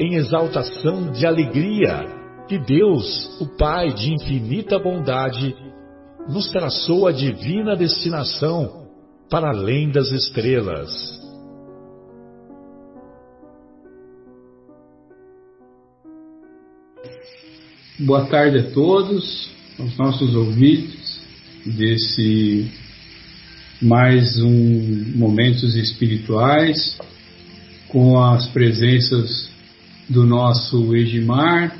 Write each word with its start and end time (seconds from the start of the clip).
em 0.00 0.14
exaltação 0.14 1.12
de 1.12 1.26
alegria 1.26 2.06
que 2.48 2.58
Deus, 2.58 3.38
o 3.38 3.46
Pai 3.58 3.92
de 3.92 4.14
infinita 4.14 4.78
bondade, 4.78 5.54
nos 6.26 6.50
traçou 6.50 7.06
a 7.06 7.12
divina 7.12 7.76
destinação 7.76 8.88
para 9.28 9.50
além 9.50 9.90
das 9.90 10.10
estrelas. 10.10 10.90
Boa 17.98 18.24
tarde 18.24 18.58
a 18.58 18.70
todos, 18.72 19.50
aos 19.78 19.98
nossos 19.98 20.34
ouvintes 20.34 21.20
desse 21.66 22.72
mais 23.82 24.40
um 24.40 25.18
Momentos 25.18 25.74
Espirituais, 25.76 26.98
com 27.88 28.18
as 28.18 28.46
presenças 28.48 29.49
do 30.10 30.26
nosso 30.26 30.96
Egimar, 30.96 31.72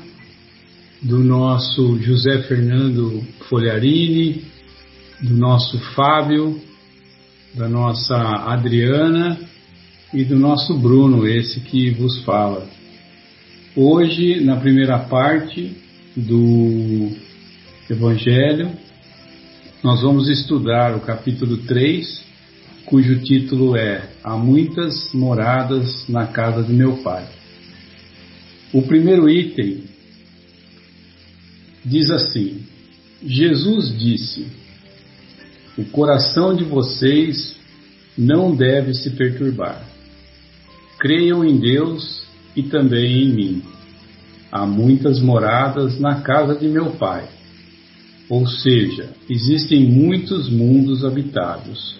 do 1.01 1.19
nosso 1.19 1.97
José 1.99 2.43
Fernando 2.43 3.21
Folharini, 3.49 4.45
do 5.21 5.33
nosso 5.33 5.77
Fábio, 5.93 6.57
da 7.53 7.67
nossa 7.67 8.15
Adriana 8.15 9.37
e 10.13 10.23
do 10.23 10.39
nosso 10.39 10.77
Bruno, 10.77 11.27
esse 11.27 11.59
que 11.59 11.89
vos 11.91 12.23
fala. 12.23 12.65
Hoje, 13.75 14.39
na 14.39 14.55
primeira 14.55 14.97
parte 14.97 15.75
do 16.15 17.11
Evangelho, 17.89 18.71
nós 19.83 20.01
vamos 20.01 20.29
estudar 20.29 20.95
o 20.95 21.01
capítulo 21.01 21.57
3, 21.57 22.23
cujo 22.85 23.19
título 23.19 23.75
é 23.75 24.09
Há 24.23 24.37
muitas 24.37 25.11
moradas 25.13 26.07
na 26.07 26.27
casa 26.27 26.63
de 26.63 26.71
meu 26.71 26.97
Pai. 26.97 27.40
O 28.73 28.81
primeiro 28.83 29.29
item 29.29 29.83
diz 31.83 32.09
assim: 32.09 32.61
Jesus 33.21 33.97
disse: 33.99 34.47
O 35.77 35.83
coração 35.85 36.55
de 36.55 36.63
vocês 36.63 37.57
não 38.17 38.55
deve 38.55 38.93
se 38.93 39.09
perturbar. 39.11 39.85
Creiam 40.97 41.43
em 41.43 41.57
Deus 41.57 42.23
e 42.55 42.63
também 42.63 43.23
em 43.23 43.33
mim. 43.33 43.63
Há 44.49 44.65
muitas 44.65 45.19
moradas 45.19 45.99
na 45.99 46.21
casa 46.21 46.55
de 46.55 46.67
meu 46.67 46.91
Pai. 46.91 47.27
Ou 48.29 48.47
seja, 48.47 49.09
existem 49.29 49.83
muitos 49.83 50.49
mundos 50.49 51.03
habitados. 51.03 51.99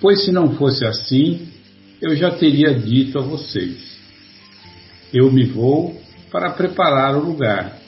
Pois 0.00 0.24
se 0.24 0.32
não 0.32 0.54
fosse 0.54 0.86
assim, 0.86 1.48
eu 2.00 2.16
já 2.16 2.30
teria 2.30 2.72
dito 2.72 3.18
a 3.18 3.22
vocês 3.22 3.97
eu 5.12 5.30
me 5.30 5.44
vou 5.44 6.00
para 6.30 6.50
preparar 6.50 7.16
o 7.16 7.24
lugar, 7.24 7.78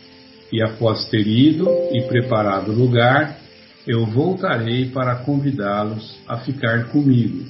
e 0.53 0.62
após 0.62 1.04
ter 1.06 1.26
ido 1.26 1.69
e 1.92 2.03
preparado 2.03 2.70
o 2.72 2.75
lugar, 2.75 3.38
eu 3.86 4.06
voltarei 4.06 4.86
para 4.86 5.16
convidá-los 5.16 6.16
a 6.28 6.38
ficar 6.38 6.86
comigo, 6.88 7.44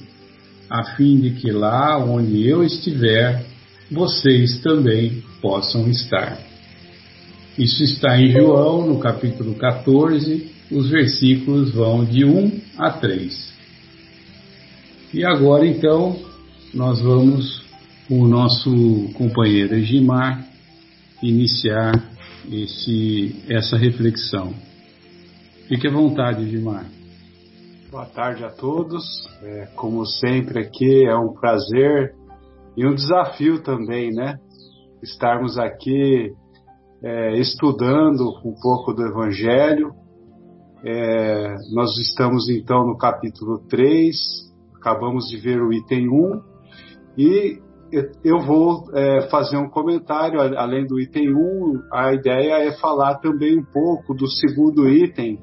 a 0.69 0.95
fim 0.95 1.19
de 1.19 1.31
que 1.31 1.51
lá 1.51 1.97
onde 1.97 2.47
eu 2.47 2.63
estiver, 2.63 3.43
vocês 3.89 4.61
também 4.61 5.23
possam 5.41 5.89
estar. 5.89 6.37
Isso 7.57 7.83
está 7.83 8.17
em 8.17 8.31
João, 8.31 8.87
no 8.87 8.99
capítulo 8.99 9.55
14, 9.55 10.49
os 10.71 10.89
versículos 10.89 11.71
vão 11.71 12.05
de 12.05 12.23
1 12.23 12.61
a 12.77 12.91
3. 12.91 13.53
E 15.13 15.25
agora 15.25 15.65
então 15.67 16.17
nós 16.73 17.01
vamos 17.01 17.60
o 18.11 18.27
nosso 18.27 18.69
companheiro 19.13 19.73
Egimar 19.73 20.45
iniciar 21.23 21.93
esse, 22.51 23.41
essa 23.47 23.77
reflexão. 23.77 24.53
Fique 25.69 25.87
à 25.87 25.91
vontade, 25.91 26.43
Egimar. 26.43 26.85
Boa 27.89 28.05
tarde 28.07 28.43
a 28.43 28.49
todos. 28.49 29.01
É, 29.41 29.67
como 29.77 30.05
sempre 30.05 30.59
aqui 30.59 31.05
é 31.05 31.15
um 31.15 31.33
prazer 31.33 32.13
e 32.75 32.85
um 32.85 32.93
desafio 32.93 33.63
também, 33.63 34.11
né? 34.11 34.37
Estarmos 35.01 35.57
aqui 35.57 36.33
é, 37.01 37.39
estudando 37.39 38.27
um 38.43 38.53
pouco 38.61 38.93
do 38.93 39.07
Evangelho. 39.07 39.93
É, 40.83 41.55
nós 41.73 41.97
estamos 41.97 42.49
então 42.49 42.85
no 42.85 42.97
capítulo 42.97 43.59
3, 43.69 44.17
acabamos 44.75 45.29
de 45.29 45.37
ver 45.37 45.61
o 45.61 45.71
item 45.71 46.09
1 46.09 46.41
e 47.17 47.70
eu 48.23 48.39
vou 48.39 48.85
é, 48.93 49.27
fazer 49.29 49.57
um 49.57 49.69
comentário, 49.69 50.39
além 50.57 50.87
do 50.87 50.99
item 50.99 51.35
1, 51.35 51.83
a 51.91 52.13
ideia 52.13 52.65
é 52.65 52.71
falar 52.77 53.15
também 53.15 53.59
um 53.59 53.65
pouco 53.65 54.13
do 54.13 54.27
segundo 54.27 54.87
item, 54.87 55.39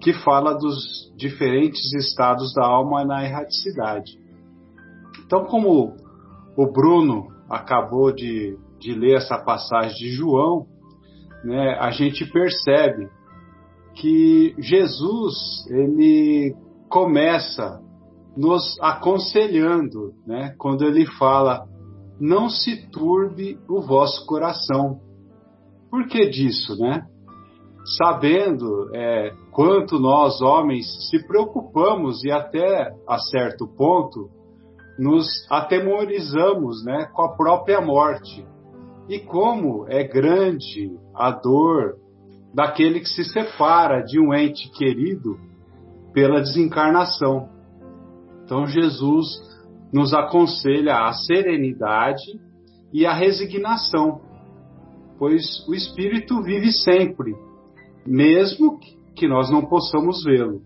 que 0.00 0.12
fala 0.12 0.54
dos 0.54 1.12
diferentes 1.16 1.92
estados 1.94 2.52
da 2.52 2.66
alma 2.66 3.04
na 3.04 3.24
erraticidade. 3.24 4.18
Então, 5.24 5.44
como 5.44 5.94
o 6.56 6.72
Bruno 6.72 7.28
acabou 7.48 8.12
de, 8.12 8.58
de 8.80 8.92
ler 8.92 9.16
essa 9.16 9.38
passagem 9.38 9.96
de 9.96 10.10
João, 10.10 10.66
né, 11.44 11.76
a 11.80 11.90
gente 11.90 12.24
percebe 12.24 13.08
que 13.94 14.54
Jesus 14.58 15.34
ele 15.70 16.56
começa 16.88 17.80
nos 18.36 18.76
aconselhando, 18.80 20.12
né, 20.26 20.54
quando 20.58 20.84
ele 20.84 21.06
fala 21.06 21.66
não 22.20 22.48
se 22.48 22.88
turbe 22.90 23.58
o 23.68 23.80
vosso 23.80 24.26
coração. 24.26 25.00
Por 25.90 26.06
que 26.06 26.28
disso, 26.28 26.76
né? 26.78 27.06
Sabendo 27.98 28.90
é, 28.94 29.32
quanto 29.50 29.98
nós, 29.98 30.40
homens, 30.40 30.86
se 31.10 31.26
preocupamos 31.26 32.24
e 32.24 32.30
até 32.30 32.94
a 33.06 33.18
certo 33.18 33.66
ponto 33.66 34.30
nos 34.98 35.26
atemorizamos 35.50 36.84
né, 36.84 37.08
com 37.12 37.22
a 37.22 37.36
própria 37.36 37.80
morte. 37.80 38.46
E 39.08 39.18
como 39.18 39.86
é 39.88 40.02
grande 40.04 40.96
a 41.14 41.30
dor 41.30 41.96
daquele 42.54 43.00
que 43.00 43.08
se 43.08 43.24
separa 43.24 44.02
de 44.02 44.18
um 44.18 44.32
ente 44.32 44.70
querido 44.70 45.38
pela 46.12 46.40
desencarnação. 46.40 47.50
Então 48.44 48.66
Jesus 48.66 49.53
nos 49.94 50.12
aconselha 50.12 51.06
a 51.06 51.12
serenidade 51.12 52.24
e 52.92 53.06
a 53.06 53.14
resignação, 53.14 54.20
pois 55.16 55.64
o 55.68 55.72
Espírito 55.72 56.42
vive 56.42 56.72
sempre, 56.72 57.32
mesmo 58.04 58.80
que 59.14 59.28
nós 59.28 59.48
não 59.52 59.64
possamos 59.64 60.24
vê-lo. 60.24 60.62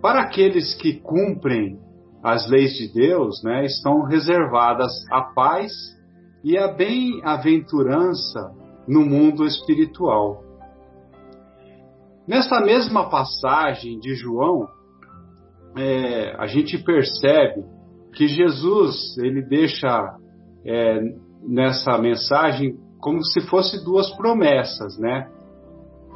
Para 0.00 0.22
aqueles 0.22 0.74
que 0.74 0.94
cumprem 1.00 1.78
as 2.22 2.48
leis 2.48 2.72
de 2.72 2.90
Deus, 2.94 3.42
né, 3.44 3.66
estão 3.66 4.04
reservadas 4.04 4.92
a 5.12 5.20
paz 5.34 5.70
e 6.42 6.56
a 6.56 6.68
bem-aventurança 6.68 8.54
no 8.88 9.04
mundo 9.04 9.44
espiritual. 9.44 10.42
Nesta 12.26 12.58
mesma 12.62 13.10
passagem 13.10 13.98
de 13.98 14.14
João, 14.14 14.66
é, 15.76 16.34
a 16.38 16.46
gente 16.46 16.78
percebe 16.78 17.64
que 18.14 18.26
Jesus 18.26 19.16
ele 19.18 19.42
deixa 19.42 20.16
é, 20.64 21.00
nessa 21.46 21.98
mensagem 21.98 22.76
como 22.98 23.22
se 23.22 23.42
fosse 23.42 23.84
duas 23.84 24.10
promessas, 24.16 24.98
né? 24.98 25.30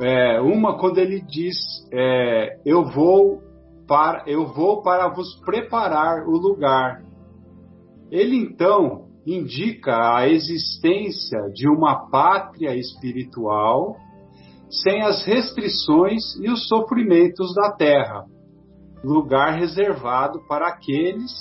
É, 0.01 0.41
uma 0.41 0.79
quando 0.79 0.99
ele 0.99 1.21
diz 1.21 1.57
é, 1.93 2.59
eu 2.65 2.87
vou 2.87 3.43
para 3.87 4.25
eu 4.27 4.47
vou 4.47 4.83
para 4.83 5.09
vos 5.09 5.39
preparar 5.45 6.27
o 6.27 6.33
lugar. 6.33 7.03
Ele 8.11 8.37
então 8.37 9.11
indica 9.27 10.17
a 10.17 10.27
existência 10.27 11.39
de 11.53 11.69
uma 11.69 12.09
pátria 12.09 12.75
espiritual 12.75 13.97
sem 14.71 15.03
as 15.03 15.25
restrições 15.25 16.37
e 16.41 16.49
os 16.49 16.67
sofrimentos 16.67 17.55
da 17.55 17.73
terra, 17.73 18.25
lugar 19.03 19.59
reservado 19.59 20.41
para 20.49 20.69
aqueles 20.69 21.33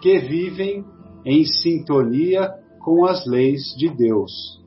que 0.00 0.18
vivem 0.18 0.84
em 1.24 1.44
sintonia 1.44 2.50
com 2.80 3.04
as 3.06 3.26
leis 3.26 3.74
de 3.76 3.88
Deus. 3.88 4.60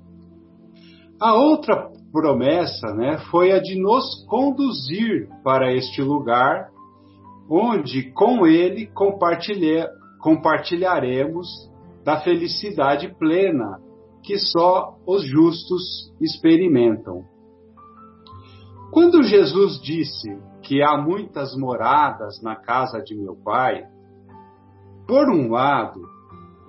A 1.19 1.33
outra 1.33 1.89
promessa 2.11 2.93
né, 2.93 3.17
foi 3.29 3.51
a 3.51 3.59
de 3.59 3.79
nos 3.79 4.25
conduzir 4.27 5.27
para 5.43 5.73
este 5.73 6.01
lugar, 6.01 6.69
onde 7.49 8.11
com 8.11 8.47
Ele 8.47 8.89
compartilharemos 10.19 11.47
da 12.03 12.21
felicidade 12.21 13.13
plena 13.17 13.79
que 14.23 14.37
só 14.37 14.95
os 15.05 15.23
justos 15.25 16.11
experimentam. 16.21 17.23
Quando 18.91 19.23
Jesus 19.23 19.79
disse 19.81 20.29
que 20.65 20.81
há 20.81 20.97
muitas 20.97 21.55
moradas 21.55 22.41
na 22.41 22.55
casa 22.55 23.01
de 23.01 23.15
meu 23.15 23.35
Pai, 23.35 23.83
por 25.07 25.29
um 25.29 25.51
lado, 25.51 26.01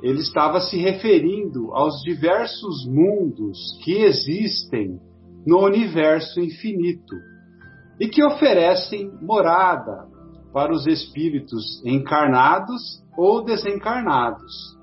ele 0.02 0.20
estava 0.20 0.60
se 0.60 0.76
referindo 0.76 1.72
aos 1.72 2.02
diversos 2.02 2.86
mundos 2.86 3.58
que 3.82 4.02
existem 4.02 5.00
no 5.46 5.64
universo 5.64 6.40
infinito 6.40 7.16
e 7.98 8.08
que 8.08 8.22
oferecem 8.22 9.10
morada 9.22 10.06
para 10.52 10.72
os 10.72 10.86
espíritos 10.86 11.82
encarnados 11.84 13.02
ou 13.16 13.42
desencarnados. 13.42 14.76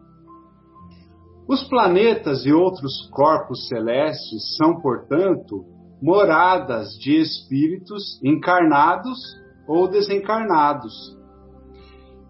Os 1.47 1.63
planetas 1.63 2.45
e 2.45 2.51
outros 2.51 3.07
corpos 3.11 3.67
celestes 3.67 4.55
são, 4.57 4.81
portanto, 4.81 5.72
moradas 6.03 6.99
de 6.99 7.17
espíritos 7.17 8.19
encarnados 8.21 9.17
ou 9.65 9.87
desencarnados. 9.87 10.91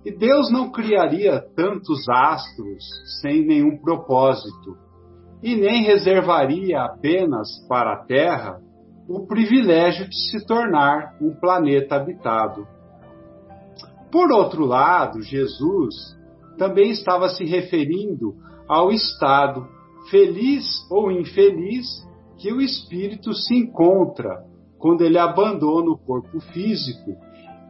E 0.06 0.16
Deus 0.16 0.52
não 0.52 0.72
criaria 0.72 1.44
tantos 1.56 2.08
astros 2.08 2.84
sem 3.20 3.44
nenhum 3.44 3.76
propósito, 3.82 4.78
e 5.42 5.56
nem 5.56 5.82
reservaria 5.86 6.84
apenas 6.84 7.50
para 7.68 7.94
a 7.94 8.06
Terra 8.06 8.62
o 9.10 9.26
privilégio 9.26 10.08
de 10.08 10.16
se 10.30 10.46
tornar 10.46 11.18
um 11.20 11.34
planeta 11.34 11.96
habitado. 11.96 12.68
Por 14.12 14.32
outro 14.32 14.66
lado, 14.66 15.20
Jesus 15.24 16.16
também 16.60 16.92
estava 16.92 17.28
se 17.30 17.44
referindo 17.44 18.36
ao 18.70 18.92
estado, 18.92 19.68
feliz 20.12 20.64
ou 20.92 21.12
infeliz, 21.12 21.88
que 22.38 22.52
o 22.52 22.62
espírito 22.62 23.34
se 23.34 23.56
encontra 23.56 24.44
quando 24.78 25.02
ele 25.02 25.18
abandona 25.18 25.92
o 25.92 25.98
corpo 25.98 26.40
físico. 26.40 27.16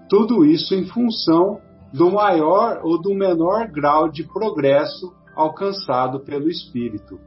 Tudo 0.10 0.46
isso 0.46 0.74
em 0.74 0.86
função 0.86 1.60
do 1.94 2.12
maior 2.12 2.82
ou 2.84 3.00
do 3.00 3.14
menor 3.14 3.68
grau 3.68 4.10
de 4.10 4.24
progresso 4.24 5.14
alcançado 5.36 6.22
pelo 6.22 6.50
espírito. 6.50 7.20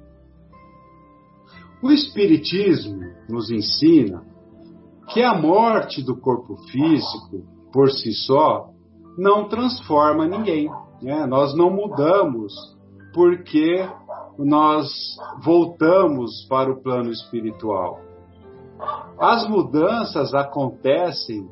O 1.83 1.93
Espiritismo 1.93 3.01
nos 3.29 3.51
ensina 3.51 4.25
que 5.13 5.23
a 5.23 5.35
morte 5.35 6.03
do 6.03 6.17
corpo 6.17 6.57
físico, 6.71 7.45
por 7.73 7.91
si 7.91 8.13
só, 8.13 8.71
não 9.17 9.49
transforma 9.49 10.27
ninguém. 10.27 10.69
Né? 11.01 11.27
Nós 11.27 11.57
não 11.57 11.71
mudamos 11.71 12.53
porque 13.15 13.89
nós 14.39 14.89
voltamos 15.43 16.47
para 16.49 16.71
o 16.71 16.83
plano 16.83 17.11
espiritual. 17.11 18.01
As 19.19 19.49
mudanças 19.49 20.35
acontecem 20.35 21.49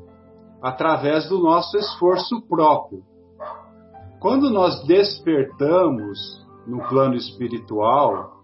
através 0.63 1.29
do 1.29 1.39
nosso 1.39 1.77
esforço 1.77 2.43
próprio. 2.49 3.03
Quando 4.21 4.51
nós 4.51 4.83
despertamos 4.87 6.19
no 6.67 6.79
plano 6.89 7.15
espiritual, 7.15 8.35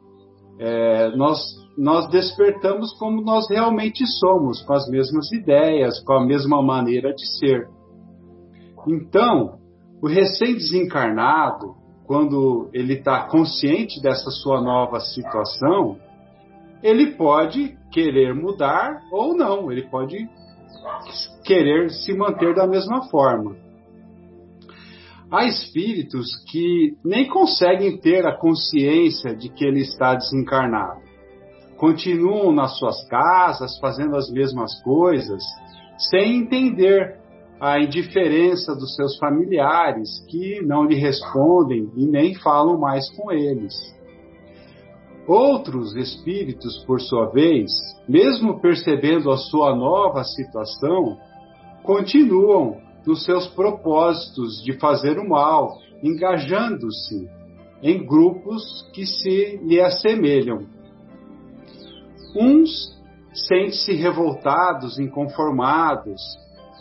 é, 0.59 1.17
nós, 1.17 1.41
nós 1.77 2.07
despertamos 2.11 2.93
como 2.99 3.23
nós 3.23 3.49
realmente 3.49 4.07
somos, 4.07 4.63
com 4.63 4.75
as 4.75 4.87
mesmas 4.91 5.33
ideias, 5.33 5.99
com 6.05 6.13
a 6.13 6.25
mesma 6.25 6.63
maneira 6.63 7.15
de 7.15 7.27
ser. 7.39 7.69
Então, 8.87 9.59
o 10.03 10.07
recém-desencarnado, 10.07 11.80
quando 12.11 12.69
ele 12.73 12.95
está 12.95 13.29
consciente 13.29 14.03
dessa 14.03 14.33
sua 14.33 14.61
nova 14.61 14.99
situação, 14.99 15.97
ele 16.83 17.13
pode 17.13 17.79
querer 17.93 18.35
mudar 18.35 19.01
ou 19.13 19.37
não, 19.37 19.71
ele 19.71 19.89
pode 19.89 20.29
querer 21.45 21.89
se 21.91 22.13
manter 22.13 22.53
da 22.53 22.67
mesma 22.67 23.09
forma. 23.11 23.55
Há 25.31 25.45
espíritos 25.45 26.27
que 26.51 26.97
nem 27.05 27.29
conseguem 27.29 27.97
ter 27.97 28.27
a 28.27 28.37
consciência 28.37 29.33
de 29.33 29.49
que 29.49 29.65
ele 29.65 29.83
está 29.83 30.17
desencarnado. 30.17 31.03
Continuam 31.77 32.51
nas 32.51 32.77
suas 32.77 33.07
casas, 33.07 33.79
fazendo 33.79 34.17
as 34.17 34.29
mesmas 34.33 34.83
coisas, 34.83 35.45
sem 36.11 36.39
entender 36.39 37.20
a 37.61 37.79
indiferença 37.79 38.75
dos 38.75 38.95
seus 38.95 39.19
familiares 39.19 40.25
que 40.31 40.63
não 40.63 40.85
lhe 40.85 40.95
respondem 40.95 41.91
e 41.95 42.07
nem 42.07 42.35
falam 42.35 42.79
mais 42.79 43.11
com 43.15 43.31
eles. 43.31 43.75
Outros 45.27 45.95
espíritos, 45.95 46.83
por 46.85 47.01
sua 47.01 47.27
vez, 47.27 47.71
mesmo 48.09 48.61
percebendo 48.61 49.31
a 49.31 49.37
sua 49.37 49.77
nova 49.77 50.25
situação, 50.25 51.19
continuam 51.83 52.79
nos 53.07 53.25
seus 53.25 53.47
propósitos 53.49 54.63
de 54.65 54.73
fazer 54.79 55.19
o 55.19 55.29
mal, 55.29 55.79
engajando-se 56.03 57.29
em 57.83 58.05
grupos 58.05 58.63
que 58.93 59.05
se 59.05 59.59
lhe 59.63 59.81
assemelham. 59.81 60.67
Uns 62.35 62.99
sentem-se 63.33 63.93
revoltados, 63.93 64.99
inconformados, 64.99 66.21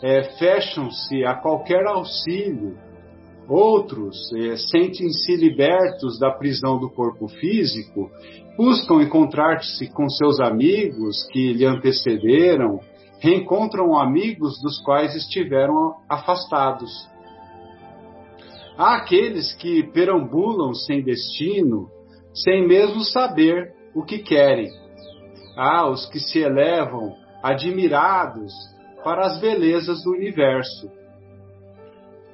é, 0.02 0.22
fecham-se 0.38 1.24
a 1.24 1.34
qualquer 1.34 1.86
auxílio, 1.86 2.76
outros 3.48 4.32
é, 4.32 4.56
sentem-se 4.56 5.36
libertos 5.36 6.18
da 6.18 6.30
prisão 6.30 6.78
do 6.78 6.88
corpo 6.88 7.28
físico, 7.28 8.10
buscam 8.56 9.02
encontrar-se 9.02 9.88
com 9.88 10.08
seus 10.08 10.40
amigos 10.40 11.26
que 11.30 11.52
lhe 11.52 11.66
antecederam, 11.66 12.80
reencontram 13.18 13.98
amigos 13.98 14.60
dos 14.62 14.80
quais 14.82 15.14
estiveram 15.14 15.96
afastados. 16.08 16.90
Há 18.78 18.96
aqueles 18.96 19.52
que 19.54 19.82
perambulam 19.92 20.72
sem 20.72 21.02
destino, 21.02 21.90
sem 22.32 22.66
mesmo 22.66 23.02
saber 23.02 23.74
o 23.94 24.02
que 24.02 24.20
querem. 24.20 24.70
Há 25.54 25.86
os 25.86 26.06
que 26.06 26.18
se 26.18 26.38
elevam 26.38 27.14
admirados 27.42 28.52
para 29.02 29.26
as 29.26 29.40
belezas 29.40 30.02
do 30.02 30.12
universo. 30.12 30.90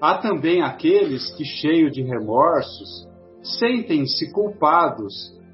Há 0.01 0.19
também 0.19 0.63
aqueles 0.63 1.35
que, 1.37 1.45
cheios 1.45 1.93
de 1.93 2.03
remorsos, 2.03 3.09
sentem-se 3.43 4.33
culpados, 4.33 5.13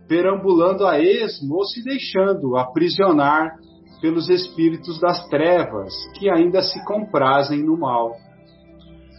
perambulando 0.08 0.86
a 0.86 0.98
esmo 0.98 1.56
ou 1.56 1.64
se 1.64 1.82
deixando 1.84 2.56
aprisionar 2.56 3.56
pelos 4.00 4.28
espíritos 4.28 5.00
das 5.00 5.28
trevas 5.28 5.92
que 6.18 6.28
ainda 6.28 6.60
se 6.60 6.84
comprazem 6.84 7.62
no 7.62 7.78
mal. 7.78 8.16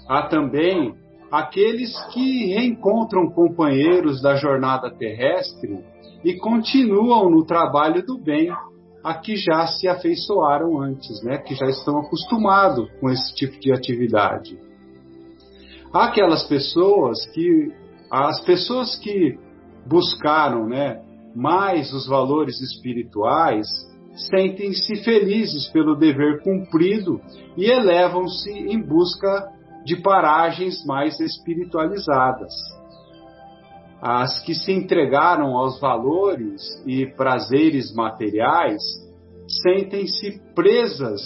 Há 0.09 0.27
também 0.27 0.93
aqueles 1.31 1.91
que 2.13 2.53
reencontram 2.53 3.31
companheiros 3.31 4.21
da 4.21 4.35
jornada 4.35 4.91
terrestre 4.91 5.79
e 6.23 6.37
continuam 6.37 7.29
no 7.29 7.45
trabalho 7.45 8.05
do 8.05 8.19
bem 8.19 8.51
a 9.03 9.13
que 9.13 9.35
já 9.35 9.67
se 9.67 9.87
afeiçoaram 9.87 10.81
antes, 10.81 11.21
né? 11.23 11.37
que 11.37 11.53
já 11.55 11.67
estão 11.67 11.99
acostumados 11.99 12.89
com 12.99 13.09
esse 13.09 13.35
tipo 13.35 13.59
de 13.59 13.73
atividade. 13.73 14.57
Há 15.91 16.05
aquelas 16.05 16.43
pessoas 16.47 17.25
que, 17.27 17.71
as 18.09 18.39
pessoas 18.41 18.95
que 18.95 19.37
buscaram 19.85 20.67
né, 20.67 21.01
mais 21.35 21.91
os 21.93 22.07
valores 22.07 22.61
espirituais, 22.61 23.67
sentem-se 24.15 25.03
felizes 25.03 25.67
pelo 25.69 25.95
dever 25.95 26.41
cumprido 26.41 27.19
e 27.57 27.65
elevam-se 27.65 28.49
em 28.49 28.81
busca 28.81 29.51
de 29.83 30.01
paragens 30.01 30.85
mais 30.85 31.19
espiritualizadas. 31.19 32.53
As 34.05 34.43
que 34.43 34.53
se 34.53 34.69
entregaram 34.69 35.55
aos 35.55 35.79
valores 35.79 36.61
e 36.85 37.05
prazeres 37.15 37.95
materiais 37.95 38.81
sentem-se 39.63 40.41
presas 40.53 41.21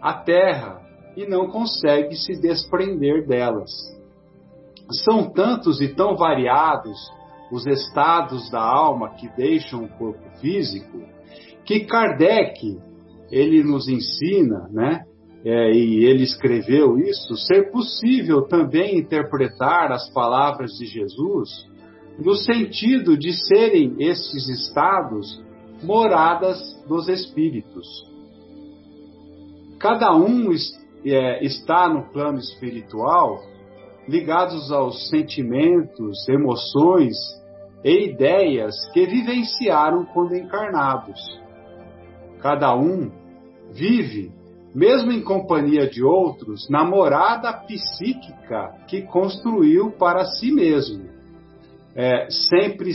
à 0.00 0.14
terra 0.14 0.80
e 1.16 1.26
não 1.26 1.48
conseguem 1.48 2.12
se 2.12 2.40
desprender 2.40 3.26
delas. 3.26 3.72
São 5.04 5.28
tantos 5.28 5.80
e 5.80 5.88
tão 5.88 6.14
variados 6.14 6.96
os 7.50 7.66
estados 7.66 8.48
da 8.48 8.62
alma 8.62 9.16
que 9.16 9.28
deixam 9.36 9.82
o 9.82 9.88
corpo 9.88 10.38
físico 10.40 11.02
que 11.64 11.80
Kardec 11.80 12.78
ele 13.28 13.64
nos 13.64 13.88
ensina, 13.88 14.68
né? 14.70 15.04
É, 15.44 15.72
e 15.72 16.04
ele 16.04 16.22
escreveu 16.22 16.96
isso, 16.96 17.36
ser 17.36 17.72
possível 17.72 18.42
também 18.42 18.98
interpretar 18.98 19.90
as 19.90 20.08
palavras 20.10 20.70
de 20.78 20.86
Jesus 20.86 21.73
no 22.18 22.34
sentido 22.34 23.16
de 23.16 23.32
serem 23.32 23.96
esses 23.98 24.48
estados 24.48 25.42
moradas 25.82 26.58
dos 26.86 27.08
espíritos. 27.08 27.86
Cada 29.78 30.14
um 30.14 30.50
é, 31.04 31.44
está 31.44 31.88
no 31.88 32.10
plano 32.10 32.38
espiritual 32.38 33.40
ligados 34.08 34.70
aos 34.70 35.08
sentimentos, 35.08 36.28
emoções 36.28 37.14
e 37.82 38.10
ideias 38.10 38.74
que 38.92 39.06
vivenciaram 39.06 40.04
quando 40.06 40.36
encarnados. 40.36 41.18
Cada 42.40 42.74
um 42.76 43.10
vive, 43.72 44.30
mesmo 44.74 45.10
em 45.10 45.22
companhia 45.22 45.88
de 45.88 46.02
outros, 46.02 46.68
na 46.68 46.84
morada 46.84 47.52
psíquica 47.52 48.74
que 48.86 49.02
construiu 49.02 49.90
para 49.92 50.24
si 50.24 50.52
mesmo, 50.52 51.13
é, 51.94 52.28
sempre, 52.30 52.92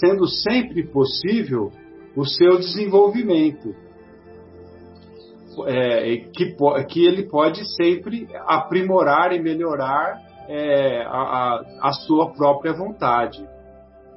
sendo 0.00 0.26
sempre 0.26 0.86
possível 0.86 1.72
o 2.16 2.24
seu 2.24 2.58
desenvolvimento, 2.58 3.74
é, 5.66 6.16
que, 6.32 6.56
que 6.88 7.04
ele 7.04 7.24
pode 7.24 7.64
sempre 7.74 8.28
aprimorar 8.46 9.32
e 9.32 9.40
melhorar 9.40 10.20
é, 10.48 11.02
a, 11.06 11.60
a, 11.82 11.92
sua 11.92 12.32
própria 12.32 12.72
vontade. 12.72 13.46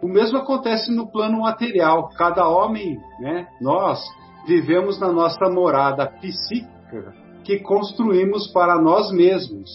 O 0.01 0.07
mesmo 0.07 0.37
acontece 0.37 0.91
no 0.93 1.11
plano 1.11 1.41
material. 1.41 2.09
Cada 2.09 2.47
homem, 2.47 2.97
né, 3.19 3.47
nós, 3.61 3.99
vivemos 4.45 4.99
na 4.99 5.11
nossa 5.11 5.49
morada 5.49 6.07
psíquica 6.07 7.13
que 7.43 7.59
construímos 7.59 8.47
para 8.51 8.79
nós 8.79 9.11
mesmos, 9.11 9.69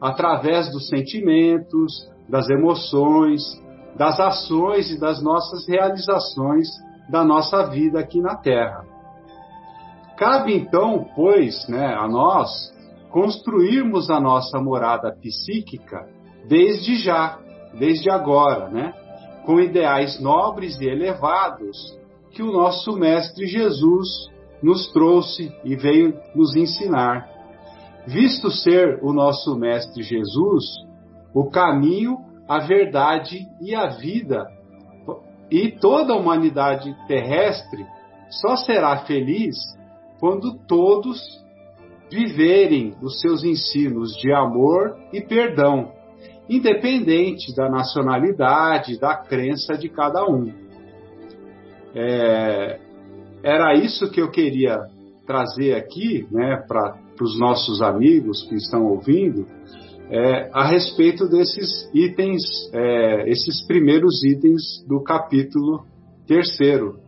através 0.00 0.70
dos 0.70 0.88
sentimentos, 0.88 2.08
das 2.28 2.48
emoções, 2.48 3.42
das 3.96 4.18
ações 4.18 4.90
e 4.90 4.98
das 4.98 5.22
nossas 5.22 5.66
realizações 5.68 6.68
da 7.08 7.24
nossa 7.24 7.66
vida 7.66 7.98
aqui 7.98 8.20
na 8.20 8.36
Terra. 8.36 8.84
Cabe 10.16 10.54
então, 10.54 11.06
pois, 11.14 11.66
né, 11.68 11.94
a 11.94 12.06
nós 12.06 12.50
construirmos 13.10 14.10
a 14.10 14.20
nossa 14.20 14.60
morada 14.60 15.10
psíquica 15.12 16.08
desde 16.46 16.96
já, 16.96 17.38
desde 17.78 18.10
agora, 18.10 18.68
né, 18.68 18.94
com 19.44 19.58
ideais 19.58 20.20
nobres 20.20 20.78
e 20.80 20.86
elevados 20.86 21.98
que 22.32 22.42
o 22.42 22.52
nosso 22.52 22.96
Mestre 22.96 23.46
Jesus 23.46 24.28
nos 24.62 24.92
trouxe 24.92 25.52
e 25.64 25.74
veio 25.74 26.14
nos 26.34 26.54
ensinar. 26.54 27.28
Visto 28.06 28.50
ser 28.50 29.00
o 29.02 29.12
nosso 29.12 29.56
Mestre 29.56 30.02
Jesus 30.02 30.64
o 31.34 31.48
caminho, 31.48 32.18
a 32.50 32.58
verdade 32.58 33.46
e 33.60 33.76
a 33.76 33.86
vida, 33.86 34.44
e 35.48 35.70
toda 35.70 36.12
a 36.12 36.16
humanidade 36.16 36.92
terrestre 37.06 37.86
só 38.28 38.56
será 38.56 39.04
feliz 39.06 39.56
quando 40.18 40.58
todos 40.66 41.20
viverem 42.10 42.96
os 43.00 43.20
seus 43.20 43.44
ensinos 43.44 44.16
de 44.16 44.32
amor 44.32 44.96
e 45.12 45.20
perdão, 45.20 45.92
independente 46.48 47.54
da 47.54 47.70
nacionalidade, 47.70 48.98
da 48.98 49.14
crença 49.14 49.78
de 49.78 49.88
cada 49.88 50.28
um. 50.28 50.52
É, 51.94 52.80
era 53.44 53.76
isso 53.76 54.10
que 54.10 54.20
eu 54.20 54.28
queria 54.28 54.76
trazer 55.24 55.76
aqui, 55.76 56.26
né, 56.32 56.56
para 56.66 56.98
os 57.22 57.38
nossos 57.38 57.80
amigos 57.80 58.42
que 58.48 58.56
estão 58.56 58.86
ouvindo, 58.86 59.46
é, 60.10 60.50
a 60.52 60.68
respeito 60.68 61.28
desses 61.28 61.88
itens, 61.94 62.42
é, 62.74 63.30
esses 63.30 63.64
primeiros 63.64 64.24
itens 64.24 64.84
do 64.88 65.02
capítulo 65.02 65.84
terceiro. 66.26 66.98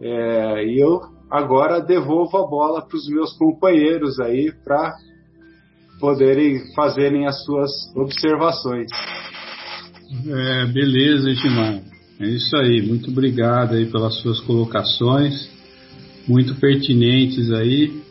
É, 0.00 0.64
e 0.64 0.82
eu 0.82 1.00
agora 1.30 1.80
devolvo 1.80 2.36
a 2.36 2.46
bola 2.46 2.86
para 2.86 2.96
os 2.96 3.08
meus 3.08 3.32
companheiros 3.38 4.18
aí 4.18 4.52
para 4.64 4.92
poderem 6.00 6.74
fazerem 6.74 7.26
as 7.26 7.44
suas 7.44 7.70
observações. 7.94 8.88
É, 10.26 10.66
beleza, 10.66 11.30
Edmar. 11.30 11.80
É 12.18 12.26
isso 12.28 12.56
aí. 12.56 12.82
Muito 12.82 13.10
obrigado 13.10 13.74
aí 13.74 13.86
pelas 13.86 14.14
suas 14.20 14.40
colocações, 14.40 15.48
muito 16.26 16.56
pertinentes 16.56 17.52
aí. 17.52 18.02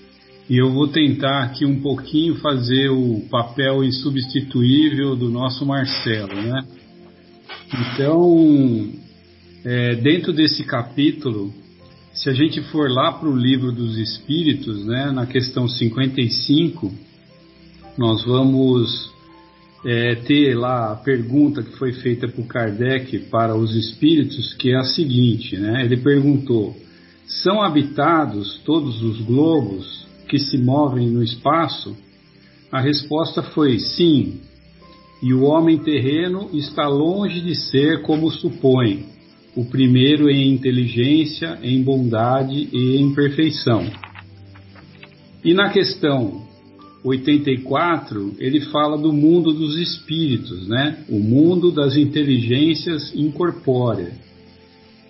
E 0.48 0.58
eu 0.58 0.72
vou 0.72 0.88
tentar 0.88 1.44
aqui 1.44 1.66
um 1.66 1.82
pouquinho 1.82 2.36
fazer 2.36 2.90
o 2.90 3.22
papel 3.32 3.84
insubstituível 3.84 5.16
do 5.16 5.28
nosso 5.30 5.66
Marcelo, 5.66 6.36
né? 6.36 6.64
Então, 7.74 8.92
é, 9.64 9.96
dentro 9.96 10.32
desse 10.32 10.64
capítulo, 10.64 11.52
se 12.14 12.30
a 12.30 12.34
gente 12.34 12.62
for 12.70 12.92
lá 12.92 13.12
para 13.14 13.28
o 13.28 13.36
livro 13.36 13.72
dos 13.72 13.98
Espíritos, 13.98 14.86
né, 14.86 15.10
na 15.12 15.26
questão 15.26 15.68
55, 15.68 16.94
nós 17.98 18.24
vamos 18.24 19.12
é, 19.84 20.14
ter 20.14 20.56
lá 20.56 20.92
a 20.92 20.96
pergunta 20.96 21.64
que 21.64 21.76
foi 21.78 21.92
feita 21.94 22.28
por 22.28 22.46
Kardec 22.46 23.18
para 23.32 23.56
os 23.56 23.76
espíritos, 23.76 24.54
que 24.54 24.70
é 24.70 24.76
a 24.76 24.84
seguinte, 24.84 25.58
né? 25.58 25.84
Ele 25.84 25.98
perguntou: 25.98 26.76
são 27.26 27.64
habitados 27.64 28.62
todos 28.64 29.02
os 29.02 29.22
globos 29.22 30.05
que 30.26 30.40
se 30.40 30.58
movem 30.58 31.10
no 31.10 31.24
espaço? 31.24 31.96
A 32.72 32.82
resposta 32.82 33.42
foi 33.42 33.80
sim. 33.80 34.42
E 35.22 35.34
o 35.34 35.44
homem 35.44 35.78
terreno 35.78 36.50
está 36.54 36.88
longe 36.88 37.42
de 37.42 37.56
ser 37.56 38.02
como 38.02 38.30
supõe, 38.30 39.06
o 39.56 39.66
primeiro 39.66 40.30
em 40.30 40.52
inteligência, 40.52 41.58
em 41.64 41.82
bondade 41.82 42.70
e 42.72 42.98
em 42.98 43.14
perfeição. 43.14 43.90
E 45.44 45.54
na 45.54 45.70
questão 45.70 46.44
84, 47.04 48.36
ele 48.40 48.62
fala 48.62 48.98
do 48.98 49.14
mundo 49.14 49.54
dos 49.54 49.78
espíritos, 49.78 50.68
né? 50.68 51.06
O 51.08 51.20
mundo 51.20 51.72
das 51.72 51.96
inteligências 51.96 53.14
incorpóreas. 53.16 54.25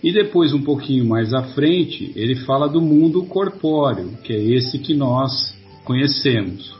E 0.05 0.13
depois, 0.13 0.53
um 0.53 0.61
pouquinho 0.61 1.03
mais 1.03 1.33
à 1.33 1.41
frente, 1.41 2.11
ele 2.15 2.35
fala 2.35 2.69
do 2.69 2.79
mundo 2.79 3.23
corpóreo, 3.23 4.11
que 4.23 4.31
é 4.31 4.39
esse 4.39 4.77
que 4.77 4.93
nós 4.93 5.57
conhecemos. 5.83 6.75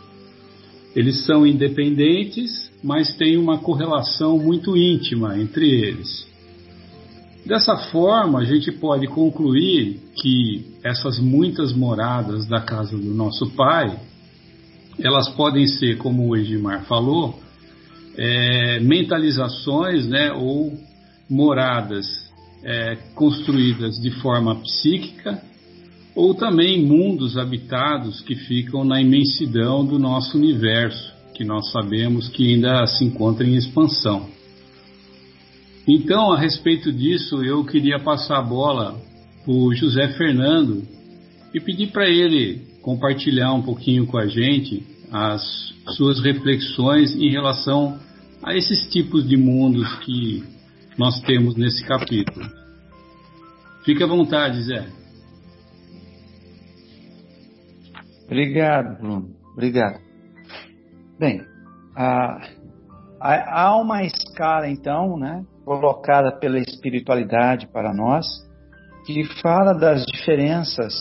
Eles 0.95 1.25
são 1.25 1.45
independentes, 1.45 2.71
mas 2.83 3.15
tem 3.15 3.35
uma 3.35 3.57
correlação 3.57 4.37
muito 4.37 4.77
íntima 4.77 5.39
entre 5.39 5.67
eles. 5.67 6.27
Dessa 7.43 7.75
forma, 7.89 8.41
a 8.41 8.43
gente 8.43 8.71
pode 8.71 9.07
concluir 9.07 9.99
que 10.21 10.63
essas 10.83 11.17
muitas 11.17 11.73
moradas 11.73 12.45
da 12.47 12.61
casa 12.61 12.95
do 12.95 13.11
nosso 13.11 13.49
Pai 13.55 14.01
elas 14.99 15.27
podem 15.29 15.65
ser, 15.65 15.97
como 15.97 16.29
o 16.29 16.37
Edmar 16.37 16.85
falou, 16.85 17.39
é, 18.15 18.79
mentalizações 18.81 20.07
né, 20.07 20.31
ou 20.31 20.77
moradas 21.27 22.24
é, 22.65 22.97
construídas 23.13 24.01
de 24.01 24.09
forma 24.21 24.55
psíquica 24.55 25.39
ou 26.15 26.33
também 26.33 26.83
mundos 26.83 27.37
habitados 27.37 28.21
que 28.21 28.35
ficam 28.35 28.83
na 28.83 28.99
imensidão 28.99 29.85
do 29.85 29.99
nosso 29.99 30.35
universo, 30.35 31.13
que 31.35 31.43
nós 31.43 31.71
sabemos 31.71 32.27
que 32.29 32.55
ainda 32.55 32.87
se 32.87 33.05
encontra 33.05 33.45
em 33.45 33.55
expansão. 33.55 34.27
Então, 35.87 36.31
a 36.31 36.39
respeito 36.39 36.91
disso, 36.91 37.43
eu 37.43 37.63
queria 37.63 37.99
passar 37.99 38.39
a 38.39 38.41
bola 38.41 38.99
para 39.43 39.53
o 39.53 39.71
José 39.75 40.07
Fernando 40.13 40.83
e 41.53 41.59
pedir 41.59 41.91
para 41.91 42.09
ele 42.09 42.61
compartilhar 42.81 43.53
um 43.53 43.61
pouquinho 43.61 44.07
com 44.07 44.17
a 44.17 44.25
gente 44.25 44.83
as 45.11 45.43
suas 45.95 46.19
reflexões 46.23 47.15
em 47.15 47.29
relação 47.29 47.99
a 48.41 48.55
esses 48.55 48.89
tipos 48.89 49.27
de 49.27 49.37
mundos 49.37 49.87
que 49.99 50.54
nós 50.97 51.21
temos 51.21 51.55
nesse 51.55 51.85
capítulo. 51.85 52.45
Fique 53.83 54.03
à 54.03 54.07
vontade, 54.07 54.61
Zé. 54.63 54.87
Obrigado, 58.25 58.97
Bruno. 58.97 59.35
Obrigado. 59.53 59.99
Bem, 61.19 61.41
há, 61.95 63.77
uma 63.79 64.03
escala, 64.03 64.67
então, 64.67 65.17
né, 65.17 65.45
colocada 65.63 66.31
pela 66.39 66.59
espiritualidade 66.59 67.67
para 67.67 67.93
nós, 67.93 68.25
que 69.05 69.23
fala 69.41 69.73
das 69.73 70.03
diferenças 70.05 70.93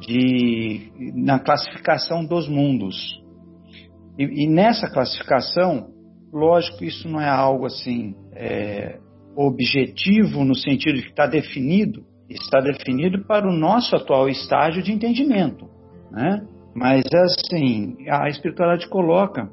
de, 0.00 0.90
na 1.14 1.38
classificação 1.38 2.24
dos 2.24 2.48
mundos. 2.48 2.96
E, 4.18 4.44
e 4.44 4.48
nessa 4.48 4.90
classificação, 4.90 5.88
lógico, 6.32 6.84
isso 6.84 7.08
não 7.08 7.20
é 7.20 7.28
algo 7.28 7.66
assim 7.66 8.14
é, 8.32 8.98
objetivo 9.36 10.44
no 10.44 10.54
sentido 10.54 10.96
de 10.96 11.02
que 11.02 11.10
está 11.10 11.26
definido, 11.26 12.04
está 12.28 12.60
definido 12.60 13.24
para 13.26 13.48
o 13.48 13.52
nosso 13.52 13.94
atual 13.94 14.28
estágio 14.28 14.82
de 14.82 14.92
entendimento, 14.92 15.68
né? 16.10 16.46
Mas 16.74 17.04
assim, 17.12 17.96
a 18.08 18.28
espiritualidade 18.28 18.88
coloca 18.88 19.48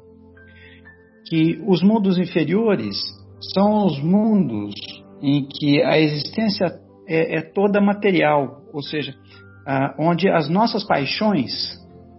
que 1.28 1.62
os 1.66 1.82
mundos 1.82 2.18
inferiores 2.18 2.96
são 3.54 3.86
os 3.86 4.02
mundos 4.02 4.74
em 5.22 5.46
que 5.46 5.82
a 5.82 5.98
existência 5.98 6.66
é, 7.06 7.36
é 7.36 7.40
toda 7.42 7.80
material, 7.80 8.62
ou 8.72 8.82
seja, 8.82 9.14
onde 9.98 10.28
as 10.28 10.48
nossas 10.48 10.84
paixões 10.84 11.52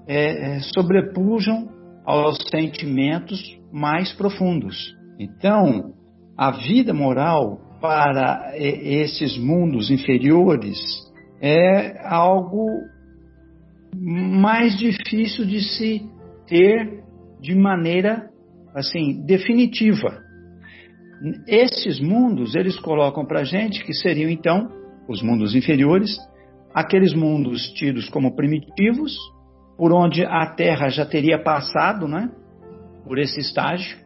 é, 0.07 0.55
é, 0.55 0.59
sobrepujam 0.73 1.69
aos 2.05 2.37
sentimentos 2.49 3.41
mais 3.71 4.13
profundos. 4.13 4.95
Então, 5.19 5.93
a 6.37 6.51
vida 6.51 6.93
moral 6.93 7.59
para 7.81 8.53
esses 8.57 9.37
mundos 9.37 9.91
inferiores 9.91 10.79
é 11.41 12.07
algo 12.07 12.65
mais 13.95 14.77
difícil 14.77 15.45
de 15.45 15.61
se 15.61 16.01
ter 16.47 17.03
de 17.41 17.53
maneira 17.53 18.29
assim 18.73 19.23
definitiva. 19.25 20.21
Esses 21.47 21.99
mundos 21.99 22.55
eles 22.55 22.79
colocam 22.79 23.25
para 23.25 23.43
gente 23.43 23.83
que 23.85 23.93
seriam 23.93 24.29
então 24.29 24.67
os 25.07 25.21
mundos 25.21 25.53
inferiores, 25.55 26.17
aqueles 26.73 27.13
mundos 27.13 27.69
tidos 27.73 28.09
como 28.09 28.35
primitivos, 28.35 29.15
por 29.77 29.93
onde 29.93 30.25
a 30.25 30.45
Terra 30.47 30.89
já 30.89 31.05
teria 31.05 31.41
passado, 31.41 32.07
né, 32.07 32.29
por 33.05 33.19
esse 33.19 33.39
estágio, 33.39 33.97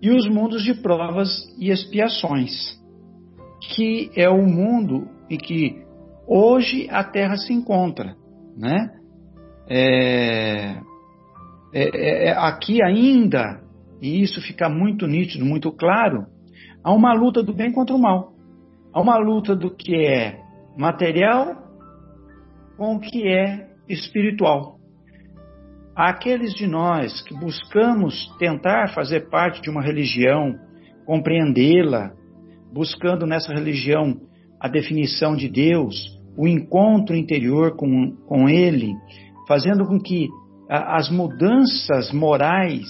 e 0.00 0.10
os 0.10 0.28
mundos 0.28 0.62
de 0.62 0.74
provas 0.74 1.28
e 1.58 1.70
expiações, 1.70 2.78
que 3.74 4.10
é 4.16 4.28
o 4.28 4.42
mundo 4.42 5.08
em 5.28 5.36
que 5.36 5.84
hoje 6.26 6.88
a 6.90 7.04
Terra 7.04 7.36
se 7.36 7.52
encontra, 7.52 8.16
né? 8.56 8.90
É, 9.68 10.76
é, 11.72 11.82
é, 11.82 12.28
é, 12.28 12.32
aqui 12.32 12.82
ainda, 12.82 13.60
e 14.00 14.22
isso 14.22 14.40
fica 14.40 14.68
muito 14.68 15.06
nítido, 15.06 15.44
muito 15.44 15.70
claro, 15.70 16.26
há 16.82 16.92
uma 16.92 17.12
luta 17.12 17.42
do 17.42 17.54
bem 17.54 17.70
contra 17.70 17.94
o 17.94 17.98
mal. 17.98 18.32
Há 18.92 19.00
uma 19.00 19.16
luta 19.18 19.54
do 19.54 19.70
que 19.70 19.94
é 19.94 20.40
material 20.76 21.56
com 22.76 22.96
o 22.96 23.00
que 23.00 23.28
é 23.28 23.68
espiritual. 23.88 24.79
Aqueles 25.94 26.54
de 26.54 26.66
nós 26.66 27.20
que 27.22 27.34
buscamos 27.34 28.26
tentar 28.38 28.94
fazer 28.94 29.28
parte 29.28 29.60
de 29.60 29.68
uma 29.68 29.82
religião, 29.82 30.54
compreendê-la, 31.04 32.12
buscando 32.72 33.26
nessa 33.26 33.52
religião 33.52 34.16
a 34.60 34.68
definição 34.68 35.34
de 35.34 35.48
Deus, 35.48 36.18
o 36.36 36.46
encontro 36.46 37.16
interior 37.16 37.76
com, 37.76 38.12
com 38.26 38.48
Ele, 38.48 38.94
fazendo 39.48 39.84
com 39.84 39.98
que 39.98 40.28
as 40.68 41.10
mudanças 41.10 42.12
morais, 42.12 42.86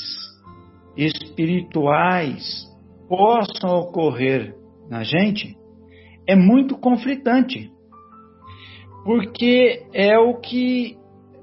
espirituais 0.96 2.68
possam 3.08 3.70
ocorrer 3.78 4.54
na 4.90 5.02
gente, 5.02 5.56
é 6.26 6.36
muito 6.36 6.76
conflitante. 6.76 7.70
Porque 9.04 9.86
é 9.94 10.18
o 10.18 10.38
que 10.38 10.99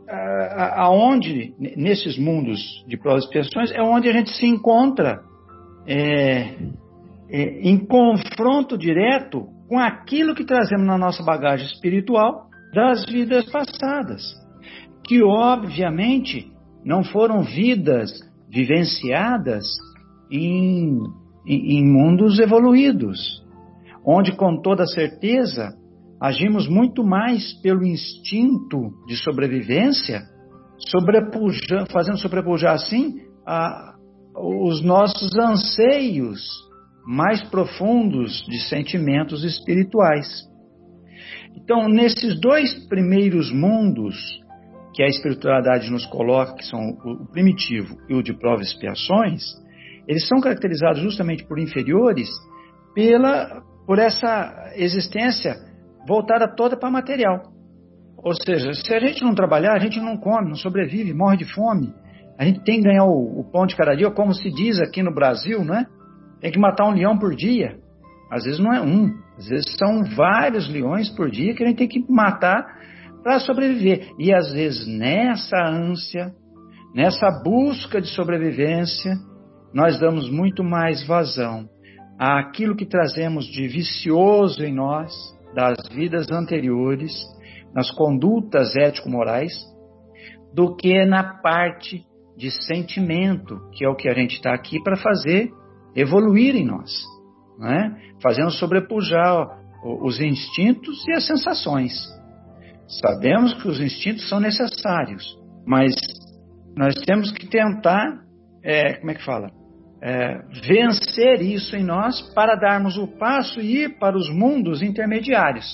aonde 0.09 1.53
nesses 1.75 2.17
mundos 2.17 2.59
de 2.87 2.97
provas 2.97 3.23
e 3.23 3.27
expiações 3.27 3.71
é 3.71 3.81
onde 3.81 4.07
a 4.07 4.13
gente 4.13 4.31
se 4.31 4.45
encontra 4.45 5.21
é, 5.85 6.55
é, 7.29 7.69
em 7.69 7.77
confronto 7.77 8.77
direto 8.77 9.47
com 9.67 9.77
aquilo 9.77 10.33
que 10.33 10.45
trazemos 10.45 10.85
na 10.85 10.97
nossa 10.97 11.23
bagagem 11.23 11.67
espiritual 11.67 12.47
das 12.73 13.05
vidas 13.05 13.49
passadas 13.51 14.23
que 15.07 15.23
obviamente 15.23 16.51
não 16.83 17.03
foram 17.03 17.41
vidas 17.41 18.11
vivenciadas 18.49 19.65
em, 20.29 20.99
em, 21.45 21.77
em 21.77 21.85
mundos 21.85 22.39
evoluídos, 22.39 23.43
onde 24.05 24.33
com 24.33 24.61
toda 24.61 24.85
certeza 24.85 25.73
agimos 26.19 26.67
muito 26.67 27.03
mais 27.03 27.53
pelo 27.61 27.85
instinto 27.85 28.91
de 29.07 29.15
sobrevivência, 29.17 30.23
sobrepujar, 30.77 31.87
fazendo 31.91 32.17
sobrepujar 32.17 32.73
assim 32.73 33.21
a, 33.45 33.95
os 34.35 34.83
nossos 34.83 35.35
anseios 35.35 36.39
mais 37.05 37.41
profundos 37.43 38.45
de 38.47 38.59
sentimentos 38.67 39.43
espirituais. 39.43 40.27
Então, 41.55 41.87
nesses 41.87 42.39
dois 42.39 42.73
primeiros 42.87 43.51
mundos, 43.51 44.15
que 44.93 45.03
a 45.03 45.07
espiritualidade 45.07 45.91
nos 45.91 46.05
coloca, 46.07 46.55
que 46.55 46.65
são 46.65 46.79
o 46.79 47.25
primitivo 47.31 47.95
e 48.09 48.15
o 48.15 48.23
de 48.23 48.33
provas 48.33 48.67
e 48.67 48.71
expiações, 48.71 49.43
eles 50.07 50.27
são 50.27 50.39
caracterizados 50.39 51.01
justamente 51.01 51.45
por 51.45 51.59
inferiores 51.59 52.29
pela, 52.95 53.61
por 53.85 53.99
essa 53.99 54.73
existência 54.75 55.55
voltada 56.07 56.47
toda 56.47 56.77
para 56.77 56.89
material. 56.89 57.41
Ou 58.17 58.33
seja, 58.33 58.73
se 58.73 58.93
a 58.93 58.99
gente 58.99 59.23
não 59.23 59.35
trabalhar, 59.35 59.73
a 59.73 59.79
gente 59.79 59.99
não 59.99 60.17
come, 60.17 60.49
não 60.49 60.55
sobrevive, 60.55 61.13
morre 61.13 61.37
de 61.37 61.45
fome. 61.53 61.93
A 62.37 62.45
gente 62.45 62.63
tem 62.63 62.77
que 62.77 62.87
ganhar 62.87 63.05
o, 63.05 63.39
o 63.39 63.51
pão 63.51 63.65
de 63.65 63.75
cada 63.75 63.95
dia, 63.95 64.11
como 64.11 64.33
se 64.33 64.49
diz 64.51 64.79
aqui 64.79 65.01
no 65.03 65.13
Brasil, 65.13 65.63
não 65.63 65.75
é? 65.75 65.85
Tem 66.41 66.51
que 66.51 66.59
matar 66.59 66.85
um 66.85 66.93
leão 66.93 67.17
por 67.17 67.35
dia. 67.35 67.77
Às 68.31 68.43
vezes 68.43 68.59
não 68.59 68.73
é 68.73 68.81
um, 68.81 69.09
às 69.37 69.47
vezes 69.47 69.75
são 69.77 70.03
vários 70.15 70.69
leões 70.69 71.09
por 71.09 71.29
dia 71.29 71.55
que 71.55 71.63
a 71.63 71.67
gente 71.67 71.77
tem 71.77 71.87
que 71.87 72.03
matar 72.09 72.65
para 73.23 73.39
sobreviver. 73.39 74.09
E 74.19 74.33
às 74.33 74.51
vezes 74.51 74.85
nessa 74.87 75.57
ânsia, 75.65 76.33
nessa 76.93 77.29
busca 77.43 78.01
de 78.01 78.07
sobrevivência, 78.09 79.15
nós 79.73 79.99
damos 79.99 80.29
muito 80.29 80.63
mais 80.63 81.05
vazão 81.05 81.67
àquilo 82.19 82.75
que 82.75 82.85
trazemos 82.85 83.45
de 83.45 83.67
vicioso 83.67 84.63
em 84.63 84.73
nós, 84.73 85.13
das 85.57 85.75
vidas 85.89 86.29
anteriores, 86.31 87.11
nas 87.73 87.89
condutas 87.89 88.75
ético-morais, 88.75 89.51
do 90.53 90.75
que 90.75 91.03
na 91.03 91.41
parte 91.41 92.05
de 92.37 92.51
sentimento, 92.51 93.59
que 93.73 93.83
é 93.83 93.89
o 93.89 93.95
que 93.95 94.07
a 94.07 94.13
gente 94.13 94.35
está 94.35 94.53
aqui 94.53 94.79
para 94.83 94.95
fazer 94.95 95.49
evoluir 95.95 96.55
em 96.55 96.63
nós, 96.63 96.91
né? 97.57 97.99
fazendo 98.21 98.51
sobrepujar 98.51 99.47
os 99.83 100.19
instintos 100.19 101.03
e 101.07 101.13
as 101.13 101.25
sensações. 101.25 101.91
Sabemos 103.01 103.55
que 103.55 103.67
os 103.67 103.79
instintos 103.79 104.29
são 104.29 104.39
necessários, 104.39 105.25
mas 105.65 105.95
nós 106.77 106.93
temos 107.03 107.31
que 107.31 107.47
tentar, 107.47 108.05
é, 108.63 108.93
como 108.99 109.09
é 109.09 109.15
que 109.15 109.25
fala? 109.25 109.49
É, 109.99 110.41
vencer 110.63 111.41
isso 111.41 111.75
em 111.75 111.83
nós 111.83 112.21
para 112.33 112.55
darmos 112.55 112.97
o 112.97 113.07
passo 113.07 113.59
e 113.59 113.83
ir 113.83 113.97
para 113.97 114.15
os 114.15 114.29
mundos 114.29 114.83
intermediários, 114.83 115.65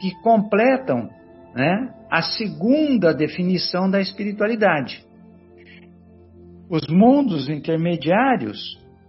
que 0.00 0.10
completam 0.22 1.08
né, 1.54 1.94
a 2.10 2.22
segunda 2.22 3.12
definição 3.12 3.90
da 3.90 4.00
espiritualidade. 4.00 5.04
Os 6.70 6.86
mundos 6.88 7.48
intermediários, 7.48 8.58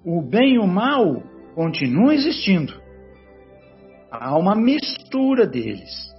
o 0.03 0.21
bem 0.21 0.55
e 0.55 0.59
o 0.59 0.67
mal 0.67 1.23
continuam 1.55 2.11
existindo. 2.11 2.73
Há 4.11 4.37
uma 4.37 4.55
mistura 4.55 5.45
deles 5.45 6.09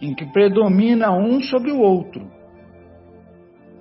em 0.00 0.14
que 0.14 0.26
predomina 0.32 1.12
um 1.12 1.40
sobre 1.40 1.70
o 1.70 1.80
outro. 1.80 2.30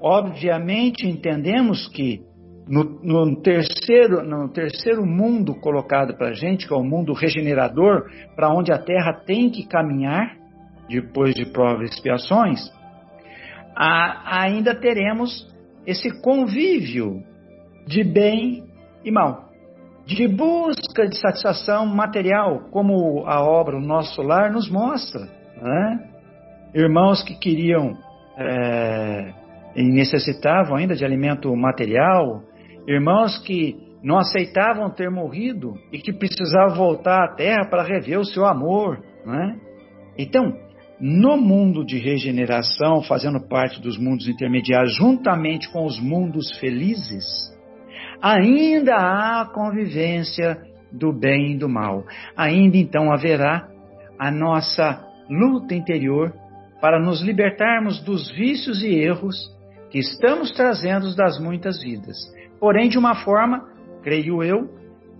Obviamente 0.02 1.08
entendemos 1.08 1.88
que 1.88 2.22
no, 2.70 2.84
no 3.02 3.42
terceiro, 3.42 4.24
no 4.24 4.48
terceiro 4.50 5.06
mundo 5.06 5.56
colocado 5.56 6.16
para 6.16 6.30
a 6.30 6.34
gente, 6.34 6.68
que 6.68 6.74
é 6.74 6.78
o 6.78 6.84
mundo 6.84 7.14
regenerador, 7.14 8.06
para 8.36 8.54
onde 8.54 8.72
a 8.72 8.78
Terra 8.78 9.12
tem 9.26 9.50
que 9.50 9.68
caminhar, 9.68 10.38
depois 10.88 11.34
de 11.34 11.46
provas 11.52 11.90
e 11.90 11.94
expiações, 11.94 12.60
a, 13.76 14.42
ainda 14.44 14.76
teremos 14.76 15.48
esse 15.86 16.22
convívio 16.22 17.24
de 17.88 18.04
bem 18.04 18.64
e 19.04 19.12
mal, 19.12 19.50
de 20.06 20.28
busca 20.28 21.08
de 21.08 21.20
satisfação 21.20 21.86
material, 21.86 22.70
como 22.72 23.26
a 23.26 23.44
obra 23.44 23.78
O 23.78 23.82
Nosso 23.82 24.22
Lar 24.22 24.52
nos 24.52 24.70
mostra. 24.70 25.28
Né? 25.62 26.10
irmãos 26.74 27.24
que 27.24 27.36
queriam 27.36 27.98
é, 28.38 29.34
e 29.76 29.84
necessitavam 29.84 30.76
ainda 30.76 30.96
de 30.96 31.04
alimento 31.04 31.56
material, 31.56 32.44
irmãos 32.94 33.38
que 33.40 33.78
não 34.04 34.18
aceitavam 34.18 34.90
ter 34.90 35.10
morrido 35.12 35.76
e 35.92 36.00
que 36.00 36.12
precisavam 36.12 36.76
voltar 36.76 37.24
à 37.24 37.36
Terra 37.36 37.70
para 37.70 37.84
rever 37.84 38.20
o 38.20 38.26
seu 38.26 38.46
amor. 38.46 39.00
Né? 39.26 39.60
Então, 40.18 40.54
no 41.00 41.38
mundo 41.38 41.86
de 41.86 41.98
regeneração, 41.98 43.04
fazendo 43.04 43.40
parte 43.48 43.82
dos 43.82 43.98
mundos 43.98 44.28
intermediários, 44.28 44.96
juntamente 44.96 45.72
com 45.72 45.86
os 45.86 46.00
mundos 46.00 46.58
felizes, 46.60 47.26
ainda 48.22 48.96
há 48.96 49.46
convivência 49.54 50.58
do 50.92 51.14
bem 51.14 51.54
e 51.54 51.58
do 51.58 51.70
mal. 51.70 52.04
Ainda 52.36 52.78
então 52.78 53.12
haverá 53.12 53.68
a 54.18 54.32
nossa 54.32 55.06
luta 55.30 55.76
interior 55.76 56.34
para 56.82 57.00
nos 57.00 57.22
libertarmos 57.22 58.02
dos 58.02 58.32
vícios 58.32 58.82
e 58.82 58.96
erros 58.96 59.36
que 59.92 60.00
estamos 60.00 60.52
trazendo 60.52 61.16
das 61.16 61.40
muitas 61.40 61.82
vidas. 61.82 62.18
Porém, 62.60 62.90
de 62.90 62.98
uma 62.98 63.16
forma, 63.24 63.68
creio 64.04 64.44
eu, 64.44 64.70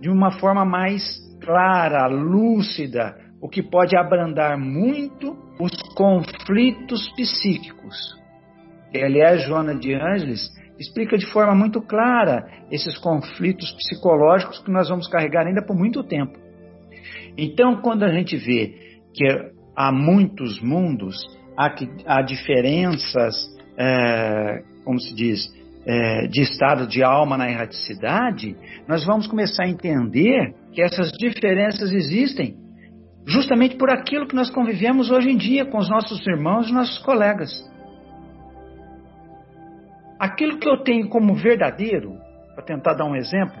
de 0.00 0.10
uma 0.10 0.32
forma 0.32 0.64
mais 0.64 1.02
clara, 1.40 2.06
lúcida, 2.06 3.16
o 3.40 3.48
que 3.48 3.62
pode 3.62 3.96
abrandar 3.96 4.58
muito 4.58 5.36
os 5.58 5.72
conflitos 5.94 7.08
psíquicos. 7.14 7.96
Aliás, 8.94 9.42
Joana 9.44 9.74
de 9.74 9.94
Ângeles 9.94 10.50
explica 10.78 11.16
de 11.16 11.26
forma 11.26 11.54
muito 11.54 11.80
clara 11.80 12.46
esses 12.70 12.96
conflitos 12.98 13.70
psicológicos 13.72 14.58
que 14.60 14.70
nós 14.70 14.88
vamos 14.88 15.08
carregar 15.08 15.46
ainda 15.46 15.64
por 15.64 15.76
muito 15.76 16.02
tempo. 16.02 16.38
Então, 17.36 17.80
quando 17.80 18.02
a 18.02 18.12
gente 18.12 18.36
vê 18.36 19.00
que 19.14 19.24
há 19.76 19.92
muitos 19.92 20.60
mundos, 20.60 21.16
há, 21.56 21.74
há 22.06 22.22
diferenças, 22.22 23.34
é, 23.78 24.62
como 24.84 24.98
se 24.98 25.14
diz, 25.14 25.48
é, 25.86 26.26
de 26.26 26.42
estado 26.42 26.86
de 26.86 27.02
alma 27.02 27.36
na 27.36 27.50
erraticidade, 27.50 28.56
nós 28.86 29.04
vamos 29.04 29.26
começar 29.26 29.64
a 29.64 29.68
entender 29.68 30.54
que 30.72 30.82
essas 30.82 31.10
diferenças 31.12 31.90
existem 31.92 32.56
justamente 33.26 33.76
por 33.76 33.90
aquilo 33.90 34.26
que 34.26 34.34
nós 34.34 34.50
convivemos 34.50 35.10
hoje 35.10 35.30
em 35.30 35.36
dia 35.36 35.64
com 35.64 35.78
os 35.78 35.88
nossos 35.88 36.26
irmãos 36.26 36.68
e 36.68 36.72
nossos 36.72 36.98
colegas. 36.98 37.50
Aquilo 40.18 40.58
que 40.58 40.68
eu 40.68 40.82
tenho 40.82 41.08
como 41.08 41.34
verdadeiro, 41.34 42.14
para 42.54 42.64
tentar 42.64 42.94
dar 42.94 43.06
um 43.06 43.16
exemplo, 43.16 43.58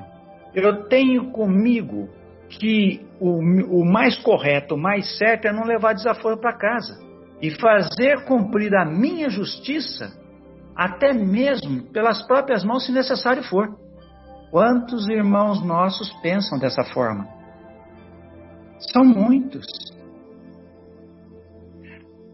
eu 0.54 0.88
tenho 0.88 1.30
comigo 1.30 2.08
que 2.48 3.00
o, 3.20 3.38
o 3.80 3.84
mais 3.84 4.18
correto, 4.18 4.74
o 4.74 4.78
mais 4.78 5.16
certo 5.16 5.46
é 5.46 5.52
não 5.52 5.64
levar 5.64 5.94
desaforo 5.94 6.38
para 6.38 6.56
casa 6.56 6.98
e 7.40 7.50
fazer 7.50 8.24
cumprir 8.24 8.74
a 8.74 8.84
minha 8.84 9.30
justiça, 9.30 10.19
até 10.76 11.12
mesmo 11.12 11.82
pelas 11.92 12.22
próprias 12.26 12.64
mãos, 12.64 12.86
se 12.86 12.92
necessário 12.92 13.42
for. 13.44 13.76
Quantos 14.50 15.08
irmãos 15.08 15.64
nossos 15.64 16.10
pensam 16.20 16.58
dessa 16.58 16.82
forma? 16.84 17.28
São 18.92 19.04
muitos. 19.04 19.66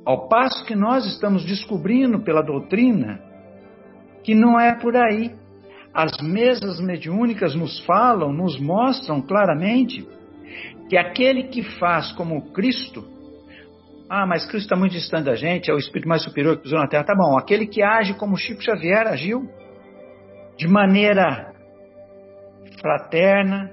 Ao 0.05 0.29
passo 0.29 0.65
que 0.65 0.75
nós 0.75 1.05
estamos 1.05 1.45
descobrindo 1.45 2.21
pela 2.21 2.43
doutrina 2.43 3.21
que 4.23 4.35
não 4.35 4.59
é 4.59 4.75
por 4.75 4.97
aí. 4.97 5.35
As 5.95 6.11
mesas 6.21 6.81
mediúnicas 6.81 7.55
nos 7.55 7.79
falam, 7.87 8.33
nos 8.33 8.59
mostram 8.59 9.23
claramente 9.23 10.07
que 10.89 10.97
aquele 10.97 11.45
que 11.45 11.63
faz 11.79 12.13
como 12.13 12.51
Cristo, 12.53 13.05
ah, 14.09 14.27
mas 14.27 14.45
Cristo 14.47 14.67
está 14.67 14.77
muito 14.77 14.93
distante 14.93 15.25
da 15.25 15.35
gente, 15.35 15.71
é 15.71 15.75
o 15.75 15.79
espírito 15.79 16.09
mais 16.09 16.23
superior 16.23 16.57
que 16.57 16.63
pisou 16.63 16.79
na 16.79 16.87
Terra, 16.87 17.05
tá 17.05 17.15
bom. 17.15 17.37
Aquele 17.37 17.67
que 17.67 17.83
age 17.83 18.15
como 18.15 18.37
Chico 18.37 18.63
Xavier 18.63 19.07
agiu, 19.07 19.49
de 20.57 20.69
maneira 20.69 21.53
fraterna, 22.81 23.71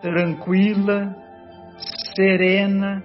tranquila, 0.00 1.14
serena, 2.16 3.04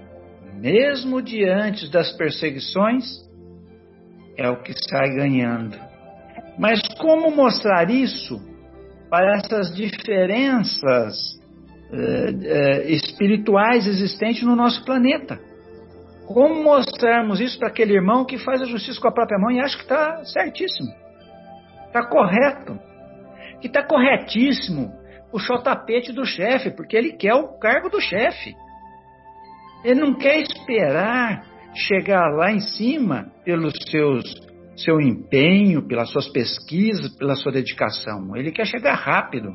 mesmo 0.54 1.20
diante 1.20 1.90
das 1.90 2.10
perseguições, 2.16 3.04
é 4.38 4.48
o 4.48 4.62
que 4.62 4.72
sai 4.88 5.08
ganhando. 5.14 5.76
Mas 6.58 6.80
como 6.98 7.30
mostrar 7.30 7.90
isso 7.90 8.40
para 9.10 9.36
essas 9.36 9.74
diferenças 9.74 11.38
eh, 11.92 12.34
eh, 12.42 12.92
espirituais 12.92 13.86
existentes 13.86 14.42
no 14.42 14.56
nosso 14.56 14.82
planeta? 14.84 15.38
Como 16.26 16.62
mostrarmos 16.62 17.40
isso 17.40 17.58
para 17.58 17.68
aquele 17.68 17.94
irmão 17.94 18.24
que 18.24 18.36
faz 18.38 18.60
a 18.60 18.66
justiça 18.66 19.00
com 19.00 19.08
a 19.08 19.12
própria 19.12 19.38
mão 19.38 19.50
e 19.50 19.60
acha 19.60 19.76
que 19.76 19.84
está 19.84 20.24
certíssimo, 20.24 20.92
está 21.86 22.04
correto, 22.06 22.78
que 23.60 23.68
está 23.68 23.84
corretíssimo 23.84 24.92
puxar 25.30 25.54
o 25.54 25.62
tapete 25.62 26.12
do 26.12 26.24
chefe, 26.24 26.70
porque 26.70 26.96
ele 26.96 27.12
quer 27.12 27.34
o 27.34 27.58
cargo 27.58 27.88
do 27.88 28.00
chefe. 28.00 28.54
Ele 29.84 30.00
não 30.00 30.14
quer 30.14 30.40
esperar 30.40 31.44
chegar 31.74 32.28
lá 32.34 32.50
em 32.50 32.60
cima 32.60 33.30
pelos 33.44 33.74
seus 33.90 34.46
seu 34.76 35.00
empenho, 35.00 35.86
pelas 35.86 36.10
suas 36.10 36.28
pesquisas, 36.28 37.14
pela 37.16 37.34
sua 37.34 37.52
dedicação. 37.52 38.36
Ele 38.36 38.52
quer 38.52 38.66
chegar 38.66 38.94
rápido. 38.94 39.54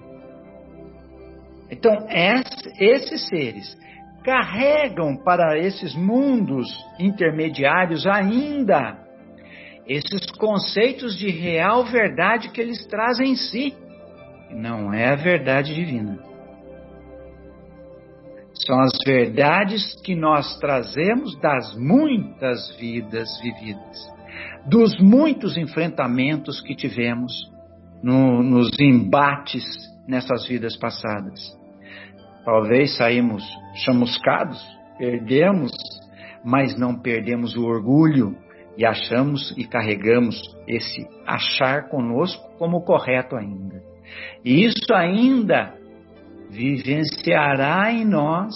Então, 1.69 2.07
esses 2.09 3.27
seres 3.27 3.77
carregam 4.23 5.15
para 5.17 5.57
esses 5.57 5.95
mundos 5.95 6.67
intermediários 6.99 8.05
ainda 8.05 9.01
esses 9.87 10.25
conceitos 10.37 11.17
de 11.17 11.29
real 11.29 11.83
verdade 11.85 12.49
que 12.49 12.61
eles 12.61 12.85
trazem 12.85 13.31
em 13.31 13.35
si. 13.35 13.75
Não 14.51 14.93
é 14.93 15.11
a 15.11 15.15
verdade 15.15 15.73
divina. 15.73 16.19
São 18.53 18.79
as 18.79 18.91
verdades 19.05 19.95
que 20.01 20.15
nós 20.15 20.57
trazemos 20.59 21.37
das 21.39 21.75
muitas 21.75 22.75
vidas 22.77 23.27
vividas 23.41 24.11
dos 24.65 24.99
muitos 24.99 25.57
enfrentamentos 25.57 26.61
que 26.61 26.75
tivemos 26.75 27.33
no, 28.03 28.43
nos 28.43 28.69
embates 28.79 29.65
nessas 30.07 30.47
vidas 30.47 30.77
passadas. 30.77 31.39
Talvez 32.43 32.97
saímos 32.97 33.43
chamuscados, 33.75 34.59
perdemos, 34.97 35.71
mas 36.43 36.77
não 36.77 36.99
perdemos 36.99 37.55
o 37.55 37.65
orgulho 37.65 38.35
e 38.77 38.85
achamos 38.85 39.53
e 39.57 39.65
carregamos 39.65 40.41
esse 40.67 41.05
achar 41.25 41.89
conosco 41.89 42.41
como 42.57 42.83
correto 42.83 43.35
ainda. 43.35 43.81
E 44.43 44.65
isso 44.65 44.93
ainda 44.93 45.73
vivenciará 46.49 47.91
em 47.91 48.05
nós 48.05 48.53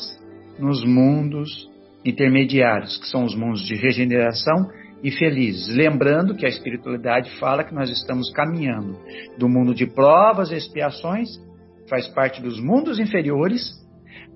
nos 0.60 0.84
mundos 0.84 1.69
intermediários, 2.04 2.98
que 2.98 3.08
são 3.08 3.24
os 3.24 3.36
mundos 3.36 3.62
de 3.62 3.76
regeneração 3.76 4.67
e 5.04 5.12
felizes. 5.12 5.76
Lembrando 5.76 6.36
que 6.36 6.45
a 6.45 6.50
espiritualidade 6.50 7.30
fala 7.39 7.63
que 7.63 7.74
nós 7.74 7.89
estamos 7.89 8.32
caminhando 8.32 8.98
do 9.38 9.48
mundo 9.50 9.74
de 9.74 9.86
provas 9.86 10.52
e 10.52 10.56
expiações, 10.56 11.30
faz 11.89 12.08
parte 12.08 12.41
dos 12.41 12.60
mundos 12.60 13.00
inferiores, 13.00 13.74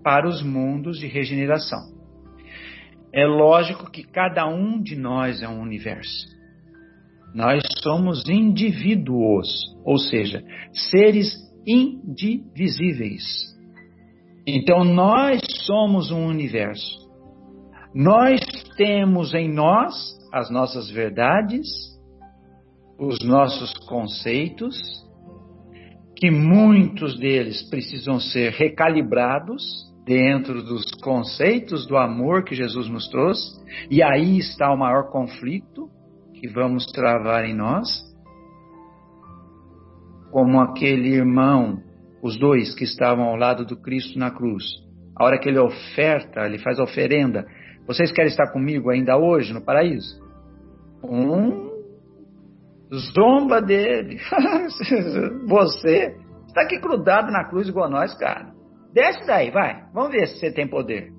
para 0.04 0.28
os 0.28 0.42
mundos 0.42 1.00
de 1.00 1.08
regeneração. 1.08 1.80
É 3.14 3.26
lógico 3.26 3.90
que 3.90 4.04
cada 4.04 4.48
um 4.48 4.82
de 4.82 4.96
nós 4.96 5.42
é 5.42 5.48
um 5.48 5.62
universo. 5.62 6.28
Nós 7.34 7.62
somos 7.84 8.28
indivíduos, 8.28 9.48
ou 9.84 9.98
seja, 9.98 10.44
seres 10.72 11.36
indivisíveis. 11.66 13.24
Então 14.48 14.84
nós 14.84 15.42
somos 15.66 16.12
um 16.12 16.26
universo. 16.26 16.98
Nós 17.94 18.40
temos 18.78 19.34
em 19.34 19.52
nós 19.52 19.94
as 20.32 20.50
nossas 20.50 20.90
verdades, 20.90 21.68
os 23.00 23.20
nossos 23.24 23.74
conceitos, 23.88 24.76
que 26.20 26.30
muitos 26.30 27.18
deles 27.18 27.64
precisam 27.70 28.20
ser 28.20 28.52
recalibrados 28.52 29.64
dentro 30.06 30.62
dos 30.62 30.84
conceitos 31.02 31.88
do 31.88 31.96
amor 31.96 32.44
que 32.44 32.56
Jesus 32.56 32.90
nos 32.90 33.08
trouxe, 33.08 33.58
e 33.90 34.04
aí 34.04 34.38
está 34.38 34.70
o 34.74 34.78
maior 34.78 35.10
conflito 35.12 35.88
que 36.34 36.48
vamos 36.50 36.86
travar 36.88 37.46
em 37.46 37.56
nós. 37.56 37.88
Como 40.30 40.60
aquele 40.60 41.10
irmão, 41.10 41.82
os 42.22 42.38
dois 42.38 42.76
que 42.76 42.84
estavam 42.84 43.24
ao 43.24 43.38
lado 43.38 43.66
do 43.66 43.78
Cristo 43.78 44.20
na 44.20 44.30
cruz. 44.30 44.66
A 45.18 45.24
hora 45.24 45.40
que 45.40 45.48
ele 45.48 45.60
oferta, 45.60 46.42
ele 46.46 46.60
faz 46.60 46.80
a 46.80 46.84
oferenda, 46.84 47.46
vocês 47.88 48.12
querem 48.12 48.30
estar 48.30 48.52
comigo 48.52 48.90
ainda 48.90 49.18
hoje 49.18 49.54
no 49.54 49.64
paraíso? 49.64 50.20
Um 51.02 51.69
zomba 52.94 53.62
dele. 53.62 54.20
você 55.48 56.16
está 56.48 56.62
aqui 56.62 56.80
grudado 56.80 57.32
na 57.32 57.46
cruz 57.46 57.68
igual 57.68 57.90
nós, 57.90 58.14
cara. 58.18 58.54
Desce 58.94 59.26
daí, 59.26 59.52
vai. 59.52 59.86
Vamos 59.94 60.12
ver 60.12 60.28
se 60.28 60.40
você 60.40 60.52
tem 60.52 60.68
poder. 60.68 61.12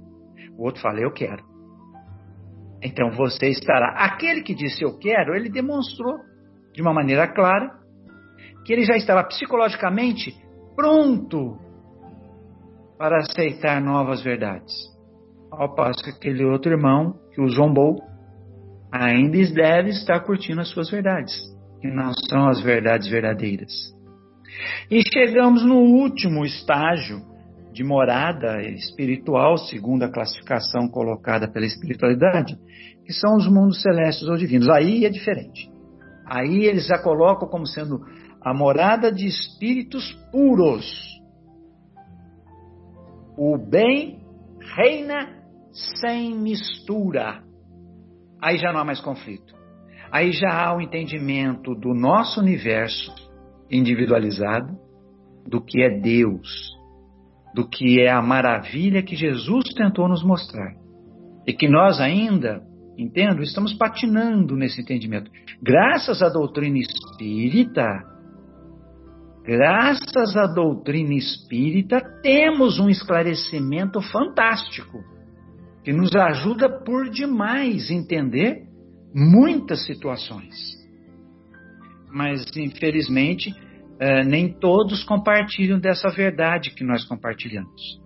O 0.58 0.64
outro 0.64 0.82
fala, 0.82 1.00
eu 1.00 1.12
quero. 1.12 1.44
Então 2.82 3.10
você 3.10 3.48
estará. 3.48 4.04
Aquele 4.04 4.42
que 4.42 4.54
disse 4.54 4.82
eu 4.82 4.98
quero, 4.98 5.34
ele 5.34 5.50
demonstrou 5.50 6.18
de 6.72 6.82
uma 6.82 6.92
maneira 6.92 7.28
clara 7.28 7.78
que 8.64 8.72
ele 8.72 8.84
já 8.84 8.96
estava 8.96 9.24
psicologicamente 9.24 10.34
pronto 10.74 11.58
para 12.98 13.18
aceitar 13.18 13.80
novas 13.80 14.22
verdades. 14.22 14.72
Ao 15.50 15.74
passo 15.74 16.02
que 16.04 16.10
aquele 16.10 16.44
outro 16.44 16.70
irmão 16.70 17.14
que 17.32 17.40
o 17.40 17.48
zombou 17.48 17.96
ainda 18.92 19.38
deve 19.54 19.90
estar 19.90 20.20
curtindo 20.20 20.60
as 20.60 20.68
suas 20.68 20.90
verdades, 20.90 21.32
que 21.80 21.88
não 21.88 22.12
são 22.28 22.48
as 22.48 22.60
verdades 22.60 23.08
verdadeiras. 23.08 23.72
E 24.90 25.02
chegamos 25.12 25.64
no 25.64 25.76
último 25.76 26.44
estágio 26.44 27.22
de 27.72 27.84
morada 27.84 28.60
espiritual, 28.62 29.56
segundo 29.56 30.02
a 30.02 30.12
classificação 30.12 30.88
colocada 30.88 31.50
pela 31.50 31.66
espiritualidade, 31.66 32.56
que 33.04 33.12
são 33.12 33.36
os 33.36 33.48
mundos 33.48 33.80
celestes 33.80 34.28
ou 34.28 34.36
divinos. 34.36 34.68
Aí 34.68 35.04
é 35.04 35.08
diferente. 35.08 35.70
Aí 36.26 36.64
eles 36.64 36.90
a 36.90 36.98
colocam 37.02 37.48
como 37.48 37.66
sendo 37.66 38.00
a 38.42 38.52
morada 38.52 39.12
de 39.12 39.26
espíritos 39.26 40.12
puros. 40.30 40.86
O 43.36 43.56
bem 43.56 44.20
reina 44.76 45.40
sem 46.00 46.36
mistura. 46.36 47.42
Aí 48.42 48.58
já 48.58 48.72
não 48.72 48.80
há 48.80 48.84
mais 48.84 49.00
conflito. 49.00 49.59
Aí 50.12 50.32
já 50.32 50.50
há 50.50 50.76
o 50.76 50.80
entendimento 50.80 51.74
do 51.74 51.94
nosso 51.94 52.40
universo 52.40 53.14
individualizado, 53.70 54.76
do 55.46 55.60
que 55.60 55.82
é 55.82 56.00
Deus, 56.00 56.48
do 57.54 57.68
que 57.68 58.00
é 58.00 58.10
a 58.10 58.20
maravilha 58.20 59.02
que 59.02 59.14
Jesus 59.14 59.72
tentou 59.74 60.08
nos 60.08 60.24
mostrar. 60.24 60.74
E 61.46 61.52
que 61.52 61.68
nós 61.68 62.00
ainda, 62.00 62.60
entendo, 62.98 63.42
estamos 63.42 63.72
patinando 63.74 64.56
nesse 64.56 64.80
entendimento. 64.80 65.30
Graças 65.62 66.22
à 66.22 66.28
doutrina 66.28 66.78
espírita, 66.78 67.86
graças 69.44 70.36
à 70.36 70.46
doutrina 70.46 71.14
espírita, 71.14 72.00
temos 72.20 72.80
um 72.80 72.88
esclarecimento 72.88 74.00
fantástico 74.00 74.98
que 75.84 75.92
nos 75.92 76.14
ajuda 76.14 76.68
por 76.84 77.08
demais 77.08 77.90
entender 77.90 78.69
muitas 79.14 79.84
situações. 79.84 80.54
Mas, 82.12 82.44
infelizmente, 82.56 83.50
uh, 83.50 84.28
nem 84.28 84.52
todos 84.52 85.04
compartilham 85.04 85.78
dessa 85.78 86.08
verdade 86.08 86.70
que 86.70 86.84
nós 86.84 87.04
compartilhamos. 87.04 88.00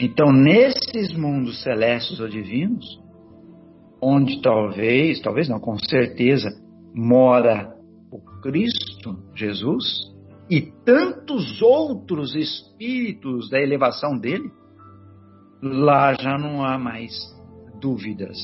Então, 0.00 0.32
nesses 0.32 1.12
mundos 1.12 1.62
celestes 1.62 2.18
ou 2.18 2.28
divinos, 2.28 2.84
onde 4.02 4.42
talvez, 4.42 5.20
talvez 5.20 5.48
não, 5.48 5.60
com 5.60 5.78
certeza, 5.78 6.50
mora 6.92 7.72
o 8.10 8.20
Cristo, 8.40 9.16
Jesus, 9.34 10.12
e 10.50 10.60
tantos 10.84 11.62
outros 11.62 12.34
espíritos 12.34 13.48
da 13.48 13.60
elevação 13.60 14.18
dele, 14.18 14.50
lá 15.62 16.12
já 16.14 16.36
não 16.36 16.62
há 16.64 16.78
mais 16.78 17.12
dúvidas, 17.80 18.36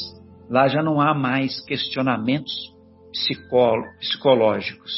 lá 0.51 0.67
já 0.67 0.83
não 0.83 1.01
há 1.01 1.15
mais 1.15 1.65
questionamentos 1.65 2.53
psicológicos. 4.01 4.93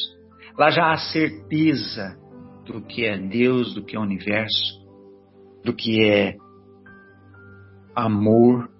Lá 0.59 0.71
já 0.71 0.93
há 0.93 0.97
certeza 0.97 2.17
do 2.65 2.81
que 2.81 3.05
é 3.05 3.19
Deus, 3.19 3.75
do 3.75 3.85
que 3.85 3.95
é 3.95 3.99
o 3.99 4.03
universo, 4.03 4.81
do 5.63 5.75
que 5.75 6.03
é 6.05 6.37
amor, 7.95 8.71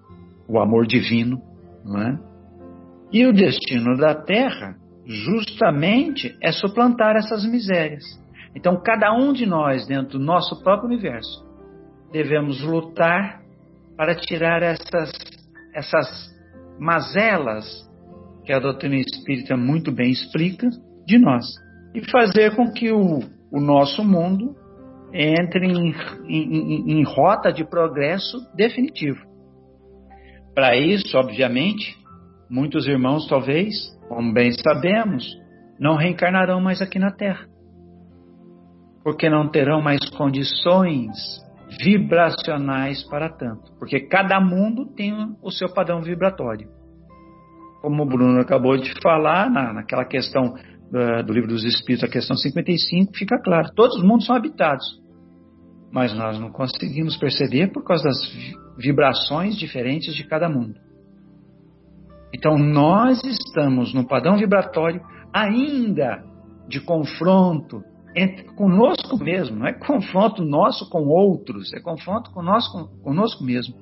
o 0.47 0.59
amor 0.59 0.87
divino, 0.87 1.39
não 1.85 2.01
é? 2.01 2.19
E 3.11 3.25
o 3.27 3.33
destino 3.33 3.95
da 3.95 4.15
Terra, 4.15 4.75
justamente, 5.05 6.35
é 6.41 6.51
suplantar 6.51 7.15
essas 7.15 7.45
misérias. 7.45 8.03
Então, 8.55 8.81
cada 8.81 9.13
um 9.13 9.31
de 9.33 9.45
nós, 9.45 9.85
dentro 9.85 10.17
do 10.17 10.25
nosso 10.25 10.63
próprio 10.63 10.89
universo, 10.89 11.45
devemos 12.11 12.61
lutar 12.61 13.41
para 13.95 14.15
tirar 14.15 14.63
essas, 14.63 15.11
essas 15.75 16.32
mazelas 16.79 17.65
que 18.43 18.51
a 18.51 18.59
doutrina 18.59 18.95
espírita 18.95 19.55
muito 19.55 19.91
bem 19.91 20.11
explica 20.11 20.67
de 21.05 21.17
nós 21.17 21.45
e 21.93 22.01
fazer 22.09 22.55
com 22.55 22.71
que 22.71 22.91
o, 22.91 23.19
o 23.51 23.59
nosso 23.59 24.03
mundo 24.03 24.55
entre 25.13 25.67
em, 25.67 25.93
em, 26.27 26.99
em 26.99 27.03
rota 27.03 27.51
de 27.53 27.63
progresso 27.63 28.37
definitivo. 28.55 29.21
Para 30.55 30.75
isso, 30.75 31.17
obviamente, 31.17 31.95
muitos 32.49 32.87
irmãos, 32.87 33.27
talvez, 33.27 33.73
como 34.07 34.33
bem 34.33 34.51
sabemos, 34.51 35.25
não 35.79 35.95
reencarnarão 35.95 36.59
mais 36.61 36.81
aqui 36.81 36.97
na 36.97 37.11
Terra, 37.11 37.47
porque 39.03 39.29
não 39.29 39.49
terão 39.49 39.81
mais 39.81 39.99
condições 40.09 41.11
vibracionais 41.81 43.03
para 43.03 43.29
tanto, 43.29 43.71
porque 43.79 44.01
cada 44.01 44.39
mundo 44.39 44.85
tem 44.95 45.13
o 45.41 45.51
seu 45.51 45.71
padrão 45.73 46.01
vibratório. 46.01 46.67
Como 47.81 48.03
o 48.03 48.05
Bruno 48.05 48.39
acabou 48.39 48.77
de 48.77 48.93
falar, 49.01 49.49
na, 49.49 49.73
naquela 49.73 50.05
questão 50.05 50.53
do 51.25 51.33
Livro 51.33 51.49
dos 51.49 51.63
Espíritos, 51.63 52.07
a 52.07 52.11
questão 52.11 52.35
55, 52.35 53.17
fica 53.17 53.41
claro: 53.41 53.69
todos 53.75 53.97
os 53.97 54.03
mundos 54.03 54.25
são 54.25 54.35
habitados. 54.35 54.85
Mas 55.91 56.13
nós 56.13 56.39
não 56.39 56.51
conseguimos 56.51 57.17
perceber 57.17 57.71
por 57.71 57.83
causa 57.83 58.03
das 58.03 58.17
vibrações 58.77 59.57
diferentes 59.57 60.15
de 60.15 60.23
cada 60.23 60.49
mundo. 60.49 60.75
Então 62.33 62.57
nós 62.57 63.23
estamos 63.23 63.93
no 63.93 64.07
padrão 64.07 64.37
vibratório 64.37 65.01
ainda 65.31 66.23
de 66.67 66.79
confronto 66.79 67.83
entre, 68.15 68.43
conosco 68.55 69.17
mesmo, 69.17 69.57
não 69.57 69.67
é 69.67 69.73
confronto 69.73 70.43
nosso 70.43 70.89
com 70.89 71.07
outros, 71.07 71.73
é 71.73 71.79
confronto 71.79 72.31
conosco, 72.31 72.89
conosco 73.03 73.43
mesmo. 73.43 73.75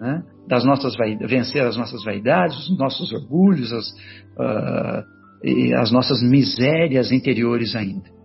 Né? 0.00 0.22
Das 0.46 0.64
nossas 0.64 0.94
vencer 1.26 1.62
as 1.62 1.76
nossas 1.76 2.04
vaidades, 2.04 2.68
os 2.68 2.78
nossos 2.78 3.12
orgulhos, 3.12 3.72
as, 3.72 3.88
uh, 3.88 5.80
as 5.80 5.90
nossas 5.90 6.22
misérias 6.22 7.10
interiores 7.10 7.74
ainda. 7.74 8.16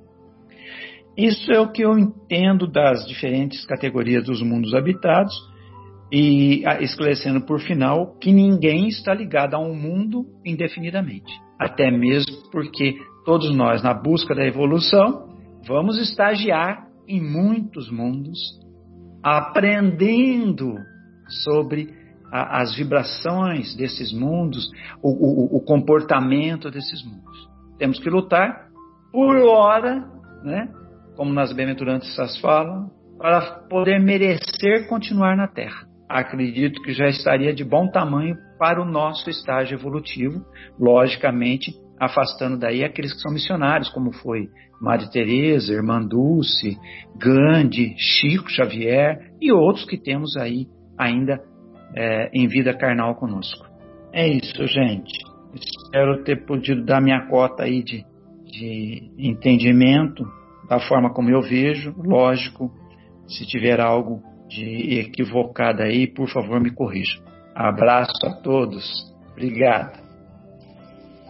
Isso 1.17 1.51
é 1.51 1.59
o 1.59 1.71
que 1.71 1.83
eu 1.83 1.97
entendo 1.97 2.67
das 2.67 3.05
diferentes 3.05 3.65
categorias 3.65 4.25
dos 4.25 4.41
mundos 4.41 4.73
habitados 4.73 5.33
e 6.11 6.63
esclarecendo 6.81 7.41
por 7.45 7.59
final 7.61 8.17
que 8.17 8.31
ninguém 8.31 8.87
está 8.87 9.13
ligado 9.13 9.55
a 9.55 9.59
um 9.59 9.75
mundo 9.75 10.25
indefinidamente. 10.45 11.31
Até 11.59 11.91
mesmo 11.91 12.49
porque 12.51 12.95
todos 13.25 13.53
nós, 13.55 13.83
na 13.83 13.93
busca 13.93 14.33
da 14.33 14.45
evolução, 14.45 15.29
vamos 15.67 15.97
estagiar 15.97 16.87
em 17.07 17.21
muitos 17.21 17.91
mundos, 17.91 18.39
aprendendo 19.23 20.75
sobre 21.43 21.89
a, 22.31 22.61
as 22.61 22.75
vibrações 22.75 23.75
desses 23.75 24.13
mundos, 24.13 24.69
o, 25.03 25.09
o, 25.09 25.57
o, 25.57 25.61
comportamento 25.61 26.71
desses 26.71 27.03
mundos. 27.03 27.49
Temos 27.77 27.99
que 27.99 28.09
lutar 28.09 28.69
por 29.11 29.35
hora, 29.37 30.07
né, 30.43 30.69
como 31.15 31.33
nas 31.33 31.51
bem-aventuranças 31.51 32.39
falam, 32.39 32.89
para 33.17 33.41
poder 33.69 33.99
merecer 33.99 34.87
continuar 34.87 35.35
na 35.35 35.47
Terra. 35.47 35.85
Acredito 36.09 36.81
que 36.81 36.91
já 36.91 37.07
estaria 37.07 37.53
de 37.53 37.63
bom 37.63 37.87
tamanho 37.87 38.35
para 38.57 38.81
o 38.81 38.85
nosso 38.85 39.29
estágio 39.29 39.77
evolutivo, 39.77 40.43
logicamente 40.79 41.71
afastando 42.01 42.57
daí 42.57 42.83
aqueles 42.83 43.13
que 43.13 43.19
são 43.19 43.31
missionários, 43.31 43.87
como 43.89 44.11
foi 44.11 44.49
Madre 44.81 45.11
Teresa, 45.11 45.71
Irmã 45.71 46.01
Dulce, 46.01 46.75
Gandhi, 47.15 47.93
Chico 47.95 48.49
Xavier 48.49 49.31
e 49.39 49.51
outros 49.51 49.85
que 49.85 49.99
temos 49.99 50.35
aí 50.35 50.65
ainda 50.97 51.39
é, 51.95 52.31
em 52.33 52.47
vida 52.47 52.73
carnal 52.73 53.13
conosco. 53.13 53.67
É 54.11 54.27
isso, 54.27 54.65
gente. 54.65 55.13
Espero 55.53 56.23
ter 56.23 56.43
podido 56.43 56.83
dar 56.83 56.99
minha 56.99 57.27
cota 57.27 57.63
aí 57.63 57.83
de, 57.83 58.03
de 58.45 59.11
entendimento 59.19 60.25
da 60.67 60.79
forma 60.79 61.13
como 61.13 61.29
eu 61.29 61.41
vejo. 61.43 61.93
Lógico, 61.97 62.71
se 63.27 63.45
tiver 63.45 63.79
algo 63.79 64.23
de 64.49 64.99
equivocado 65.01 65.83
aí, 65.83 66.07
por 66.07 66.27
favor, 66.29 66.59
me 66.59 66.71
corrija. 66.71 67.21
Abraço 67.53 68.25
a 68.25 68.41
todos. 68.41 68.83
Obrigado. 69.33 70.10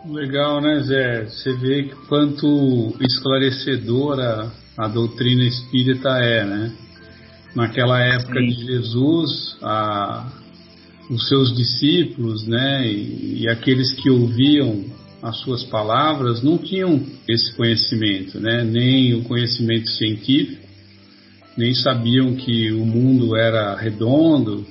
Legal, 0.06 0.60
né, 0.62 0.80
Zé? 0.82 1.26
Você 1.26 1.54
vê 1.54 1.92
quanto 2.10 2.96
esclarecedora 3.02 4.52
a 4.76 4.88
doutrina 4.88 5.44
espírita 5.44 6.10
é, 6.18 6.44
né? 6.44 6.72
Naquela 7.56 8.00
época 8.02 8.40
Sim. 8.40 8.48
de 8.48 8.66
Jesus, 8.66 9.58
a, 9.62 10.28
os 11.08 11.28
seus 11.28 11.56
discípulos, 11.56 12.48
né, 12.48 12.88
e, 12.88 13.44
e, 13.44 13.50
aqueles 13.50 13.92
que 13.94 14.10
ouviam 14.10 14.86
as 15.22 15.38
suas 15.42 15.64
palavras 15.66 16.42
não 16.42 16.58
tinham 16.58 17.06
esse 17.28 17.54
conhecimento, 17.56 18.40
né, 18.40 18.64
nem 18.64 19.14
o 19.14 19.24
conhecimento 19.26 19.88
científico, 19.90 20.66
nem 21.56 21.76
sabiam 21.76 22.34
que 22.36 22.72
o 22.72 22.86
mundo 22.86 23.36
era 23.36 23.76
redondo, 23.76 24.66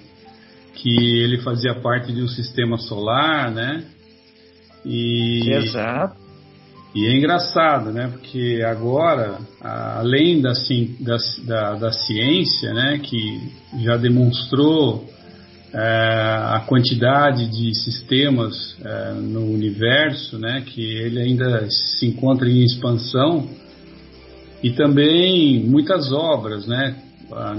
que 0.74 0.90
ele 1.18 1.38
fazia 1.38 1.74
parte 1.74 2.12
de 2.12 2.22
um 2.22 2.28
sistema 2.28 2.78
solar, 2.78 3.52
né, 3.52 3.84
e, 4.84 5.52
Exato. 5.52 6.20
E 6.94 7.06
é 7.06 7.16
engraçado, 7.16 7.92
né? 7.92 8.08
Porque 8.08 8.62
agora, 8.66 9.38
além 9.60 10.40
da, 10.40 10.52
da, 11.44 11.74
da 11.74 11.92
ciência, 11.92 12.72
né, 12.74 12.98
que 12.98 13.40
já 13.84 13.96
demonstrou 13.96 15.08
é, 15.72 15.78
a 15.78 16.64
quantidade 16.66 17.46
de 17.46 17.72
sistemas 17.76 18.76
é, 18.84 19.12
no 19.12 19.52
universo, 19.52 20.36
né, 20.36 20.64
que 20.66 20.82
ele 20.82 21.20
ainda 21.20 21.64
se 21.70 22.06
encontra 22.06 22.48
em 22.48 22.64
expansão, 22.64 23.48
e 24.60 24.70
também 24.72 25.64
muitas 25.64 26.12
obras, 26.12 26.66
né? 26.66 26.96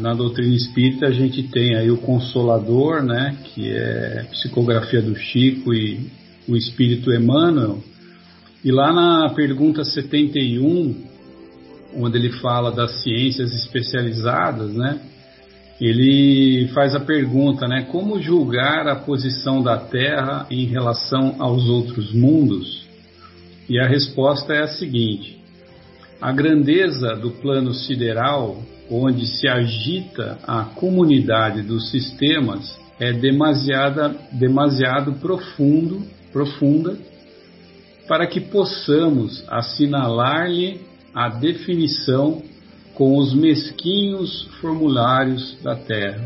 Na 0.01 0.13
doutrina 0.13 0.53
espírita 0.53 1.07
a 1.07 1.11
gente 1.11 1.43
tem 1.43 1.75
aí 1.75 1.89
o 1.89 1.97
Consolador, 1.97 3.01
né, 3.01 3.37
que 3.45 3.71
é 3.71 4.25
psicografia 4.29 5.01
do 5.01 5.15
Chico 5.15 5.73
e 5.73 6.11
o 6.53 6.57
Espírito 6.57 7.13
Emmanuel, 7.13 7.81
e 8.63 8.71
lá 8.71 8.93
na 8.93 9.29
pergunta 9.29 9.83
71, 9.83 10.95
onde 11.95 12.17
ele 12.17 12.31
fala 12.33 12.71
das 12.71 13.01
ciências 13.01 13.53
especializadas, 13.53 14.73
né? 14.73 14.99
Ele 15.79 16.67
faz 16.73 16.93
a 16.93 16.99
pergunta, 16.99 17.67
né? 17.67 17.87
Como 17.91 18.21
julgar 18.21 18.87
a 18.87 18.95
posição 18.95 19.63
da 19.63 19.77
Terra 19.77 20.45
em 20.51 20.65
relação 20.65 21.37
aos 21.39 21.67
outros 21.67 22.13
mundos? 22.13 22.85
E 23.67 23.79
a 23.79 23.87
resposta 23.87 24.53
é 24.53 24.61
a 24.61 24.67
seguinte: 24.67 25.39
a 26.21 26.31
grandeza 26.31 27.15
do 27.15 27.31
plano 27.31 27.73
sideral, 27.73 28.61
onde 28.91 29.25
se 29.25 29.47
agita 29.47 30.37
a 30.45 30.65
comunidade 30.65 31.63
dos 31.63 31.89
sistemas, 31.89 32.79
é 32.99 33.11
demasiado 33.11 35.13
profundo, 35.13 36.03
profunda 36.31 36.97
para 38.07 38.27
que 38.27 38.39
possamos 38.39 39.43
assinalar-lhe 39.47 40.81
a 41.13 41.29
definição 41.29 42.41
com 42.93 43.17
os 43.17 43.33
mesquinhos 43.33 44.47
formulários 44.59 45.57
da 45.63 45.75
Terra. 45.75 46.23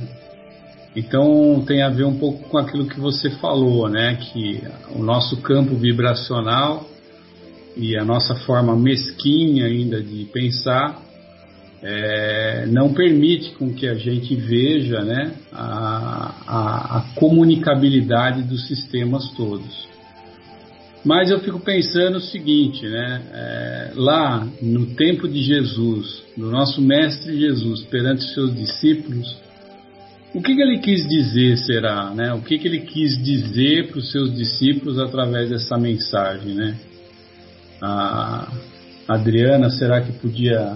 Então 0.96 1.64
tem 1.68 1.82
a 1.82 1.90
ver 1.90 2.06
um 2.06 2.18
pouco 2.18 2.50
com 2.50 2.58
aquilo 2.58 2.88
que 2.88 3.00
você 3.00 3.30
falou, 3.30 3.90
né? 3.90 4.16
Que 4.16 4.64
o 4.96 5.04
nosso 5.04 5.38
campo 5.42 5.76
vibracional 5.76 6.90
e 7.76 7.98
a 7.98 8.06
nossa 8.06 8.36
forma 8.36 8.76
mesquinha 8.76 9.66
ainda 9.66 10.02
de 10.02 10.26
pensar 10.26 11.04
é, 11.84 12.66
não 12.68 12.94
permite 12.94 13.52
com 13.52 13.74
que 13.74 13.88
a 13.88 13.96
gente 13.96 14.36
veja 14.36 15.02
né, 15.04 15.34
a, 15.52 16.34
a, 16.48 16.98
a 16.98 17.02
comunicabilidade 17.16 18.42
dos 18.42 18.68
sistemas 18.68 19.30
todos. 19.34 19.88
Mas 21.06 21.30
eu 21.30 21.40
fico 21.40 21.60
pensando 21.60 22.18
o 22.18 22.22
seguinte, 22.22 22.88
né? 22.88 23.22
É, 23.32 23.92
lá 23.96 24.48
no 24.60 24.88
tempo 24.96 25.28
de 25.28 25.44
Jesus, 25.44 26.24
do 26.36 26.50
nosso 26.50 26.82
mestre 26.82 27.40
Jesus 27.40 27.84
perante 27.84 28.26
os 28.26 28.34
seus 28.34 28.56
discípulos, 28.56 29.38
o 30.34 30.42
que, 30.42 30.56
que 30.56 30.62
ele 30.62 30.80
quis 30.80 31.08
dizer 31.08 31.58
será, 31.60 32.10
né? 32.10 32.34
O 32.34 32.42
que, 32.42 32.58
que 32.58 32.68
ele 32.68 32.82
quis 32.82 33.24
dizer 33.24 33.88
para 33.90 34.00
os 34.00 34.12
seus 34.12 34.36
discípulos 34.36 34.98
através 34.98 35.52
dessa 35.52 35.78
mensagem, 35.78 36.56
né? 36.56 36.76
A 37.80 38.52
Adriana, 39.08 39.70
será 39.70 40.02
que 40.02 40.12
podia 40.14 40.76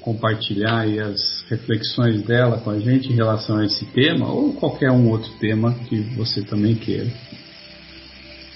compartilhar 0.00 0.86
as 0.86 1.44
reflexões 1.50 2.22
dela 2.22 2.58
com 2.58 2.70
a 2.70 2.78
gente 2.78 3.12
em 3.12 3.14
relação 3.14 3.58
a 3.58 3.66
esse 3.66 3.84
tema 3.92 4.32
ou 4.32 4.54
qualquer 4.54 4.90
um 4.90 5.10
outro 5.10 5.30
tema 5.38 5.74
que 5.88 6.00
você 6.16 6.40
também 6.42 6.74
queira? 6.74 7.12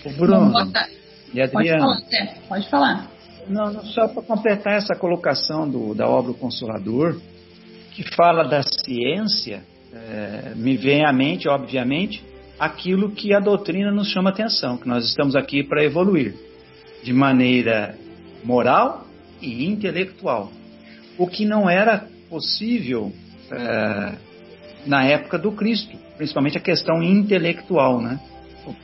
O 0.07 0.11
Bruno 0.12 0.53
e 1.35 1.40
Adriana. 1.40 1.85
Pode 1.85 2.09
falar, 2.09 2.35
pode 2.49 2.69
falar. 2.71 3.11
Não, 3.49 3.73
não 3.73 3.85
só 3.87 4.07
para 4.07 4.23
completar 4.23 4.75
essa 4.75 4.95
colocação 4.95 5.69
do, 5.69 5.95
da 5.95 6.09
obra 6.09 6.31
o 6.31 6.35
Consolador, 6.35 7.21
que 7.92 8.03
fala 8.14 8.45
da 8.45 8.62
ciência, 8.62 9.62
é, 9.92 10.53
me 10.55 10.77
vem 10.77 11.05
à 11.05 11.12
mente, 11.12 11.49
obviamente, 11.49 12.25
aquilo 12.59 13.11
que 13.11 13.35
a 13.35 13.40
doutrina 13.40 13.90
nos 13.90 14.09
chama 14.09 14.31
atenção, 14.31 14.77
que 14.77 14.88
nós 14.88 15.05
estamos 15.05 15.35
aqui 15.35 15.64
para 15.64 15.85
evoluir 15.85 16.35
de 17.03 17.12
maneira 17.12 17.97
moral 18.45 19.07
e 19.40 19.66
intelectual. 19.66 20.53
O 21.19 21.27
que 21.27 21.45
não 21.45 21.69
era 21.69 22.07
possível 22.31 23.12
é, 23.51 24.14
na 24.87 25.05
época 25.05 25.38
do 25.38 25.51
Cristo, 25.53 25.97
principalmente 26.16 26.59
a 26.59 26.61
questão 26.61 27.03
intelectual, 27.03 28.01
né? 28.01 28.21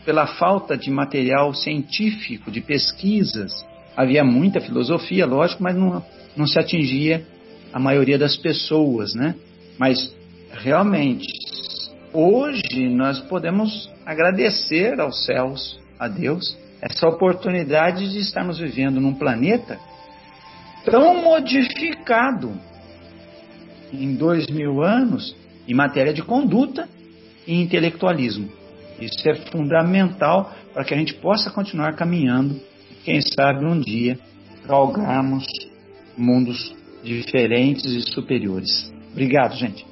Pela 0.05 0.27
falta 0.27 0.77
de 0.77 0.91
material 0.91 1.55
científico, 1.55 2.51
de 2.51 2.61
pesquisas. 2.61 3.53
Havia 3.97 4.25
muita 4.25 4.61
filosofia, 4.61 5.27
lógico, 5.27 5.63
mas 5.63 5.77
não, 5.77 6.05
não 6.37 6.47
se 6.47 6.59
atingia 6.59 7.25
a 7.73 7.79
maioria 7.79 8.19
das 8.19 8.37
pessoas, 8.37 9.15
né? 9.15 9.35
Mas 9.79 10.15
realmente, 10.53 11.27
hoje 12.13 12.89
nós 12.89 13.19
podemos 13.21 13.91
agradecer 14.05 15.01
aos 15.01 15.25
céus, 15.25 15.81
a 15.99 16.09
Deus, 16.09 16.57
essa 16.81 17.07
oportunidade 17.09 18.11
de 18.11 18.19
estarmos 18.19 18.59
vivendo 18.59 19.01
num 19.01 19.15
planeta 19.15 19.79
tão 20.85 21.23
modificado 21.23 22.53
em 23.93 24.15
dois 24.15 24.47
mil 24.49 24.83
anos 24.83 25.35
em 25.69 25.75
matéria 25.75 26.13
de 26.13 26.23
conduta 26.23 26.89
e 27.47 27.61
intelectualismo. 27.61 28.51
Isso 29.05 29.29
é 29.29 29.35
fundamental 29.51 30.53
para 30.73 30.85
que 30.85 30.95
a 30.95 30.97
gente 30.97 31.15
possa 31.15 31.51
continuar 31.51 31.95
caminhando 31.95 32.61
quem 33.05 33.21
sabe, 33.21 33.65
um 33.65 33.81
dia 33.81 34.19
galgarmos 34.67 35.45
mundos 36.17 36.75
diferentes 37.03 37.85
e 37.85 38.01
superiores. 38.03 38.93
Obrigado, 39.11 39.57
gente. 39.57 39.85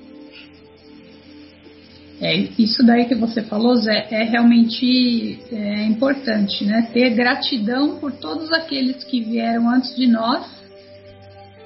É, 2.20 2.36
isso 2.36 2.84
daí 2.84 3.06
que 3.06 3.14
você 3.14 3.42
falou, 3.42 3.74
Zé, 3.76 4.06
é 4.10 4.24
realmente 4.24 5.40
é, 5.50 5.84
importante, 5.86 6.64
né? 6.64 6.88
Ter 6.92 7.10
gratidão 7.10 7.96
por 7.98 8.12
todos 8.12 8.52
aqueles 8.52 9.02
que 9.04 9.22
vieram 9.22 9.70
antes 9.70 9.96
de 9.96 10.06
nós 10.06 10.46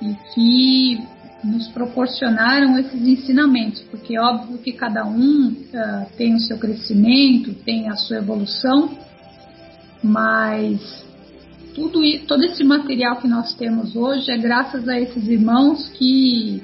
e 0.01 0.15
que 0.33 1.14
nos 1.45 1.69
proporcionaram 1.69 2.79
esses 2.79 3.01
ensinamentos, 3.07 3.81
porque 3.91 4.17
é 4.17 4.21
óbvio 4.21 4.59
que 4.59 4.73
cada 4.73 5.05
um 5.05 5.49
uh, 5.49 6.07
tem 6.17 6.35
o 6.35 6.41
seu 6.41 6.59
crescimento, 6.59 7.55
tem 7.65 7.89
a 7.89 7.97
sua 7.97 8.17
evolução, 8.17 8.97
mas 10.03 11.05
tudo 11.75 12.01
todo 12.27 12.45
esse 12.45 12.63
material 12.65 13.17
que 13.17 13.29
nós 13.29 13.55
temos 13.55 13.95
hoje 13.95 14.31
é 14.31 14.39
graças 14.39 14.89
a 14.89 14.99
esses 14.99 15.27
irmãos 15.29 15.89
que 15.91 16.63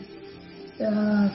uh, 0.80 1.30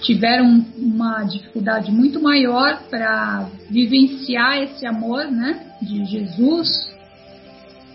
tiveram 0.00 0.64
uma 0.76 1.24
dificuldade 1.24 1.90
muito 1.90 2.20
maior 2.20 2.82
para 2.88 3.48
vivenciar 3.68 4.62
esse 4.62 4.86
amor, 4.86 5.24
né, 5.30 5.66
de 5.82 6.04
Jesus. 6.04 6.88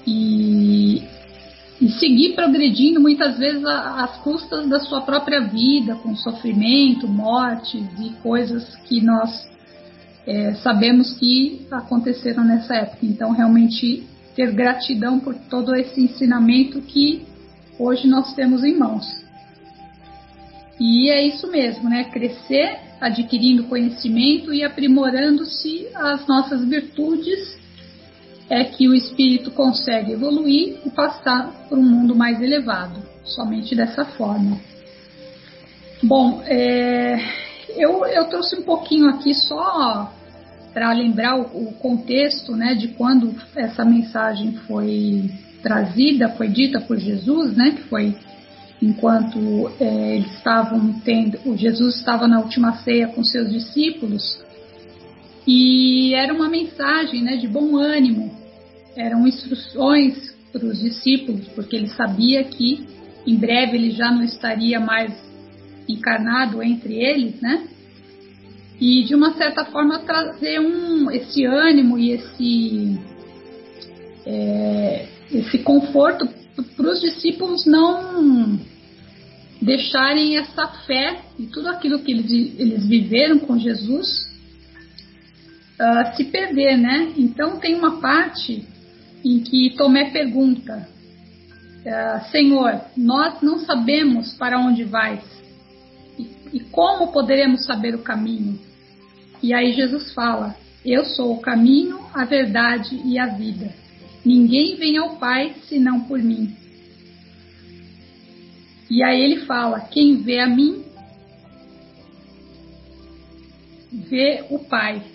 E 0.05 1.01
e 1.01 1.01
seguir 1.89 2.33
progredindo 2.33 2.99
muitas 2.99 3.37
vezes 3.37 3.63
às 3.65 4.17
custas 4.17 4.67
da 4.67 4.79
sua 4.79 5.01
própria 5.01 5.41
vida, 5.41 5.95
com 5.95 6.15
sofrimento, 6.15 7.07
mortes 7.07 7.85
e 7.99 8.11
coisas 8.21 8.75
que 8.87 9.01
nós 9.01 9.49
é, 10.25 10.53
sabemos 10.55 11.13
que 11.13 11.65
aconteceram 11.71 12.43
nessa 12.43 12.75
época. 12.75 13.05
Então, 13.05 13.31
realmente 13.31 14.03
ter 14.35 14.51
gratidão 14.51 15.19
por 15.19 15.35
todo 15.49 15.75
esse 15.75 16.01
ensinamento 16.01 16.81
que 16.81 17.23
hoje 17.77 18.07
nós 18.07 18.33
temos 18.33 18.63
em 18.63 18.77
mãos. 18.77 19.05
E 20.79 21.09
é 21.09 21.25
isso 21.25 21.47
mesmo, 21.49 21.89
né? 21.89 22.05
Crescer, 22.05 22.79
adquirindo 22.99 23.65
conhecimento 23.65 24.53
e 24.53 24.63
aprimorando-se 24.63 25.87
as 25.93 26.25
nossas 26.27 26.65
virtudes 26.65 27.62
é 28.53 28.63
que 28.65 28.87
o 28.87 28.93
espírito 28.93 29.49
consegue 29.49 30.11
evoluir 30.11 30.77
e 30.85 30.89
passar 30.91 31.51
para 31.67 31.77
um 31.77 31.81
mundo 31.81 32.15
mais 32.15 32.39
elevado, 32.39 33.01
somente 33.23 33.73
dessa 33.73 34.05
forma. 34.05 34.59
Bom, 36.03 36.43
é, 36.45 37.17
eu, 37.75 38.05
eu 38.05 38.25
trouxe 38.25 38.55
um 38.55 38.61
pouquinho 38.61 39.09
aqui 39.09 39.33
só 39.33 40.13
para 40.71 40.93
lembrar 40.93 41.35
o, 41.35 41.69
o, 41.69 41.73
contexto 41.73 42.55
né, 42.55 42.75
de 42.75 42.89
quando 42.89 43.33
essa 43.55 43.83
mensagem 43.83 44.53
foi 44.67 45.31
trazida, 45.63 46.29
foi 46.29 46.47
dita 46.47 46.79
por 46.79 46.97
Jesus, 46.97 47.55
né, 47.55 47.71
que 47.71 47.83
foi 47.83 48.15
enquanto 48.79 49.71
é, 49.79 50.17
eles 50.17 50.31
estavam 50.35 50.93
tendo, 51.03 51.39
o 51.45 51.57
Jesus 51.57 51.95
estava 51.95 52.27
na 52.27 52.39
última 52.39 52.73
ceia 52.83 53.07
com 53.07 53.23
seus 53.23 53.51
discípulos 53.51 54.43
e 55.47 56.13
era 56.13 56.31
uma 56.31 56.49
mensagem 56.49 57.23
né, 57.23 57.35
de 57.35 57.47
bom 57.47 57.77
ânimo, 57.77 58.42
eram 58.95 59.27
instruções 59.27 60.33
para 60.51 60.65
os 60.65 60.79
discípulos, 60.79 61.47
porque 61.49 61.75
ele 61.75 61.87
sabia 61.89 62.43
que 62.43 62.85
em 63.25 63.35
breve 63.35 63.77
ele 63.77 63.91
já 63.91 64.11
não 64.11 64.23
estaria 64.23 64.79
mais 64.79 65.13
encarnado 65.87 66.61
entre 66.61 66.95
eles, 66.95 67.39
né? 67.41 67.67
E 68.79 69.03
de 69.03 69.15
uma 69.15 69.33
certa 69.33 69.65
forma 69.65 69.99
trazer 69.99 70.59
um, 70.59 71.09
esse 71.09 71.45
ânimo 71.45 71.97
e 71.97 72.11
esse, 72.11 72.99
é, 74.25 75.07
esse 75.31 75.59
conforto 75.59 76.27
para 76.75 76.91
os 76.91 77.01
discípulos 77.01 77.65
não 77.65 78.59
deixarem 79.61 80.37
essa 80.37 80.67
fé 80.85 81.21
e 81.39 81.47
tudo 81.47 81.69
aquilo 81.69 81.99
que 81.99 82.11
eles, 82.11 82.31
eles 82.31 82.85
viveram 82.85 83.39
com 83.39 83.57
Jesus 83.57 84.29
uh, 85.79 86.15
se 86.15 86.25
perder, 86.25 86.77
né? 86.77 87.13
Então 87.17 87.59
tem 87.59 87.75
uma 87.75 87.99
parte 87.99 88.67
em 89.23 89.39
que 89.39 89.75
Tomé 89.77 90.11
pergunta: 90.11 90.87
uh, 91.85 92.31
Senhor, 92.31 92.81
nós 92.97 93.41
não 93.41 93.59
sabemos 93.59 94.33
para 94.33 94.59
onde 94.59 94.83
vais 94.83 95.23
e, 96.17 96.27
e 96.53 96.59
como 96.59 97.11
poderemos 97.11 97.65
saber 97.65 97.95
o 97.95 98.03
caminho? 98.03 98.59
E 99.41 99.53
aí 99.53 99.73
Jesus 99.73 100.13
fala: 100.13 100.55
Eu 100.85 101.05
sou 101.05 101.33
o 101.33 101.41
caminho, 101.41 101.99
a 102.13 102.25
verdade 102.25 103.01
e 103.05 103.17
a 103.19 103.27
vida. 103.27 103.73
Ninguém 104.25 104.75
vem 104.77 104.97
ao 104.97 105.17
Pai 105.17 105.53
senão 105.67 106.01
por 106.01 106.19
mim. 106.19 106.55
E 108.89 109.03
aí 109.03 109.21
ele 109.21 109.45
fala: 109.45 109.81
Quem 109.81 110.17
vê 110.17 110.39
a 110.39 110.47
mim, 110.47 110.83
vê 113.91 114.45
o 114.49 114.59
Pai. 114.59 115.12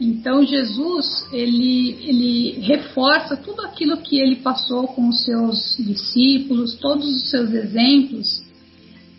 Então 0.00 0.46
Jesus 0.46 1.26
ele, 1.32 1.96
ele 2.02 2.60
reforça 2.60 3.36
tudo 3.36 3.62
aquilo 3.62 3.96
que 3.96 4.20
ele 4.20 4.36
passou 4.36 4.86
com 4.88 5.08
os 5.08 5.24
seus 5.24 5.76
discípulos, 5.78 6.76
todos 6.76 7.06
os 7.08 7.30
seus 7.30 7.50
exemplos, 7.50 8.44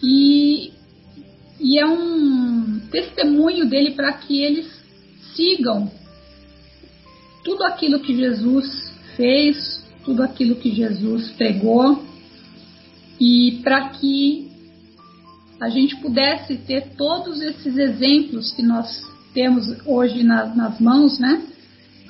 e, 0.02 0.72
e 1.60 1.78
é 1.78 1.86
um 1.86 2.80
testemunho 2.90 3.68
dele 3.68 3.92
para 3.92 4.14
que 4.14 4.42
eles 4.42 4.68
sigam 5.36 5.92
tudo 7.44 7.64
aquilo 7.66 8.00
que 8.00 8.16
Jesus 8.16 8.94
fez, 9.18 9.84
tudo 10.06 10.24
aquilo 10.24 10.56
que 10.56 10.74
Jesus 10.74 11.32
pregou, 11.32 12.02
e 13.20 13.60
para 13.64 13.90
que 13.90 14.50
a 15.60 15.68
gente 15.68 15.98
pudesse 15.98 16.56
ter 16.56 16.96
todos 16.96 17.42
esses 17.42 17.78
exemplos 17.78 18.54
que 18.54 18.64
nós 18.64 19.04
temos 19.40 19.74
hoje 19.86 20.22
nas, 20.22 20.54
nas 20.54 20.82
mãos, 20.82 21.18
né? 21.18 21.42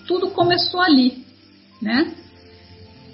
Tudo 0.07 0.31
começou 0.31 0.81
ali, 0.81 1.23
né? 1.79 2.11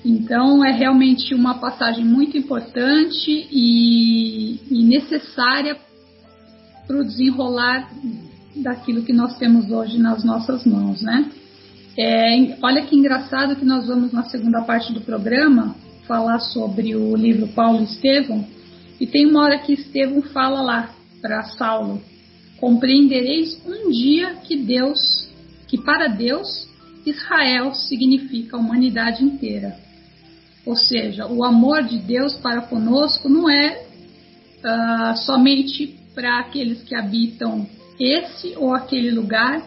Então 0.06 0.64
é 0.64 0.72
realmente 0.72 1.36
uma 1.36 1.56
passagem 1.56 2.06
muito 2.06 2.38
importante 2.38 3.30
e, 3.52 4.58
e 4.72 4.84
necessária 4.84 5.76
para 6.88 6.98
o 6.98 7.04
desenrolar 7.04 7.92
daquilo 8.56 9.04
que 9.04 9.12
nós 9.12 9.38
temos 9.38 9.70
hoje 9.70 9.98
nas 9.98 10.24
nossas 10.24 10.66
mãos, 10.66 11.02
né? 11.02 11.30
É, 12.00 12.58
olha 12.62 12.84
que 12.84 12.96
engraçado 12.96 13.58
que 13.58 13.66
nós 13.66 13.88
vamos 13.88 14.14
na 14.14 14.24
segunda 14.24 14.62
parte 14.62 14.94
do 14.94 15.02
programa 15.02 15.76
falar 16.08 16.40
sobre 16.40 16.96
o 16.96 17.18
livro 17.18 17.50
Paulo 17.50 17.82
e 17.82 17.84
Estevão 17.84 18.48
e 18.98 19.06
tem 19.06 19.26
uma 19.26 19.44
hora 19.44 19.60
que 19.60 19.74
Estevão 19.74 20.22
fala 20.22 20.62
lá 20.62 20.90
para 21.22 21.44
Saulo 21.58 22.02
compreendereis 22.60 23.62
um 23.66 23.90
dia 23.92 24.36
que 24.44 24.56
Deus, 24.56 25.28
que 25.68 25.78
para 25.78 26.08
Deus 26.08 26.68
Israel 27.06 27.74
significa 27.74 28.58
a 28.58 28.60
humanidade 28.60 29.24
inteira. 29.24 29.78
Ou 30.66 30.76
seja, 30.76 31.28
o 31.28 31.44
amor 31.44 31.84
de 31.84 32.00
Deus 32.00 32.36
para 32.36 32.62
conosco 32.62 33.30
não 33.30 33.50
é 33.50 33.86
uh, 34.64 35.18
somente 35.18 35.96
para 36.16 36.40
aqueles 36.40 36.82
que 36.82 36.96
habitam 36.96 37.68
esse 38.00 38.56
ou 38.58 38.74
aquele 38.74 39.12
lugar, 39.12 39.64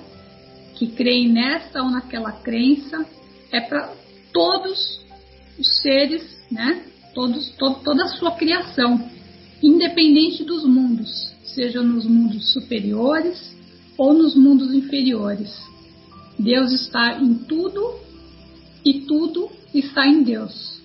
que 0.74 0.88
creem 0.88 1.28
nesta 1.28 1.82
ou 1.82 1.90
naquela 1.90 2.32
crença, 2.32 3.04
é 3.52 3.60
para 3.60 3.92
todos 4.32 5.00
os 5.58 5.80
seres, 5.80 6.22
né? 6.50 6.82
Todos, 7.14 7.50
todo, 7.56 7.80
toda 7.82 8.04
a 8.04 8.08
sua 8.08 8.32
criação, 8.32 9.08
independente 9.62 10.44
dos 10.44 10.64
mundos, 10.64 11.32
seja 11.44 11.82
nos 11.82 12.06
mundos 12.06 12.52
superiores 12.52 13.56
ou 13.96 14.12
nos 14.12 14.34
mundos 14.34 14.72
inferiores. 14.72 15.50
Deus 16.38 16.72
está 16.72 17.20
em 17.20 17.34
tudo 17.34 17.96
e 18.84 19.00
tudo 19.00 19.50
está 19.74 20.06
em 20.06 20.22
Deus. 20.22 20.80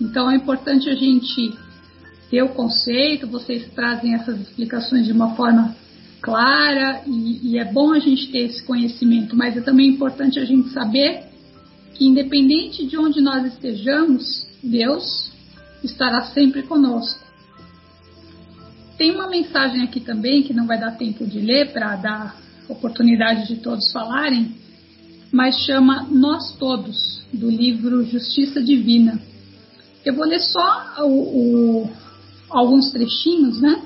Então 0.00 0.30
é 0.30 0.36
importante 0.36 0.88
a 0.88 0.94
gente 0.94 1.52
ter 2.30 2.42
o 2.42 2.48
conceito, 2.50 3.26
vocês 3.26 3.68
trazem 3.74 4.14
essas 4.14 4.40
explicações 4.40 5.04
de 5.04 5.12
uma 5.12 5.34
forma 5.34 5.76
clara 6.22 7.02
e, 7.06 7.50
e, 7.50 7.58
é 7.58 7.64
bom 7.64 7.92
a 7.92 7.98
gente 7.98 8.30
ter 8.30 8.40
esse 8.40 8.62
conhecimento, 8.62 9.34
mas 9.34 9.56
é 9.56 9.60
também 9.60 9.88
importante 9.88 10.38
a 10.38 10.44
gente 10.44 10.68
saber 10.70 11.24
que 11.94 12.06
independente 12.06 12.86
de 12.86 12.96
onde 12.96 13.20
nós 13.20 13.44
estejamos, 13.46 14.46
Deus 14.62 15.32
estará 15.82 16.22
sempre 16.26 16.62
conosco. 16.62 17.29
Tem 19.00 19.12
uma 19.12 19.28
mensagem 19.28 19.80
aqui 19.80 19.98
também 19.98 20.42
que 20.42 20.52
não 20.52 20.66
vai 20.66 20.78
dar 20.78 20.90
tempo 20.90 21.26
de 21.26 21.40
ler 21.40 21.72
para 21.72 21.96
dar 21.96 22.36
oportunidade 22.68 23.48
de 23.48 23.56
todos 23.56 23.90
falarem, 23.90 24.54
mas 25.32 25.56
chama 25.60 26.06
Nós 26.10 26.54
Todos, 26.58 27.22
do 27.32 27.48
livro 27.48 28.04
Justiça 28.04 28.62
Divina. 28.62 29.18
Eu 30.04 30.14
vou 30.14 30.26
ler 30.26 30.40
só 30.40 30.96
o, 30.98 31.12
o, 31.84 31.90
alguns 32.50 32.90
trechinhos, 32.90 33.58
né? 33.58 33.80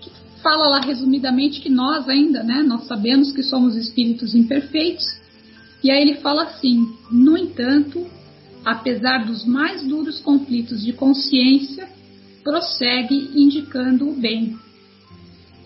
Que 0.00 0.12
fala 0.40 0.68
lá 0.68 0.80
resumidamente 0.82 1.60
que 1.60 1.68
nós 1.68 2.08
ainda, 2.08 2.44
né? 2.44 2.62
Nós 2.62 2.86
sabemos 2.86 3.32
que 3.32 3.42
somos 3.42 3.74
espíritos 3.74 4.36
imperfeitos. 4.36 5.04
E 5.82 5.90
aí 5.90 6.00
ele 6.00 6.20
fala 6.20 6.44
assim: 6.44 6.86
no 7.10 7.36
entanto, 7.36 8.06
apesar 8.64 9.26
dos 9.26 9.44
mais 9.44 9.82
duros 9.82 10.20
conflitos 10.20 10.80
de 10.84 10.92
consciência, 10.92 11.88
prossegue 12.44 13.32
indicando 13.34 14.10
o 14.10 14.12
bem. 14.12 14.56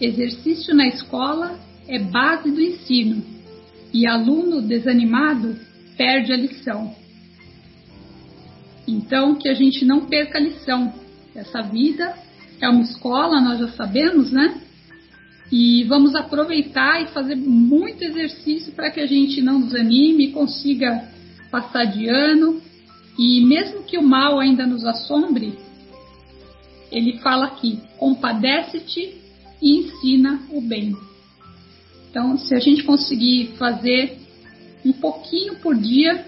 Exercício 0.00 0.74
na 0.74 0.86
escola 0.86 1.58
é 1.88 1.98
base 1.98 2.50
do 2.50 2.60
ensino 2.60 3.22
e 3.92 4.06
aluno 4.06 4.62
desanimado 4.62 5.58
perde 5.96 6.32
a 6.32 6.36
lição. 6.36 6.94
Então, 8.86 9.34
que 9.34 9.48
a 9.48 9.54
gente 9.54 9.84
não 9.84 10.06
perca 10.06 10.38
a 10.38 10.40
lição. 10.40 10.94
Essa 11.34 11.60
vida 11.60 12.14
é 12.60 12.68
uma 12.68 12.82
escola, 12.82 13.40
nós 13.40 13.58
já 13.58 13.68
sabemos, 13.68 14.30
né? 14.30 14.62
E 15.50 15.84
vamos 15.84 16.14
aproveitar 16.14 17.02
e 17.02 17.08
fazer 17.08 17.34
muito 17.34 18.04
exercício 18.04 18.72
para 18.72 18.90
que 18.90 19.00
a 19.00 19.06
gente 19.06 19.42
não 19.42 19.62
desanime, 19.62 20.30
consiga 20.30 21.08
passar 21.50 21.86
de 21.86 22.06
ano. 22.08 22.62
E 23.18 23.44
mesmo 23.44 23.82
que 23.82 23.98
o 23.98 24.02
mal 24.02 24.38
ainda 24.38 24.66
nos 24.66 24.84
assombre, 24.84 25.58
ele 26.90 27.18
fala 27.18 27.46
aqui: 27.46 27.78
compadece-te 27.96 29.14
e 29.60 29.78
ensina 29.78 30.42
o 30.50 30.60
bem. 30.60 30.96
Então, 32.10 32.38
se 32.38 32.54
a 32.54 32.58
gente 32.58 32.82
conseguir 32.84 33.54
fazer 33.58 34.18
um 34.84 34.92
pouquinho 34.92 35.56
por 35.56 35.74
dia, 35.76 36.26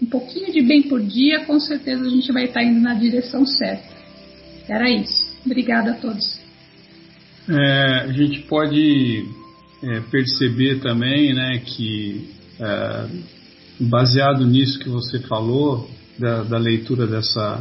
um 0.00 0.06
pouquinho 0.06 0.52
de 0.52 0.60
bem 0.62 0.82
por 0.82 1.00
dia, 1.00 1.44
com 1.44 1.58
certeza 1.58 2.04
a 2.04 2.10
gente 2.10 2.30
vai 2.32 2.44
estar 2.44 2.62
indo 2.62 2.80
na 2.80 2.94
direção 2.94 3.46
certa. 3.46 3.88
Era 4.68 4.90
isso. 4.90 5.32
Obrigada 5.44 5.92
a 5.92 5.94
todos. 5.94 6.40
É, 7.48 8.04
a 8.04 8.12
gente 8.12 8.42
pode 8.42 9.24
é, 9.82 10.00
perceber 10.10 10.80
também 10.80 11.34
né, 11.34 11.58
que, 11.64 12.30
é, 12.60 13.06
baseado 13.80 14.46
nisso 14.46 14.78
que 14.78 14.88
você 14.88 15.18
falou, 15.20 15.90
da, 16.18 16.44
da 16.44 16.58
leitura 16.58 17.06
dessa, 17.06 17.60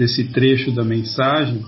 desse 0.00 0.24
trecho 0.24 0.72
da 0.72 0.82
mensagem, 0.82 1.62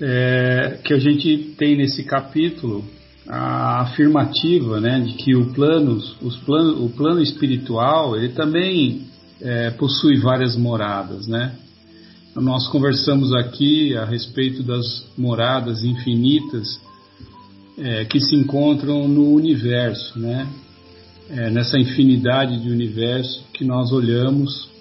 é, 0.00 0.80
que 0.82 0.92
a 0.92 0.98
gente 0.98 1.54
tem 1.56 1.76
nesse 1.76 2.02
capítulo 2.02 2.84
a 3.28 3.82
afirmativa 3.82 4.80
né, 4.80 4.98
de 4.98 5.12
que 5.12 5.36
o 5.36 5.52
plano, 5.52 5.96
os 6.20 6.36
plano, 6.38 6.84
o 6.84 6.90
plano 6.90 7.22
espiritual 7.22 8.16
ele 8.16 8.30
também 8.30 9.02
é, 9.40 9.70
possui 9.70 10.18
várias 10.18 10.56
moradas. 10.56 11.28
Né? 11.28 11.54
Nós 12.34 12.66
conversamos 12.66 13.32
aqui 13.32 13.96
a 13.96 14.04
respeito 14.04 14.64
das 14.64 15.06
moradas 15.16 15.84
infinitas 15.84 16.80
é, 17.78 18.04
que 18.04 18.18
se 18.18 18.34
encontram 18.34 19.06
no 19.06 19.32
universo, 19.32 20.18
né? 20.18 20.48
É, 21.30 21.48
nessa 21.48 21.78
infinidade 21.78 22.60
de 22.60 22.68
universo 22.68 23.44
que 23.54 23.64
nós 23.64 23.90
olhamos 23.90 24.73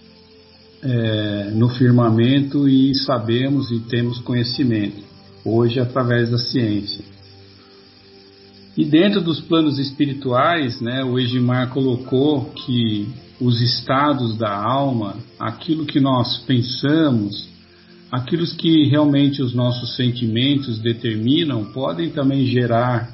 é, 0.83 1.51
no 1.51 1.69
firmamento 1.69 2.67
e 2.67 2.93
sabemos 2.93 3.71
e 3.71 3.79
temos 3.79 4.19
conhecimento, 4.19 5.01
hoje 5.45 5.79
através 5.79 6.29
da 6.29 6.37
ciência. 6.37 7.03
E 8.75 8.83
dentro 8.83 9.21
dos 9.21 9.39
planos 9.39 9.79
espirituais, 9.79 10.81
né, 10.81 11.03
o 11.03 11.17
Egimar 11.19 11.69
colocou 11.69 12.45
que 12.45 13.07
os 13.39 13.61
estados 13.61 14.37
da 14.37 14.53
alma, 14.53 15.15
aquilo 15.39 15.85
que 15.85 15.99
nós 15.99 16.37
pensamos, 16.47 17.47
aquilo 18.11 18.45
que 18.45 18.87
realmente 18.89 19.41
os 19.41 19.53
nossos 19.53 19.95
sentimentos 19.95 20.79
determinam, 20.79 21.65
podem 21.65 22.09
também 22.09 22.45
gerar 22.45 23.13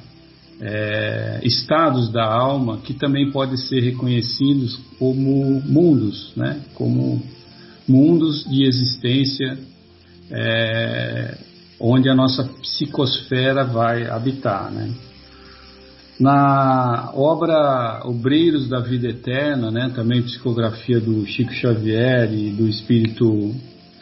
é, 0.60 1.40
estados 1.42 2.10
da 2.10 2.24
alma 2.24 2.78
que 2.78 2.92
também 2.92 3.30
podem 3.30 3.56
ser 3.56 3.80
reconhecidos 3.80 4.78
como 4.98 5.60
mundos, 5.62 6.32
né? 6.36 6.60
como 6.74 7.22
mundos 7.88 8.44
de 8.44 8.64
existência 8.64 9.58
é, 10.30 11.38
onde 11.80 12.08
a 12.08 12.14
nossa 12.14 12.44
psicosfera 12.44 13.64
vai 13.64 14.06
habitar. 14.06 14.70
Né? 14.70 14.92
Na 16.18 17.10
obra 17.14 18.02
Obreiros 18.04 18.68
da 18.68 18.80
Vida 18.80 19.08
Eterna, 19.08 19.70
né, 19.70 19.90
também 19.94 20.22
psicografia 20.22 21.00
do 21.00 21.26
Chico 21.26 21.52
Xavier 21.52 22.32
e 22.32 22.50
do 22.50 22.68
espírito 22.68 23.54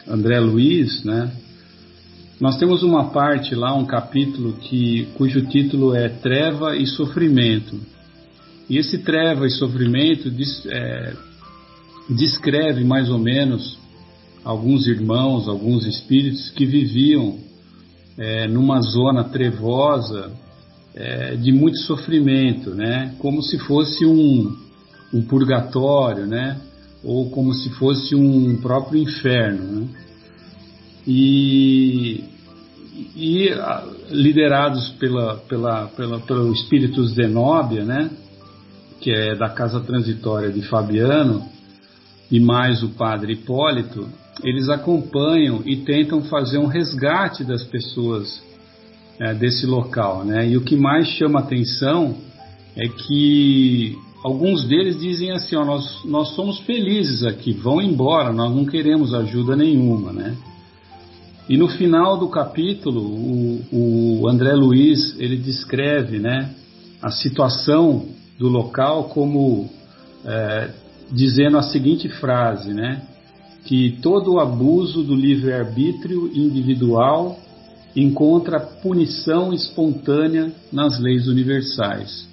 André 0.07 0.39
Luiz, 0.39 1.03
né, 1.03 1.31
nós 2.39 2.57
temos 2.57 2.83
uma 2.83 3.09
parte 3.09 3.53
lá, 3.53 3.73
um 3.73 3.85
capítulo 3.85 4.53
que, 4.53 5.07
cujo 5.15 5.45
título 5.47 5.93
é 5.93 6.07
Treva 6.07 6.75
e 6.75 6.85
Sofrimento. 6.85 7.79
E 8.69 8.77
esse 8.77 8.99
treva 8.99 9.47
e 9.47 9.49
sofrimento 9.49 10.31
é, 10.67 11.13
descreve 12.09 12.83
mais 12.83 13.09
ou 13.09 13.19
menos 13.19 13.77
alguns 14.43 14.87
irmãos, 14.87 15.47
alguns 15.47 15.85
espíritos 15.85 16.49
que 16.51 16.65
viviam 16.65 17.37
é, 18.17 18.47
numa 18.47 18.81
zona 18.81 19.23
trevosa 19.25 20.31
é, 20.95 21.35
de 21.35 21.51
muito 21.51 21.77
sofrimento, 21.79 22.71
né? 22.71 23.15
Como 23.19 23.41
se 23.41 23.57
fosse 23.59 24.05
um, 24.05 24.55
um 25.13 25.21
purgatório, 25.21 26.25
né? 26.25 26.59
Ou 27.03 27.29
como 27.29 27.53
se 27.53 27.69
fosse 27.71 28.15
um 28.15 28.57
próprio 28.57 29.01
inferno, 29.01 29.81
né? 29.81 29.87
E, 31.07 32.23
e 33.15 33.49
liderados 34.09 34.89
pela, 34.99 35.35
pela, 35.37 35.87
pela, 35.87 36.19
pelo 36.19 36.51
espírito 36.53 37.05
Zenóbia, 37.07 37.85
né? 37.85 38.09
Que 38.99 39.11
é 39.11 39.35
da 39.35 39.49
casa 39.49 39.79
transitória 39.79 40.51
de 40.51 40.61
Fabiano, 40.63 41.47
e 42.31 42.39
mais 42.39 42.83
o 42.83 42.89
padre 42.89 43.33
Hipólito, 43.33 44.07
eles 44.43 44.69
acompanham 44.69 45.61
e 45.65 45.77
tentam 45.77 46.21
fazer 46.23 46.57
um 46.57 46.67
resgate 46.67 47.43
das 47.43 47.63
pessoas 47.63 48.41
é, 49.19 49.33
desse 49.33 49.65
local, 49.65 50.23
né? 50.23 50.47
E 50.47 50.55
o 50.55 50.61
que 50.61 50.75
mais 50.75 51.07
chama 51.07 51.39
atenção 51.39 52.15
é 52.75 52.87
que 52.87 53.97
alguns 54.23 54.65
deles 54.65 54.99
dizem 54.99 55.31
assim, 55.31 55.55
ó, 55.55 55.65
nós, 55.65 56.05
nós 56.05 56.29
somos 56.35 56.59
felizes 56.59 57.23
aqui, 57.23 57.51
vão 57.51 57.81
embora, 57.81 58.31
nós 58.31 58.55
não 58.55 58.65
queremos 58.65 59.13
ajuda 59.13 59.55
nenhuma, 59.55 60.13
né? 60.13 60.37
E 61.49 61.57
no 61.57 61.67
final 61.67 62.17
do 62.17 62.29
capítulo, 62.29 63.01
o, 63.01 64.21
o 64.21 64.27
André 64.27 64.53
Luiz, 64.53 65.19
ele 65.19 65.35
descreve, 65.35 66.19
né, 66.19 66.53
a 67.01 67.09
situação 67.09 68.05
do 68.37 68.47
local 68.47 69.05
como 69.05 69.67
é, 70.23 70.69
dizendo 71.11 71.57
a 71.57 71.63
seguinte 71.63 72.07
frase, 72.07 72.73
né, 72.73 73.01
que 73.65 73.97
todo 74.01 74.39
abuso 74.39 75.03
do 75.03 75.15
livre-arbítrio 75.15 76.31
individual 76.33 77.39
encontra 77.95 78.59
punição 78.59 79.53
espontânea 79.53 80.51
nas 80.71 80.99
leis 80.99 81.27
universais. 81.27 82.27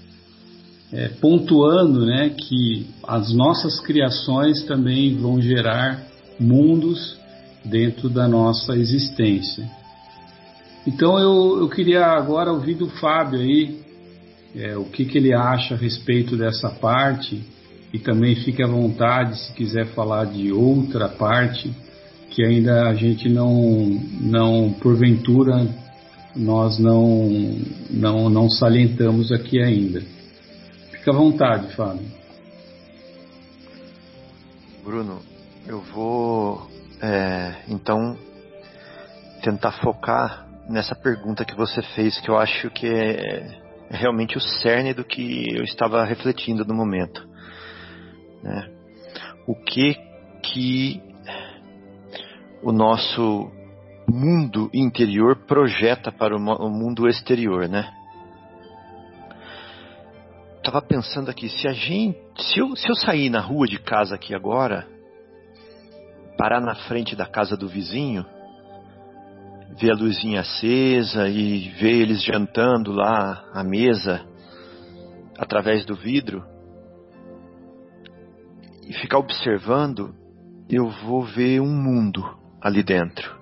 É, 0.92 1.08
pontuando 1.08 2.06
né, 2.06 2.30
que 2.30 2.86
as 3.02 3.32
nossas 3.32 3.80
criações 3.80 4.62
também 4.64 5.16
vão 5.16 5.40
gerar 5.40 6.06
mundos 6.38 7.16
dentro 7.64 8.08
da 8.08 8.28
nossa 8.28 8.76
existência. 8.76 9.68
Então 10.86 11.18
eu, 11.18 11.58
eu 11.58 11.68
queria 11.68 12.06
agora 12.06 12.52
ouvir 12.52 12.74
do 12.74 12.88
Fábio 12.88 13.40
aí 13.40 13.80
é, 14.54 14.76
o 14.76 14.84
que, 14.84 15.04
que 15.04 15.18
ele 15.18 15.34
acha 15.34 15.74
a 15.74 15.76
respeito 15.76 16.36
dessa 16.36 16.70
parte 16.70 17.42
e 17.92 17.98
também 17.98 18.34
fique 18.36 18.62
à 18.62 18.66
vontade 18.66 19.38
se 19.38 19.52
quiser 19.52 19.86
falar 19.86 20.26
de 20.26 20.52
outra 20.52 21.08
parte 21.08 21.72
que 22.30 22.44
ainda 22.44 22.88
a 22.88 22.94
gente 22.94 23.28
não, 23.28 23.88
não 24.20 24.72
porventura, 24.74 25.66
nós 26.34 26.78
não, 26.78 27.30
não, 27.88 28.28
não 28.28 28.50
salientamos 28.50 29.32
aqui 29.32 29.58
ainda. 29.58 30.02
Fica 30.90 31.12
à 31.12 31.14
vontade, 31.14 31.74
Fábio. 31.74 32.06
Bruno, 34.84 35.22
eu 35.66 35.80
vou 35.80 36.70
é, 37.00 37.54
então 37.68 38.16
tentar 39.42 39.72
focar 39.72 40.46
nessa 40.68 40.94
pergunta 40.94 41.44
que 41.44 41.56
você 41.56 41.80
fez, 41.94 42.20
que 42.20 42.28
eu 42.28 42.36
acho 42.36 42.70
que 42.70 42.86
é 42.86 43.60
realmente 43.88 44.36
o 44.36 44.40
cerne 44.40 44.92
do 44.92 45.04
que 45.04 45.46
eu 45.56 45.64
estava 45.64 46.04
refletindo 46.04 46.64
no 46.64 46.74
momento. 46.74 47.26
Né? 48.46 48.70
O 49.44 49.56
que 49.56 49.94
que 50.40 51.02
o 52.62 52.70
nosso 52.70 53.50
mundo 54.08 54.70
interior 54.72 55.44
projeta 55.46 56.12
para 56.12 56.36
o 56.36 56.70
mundo 56.70 57.08
exterior, 57.08 57.68
né? 57.68 57.92
Tava 60.62 60.80
pensando 60.80 61.28
aqui, 61.28 61.48
se 61.48 61.66
a 61.66 61.72
gente, 61.72 62.18
se 62.38 62.60
eu, 62.60 62.76
se 62.76 62.88
eu 62.88 62.94
sair 62.94 63.30
na 63.30 63.40
rua 63.40 63.66
de 63.66 63.78
casa 63.78 64.14
aqui 64.14 64.32
agora, 64.32 64.86
parar 66.38 66.60
na 66.60 66.74
frente 66.74 67.16
da 67.16 67.26
casa 67.26 67.56
do 67.56 67.68
vizinho, 67.68 68.24
ver 69.76 69.90
a 69.90 69.94
luzinha 69.94 70.40
acesa 70.40 71.28
e 71.28 71.68
ver 71.70 72.00
eles 72.00 72.22
jantando 72.22 72.92
lá 72.92 73.44
à 73.52 73.64
mesa 73.64 74.24
através 75.36 75.84
do 75.84 75.96
vidro 75.96 76.55
e 78.86 78.92
ficar 78.92 79.18
observando, 79.18 80.14
eu 80.70 80.88
vou 80.88 81.22
ver 81.24 81.60
um 81.60 81.74
mundo 81.74 82.22
ali 82.60 82.82
dentro. 82.82 83.36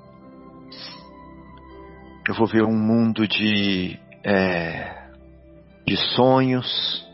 Eu 2.27 2.35
vou 2.35 2.47
ver 2.47 2.65
um 2.65 2.77
mundo 2.77 3.29
de, 3.29 3.99
é, 4.25 5.11
de 5.87 5.97
sonhos, 6.15 7.07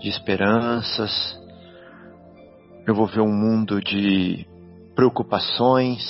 de 0.00 0.08
esperanças. 0.08 1.38
Eu 2.86 2.94
vou 2.94 3.06
ver 3.06 3.20
um 3.20 3.32
mundo 3.32 3.78
de 3.82 4.46
preocupações, 4.94 6.02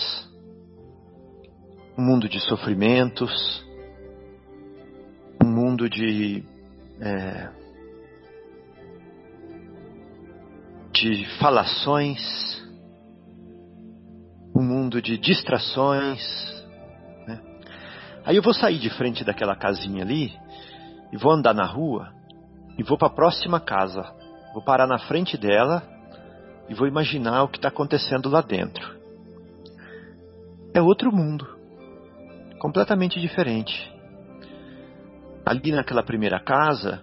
um 1.98 2.03
mundo 2.03 2.28
de 2.28 2.38
sofrimentos, 2.38 3.64
um 5.44 5.48
mundo 5.48 5.90
de 5.90 6.44
é, 7.01 7.60
de 11.01 11.24
falações, 11.38 12.20
um 14.55 14.62
mundo 14.62 15.01
de 15.01 15.16
distrações. 15.16 16.20
Né? 17.26 17.40
Aí 18.22 18.36
eu 18.36 18.42
vou 18.42 18.53
sair 18.53 18.78
de 18.78 18.90
frente 18.90 19.24
daquela 19.24 19.57
casinha 19.57 20.03
ali 20.03 20.30
e 21.11 21.16
vou 21.16 21.32
andar 21.32 21.55
na 21.55 21.64
rua 21.64 22.12
e 22.76 22.82
vou 22.82 22.98
para 22.98 23.09
a 23.09 23.14
próxima 23.14 23.59
casa. 23.59 24.14
Vou 24.53 24.62
parar 24.62 24.86
na 24.86 24.98
frente 24.98 25.38
dela 25.38 25.82
e 26.68 26.74
vou 26.74 26.86
imaginar 26.86 27.44
o 27.44 27.48
que 27.48 27.57
está 27.57 27.68
acontecendo 27.68 28.28
lá 28.28 28.42
dentro. 28.42 29.01
É 30.74 30.82
outro 30.82 31.11
mundo, 31.11 31.48
completamente 32.59 33.18
diferente. 33.18 33.90
Ali 35.46 35.72
naquela 35.72 36.03
primeira 36.03 36.38
casa 36.38 37.03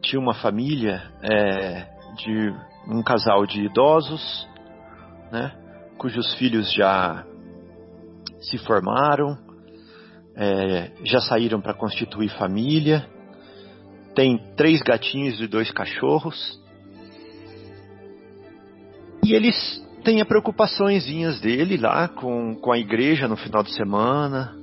tinha 0.00 0.18
uma 0.18 0.32
família 0.32 1.02
é, 1.22 1.86
de 2.16 2.69
um 2.86 3.02
casal 3.02 3.46
de 3.46 3.62
idosos, 3.64 4.48
né? 5.30 5.56
cujos 5.98 6.34
filhos 6.34 6.72
já 6.72 7.24
se 8.40 8.58
formaram, 8.58 9.36
é, 10.34 10.90
já 11.04 11.20
saíram 11.20 11.60
para 11.60 11.74
constituir 11.74 12.30
família, 12.30 13.06
tem 14.14 14.38
três 14.56 14.80
gatinhos 14.82 15.40
e 15.40 15.46
dois 15.46 15.70
cachorros, 15.70 16.60
e 19.22 19.34
eles 19.34 19.80
têm 20.02 20.20
as 20.20 20.26
preocupaçõezinhas 20.26 21.40
dele 21.40 21.76
lá 21.76 22.08
com, 22.08 22.56
com 22.56 22.72
a 22.72 22.78
igreja 22.78 23.28
no 23.28 23.36
final 23.36 23.62
de 23.62 23.72
semana. 23.74 24.56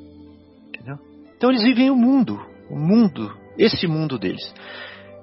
Entendeu? 0.68 0.98
Então 1.38 1.50
eles 1.50 1.64
vivem 1.64 1.90
o 1.90 1.96
mundo, 1.96 2.40
o 2.70 2.76
mundo, 2.76 3.32
esse 3.58 3.88
mundo 3.88 4.18
deles. 4.18 4.54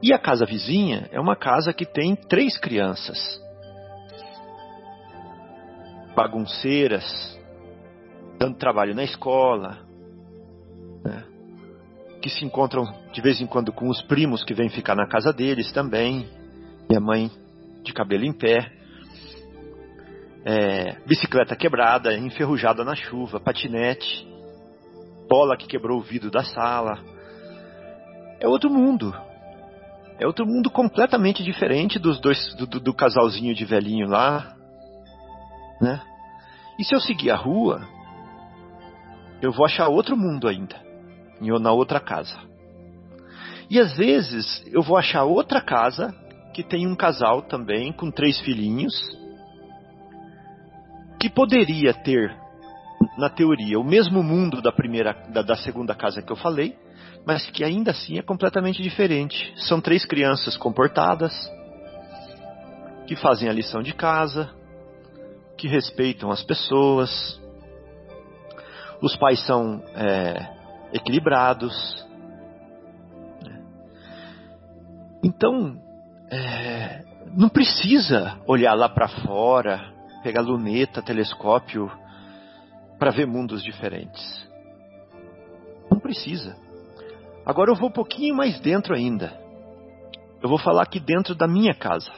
E 0.05 0.13
a 0.13 0.19
casa 0.19 0.45
vizinha 0.45 1.09
é 1.13 1.19
uma 1.19 1.35
casa 1.35 1.73
que 1.73 1.87
tem 1.87 2.15
três 2.15 2.59
crianças 2.59 3.19
bagunceiras, 6.15 7.41
dando 8.39 8.59
trabalho 8.59 8.95
na 8.95 9.03
escola, 9.03 9.79
né? 11.03 11.25
que 12.21 12.29
se 12.29 12.45
encontram 12.45 12.85
de 13.15 13.23
vez 13.23 13.41
em 13.41 13.47
quando 13.47 13.73
com 13.73 13.89
os 13.89 14.03
primos 14.03 14.45
que 14.45 14.53
vêm 14.53 14.69
ficar 14.69 14.95
na 14.95 15.09
casa 15.09 15.33
deles 15.33 15.73
também, 15.73 16.29
minha 16.87 17.01
mãe 17.01 17.31
de 17.83 17.95
cabelo 17.95 18.27
em 18.27 18.33
pé, 18.35 18.71
é, 20.45 20.99
bicicleta 21.07 21.57
quebrada, 21.57 22.15
enferrujada 22.15 22.85
na 22.85 22.95
chuva, 22.95 23.41
patinete, 23.41 24.29
bola 25.31 25.57
que 25.57 25.67
quebrou 25.67 25.99
o 25.99 26.03
vidro 26.03 26.31
da 26.31 26.45
sala. 26.45 27.03
é 28.39 28.47
outro 28.47 28.69
mundo. 28.69 29.15
É 30.19 30.27
outro 30.27 30.47
mundo 30.47 30.71
completamente 30.71 31.43
diferente 31.43 31.99
dos 31.99 32.21
dois 32.21 32.55
do, 32.55 32.67
do, 32.67 32.81
do 32.81 32.95
casalzinho 32.95 33.55
de 33.55 33.65
velhinho 33.65 34.09
lá, 34.09 34.55
né? 35.81 36.01
E 36.79 36.85
se 36.85 36.95
eu 36.95 37.01
seguir 37.01 37.31
a 37.31 37.37
rua, 37.37 37.87
eu 39.43 39.53
vou 39.53 39.67
achar 39.67 39.89
outro 39.89 40.17
mundo 40.17 40.49
ainda, 40.49 40.77
na 41.61 41.73
outra 41.73 42.01
casa. 42.01 42.37
E 43.69 43.79
às 43.79 43.97
vezes 43.97 44.65
eu 44.67 44.83
vou 44.83 44.97
achar 44.97 45.25
outra 45.25 45.61
casa 45.61 46.15
que 46.53 46.62
tem 46.62 46.87
um 46.87 46.95
casal 46.95 47.43
também 47.43 47.93
com 47.93 48.11
três 48.11 48.39
filhinhos, 48.41 48.95
que 51.21 51.29
poderia 51.29 51.93
ter, 51.93 52.37
na 53.19 53.29
teoria, 53.29 53.79
o 53.81 53.85
mesmo 53.85 54.23
mundo 54.23 54.62
da 54.62 54.71
primeira, 54.71 55.12
da, 55.31 55.43
da 55.43 55.57
segunda 55.57 55.95
casa 55.95 56.23
que 56.23 56.31
eu 56.31 56.37
falei, 56.37 56.77
mas 57.27 57.49
que 57.51 57.64
ainda 57.64 57.91
assim 57.91 58.18
é 58.18 58.22
completamente 58.22 58.83
diferente. 58.83 59.53
São 59.57 59.81
três 59.81 60.05
crianças 60.05 60.57
comportadas, 60.57 61.33
que 63.07 63.16
fazem 63.16 63.49
a 63.49 63.53
lição 63.53 63.83
de 63.83 63.95
casa, 63.95 64.51
que 65.57 65.68
respeitam 65.68 66.31
as 66.31 66.43
pessoas, 66.43 67.41
os 69.01 69.16
pais 69.16 69.45
são 69.47 69.83
é, 69.95 70.49
equilibrados. 70.93 72.07
Então, 75.22 75.79
é, 76.31 77.03
não 77.35 77.49
precisa 77.49 78.39
olhar 78.47 78.75
lá 78.75 78.89
para 78.89 79.09
fora, 79.09 79.93
pegar 80.22 80.41
luneta, 80.41 81.03
telescópio, 81.03 81.91
para 82.99 83.11
ver 83.11 83.27
mundos 83.27 83.62
diferentes. 83.62 84.49
Não 85.91 85.99
precisa. 85.99 86.57
Agora 87.45 87.71
eu 87.71 87.77
vou 87.77 87.89
um 87.89 87.93
pouquinho 87.93 88.35
mais 88.35 88.59
dentro 88.61 88.95
ainda. 88.95 89.39
Eu 90.43 90.49
vou 90.49 90.59
falar 90.59 90.83
aqui 90.83 90.99
dentro 90.99 91.35
da 91.35 91.47
minha 91.47 91.75
casa. 91.75 92.11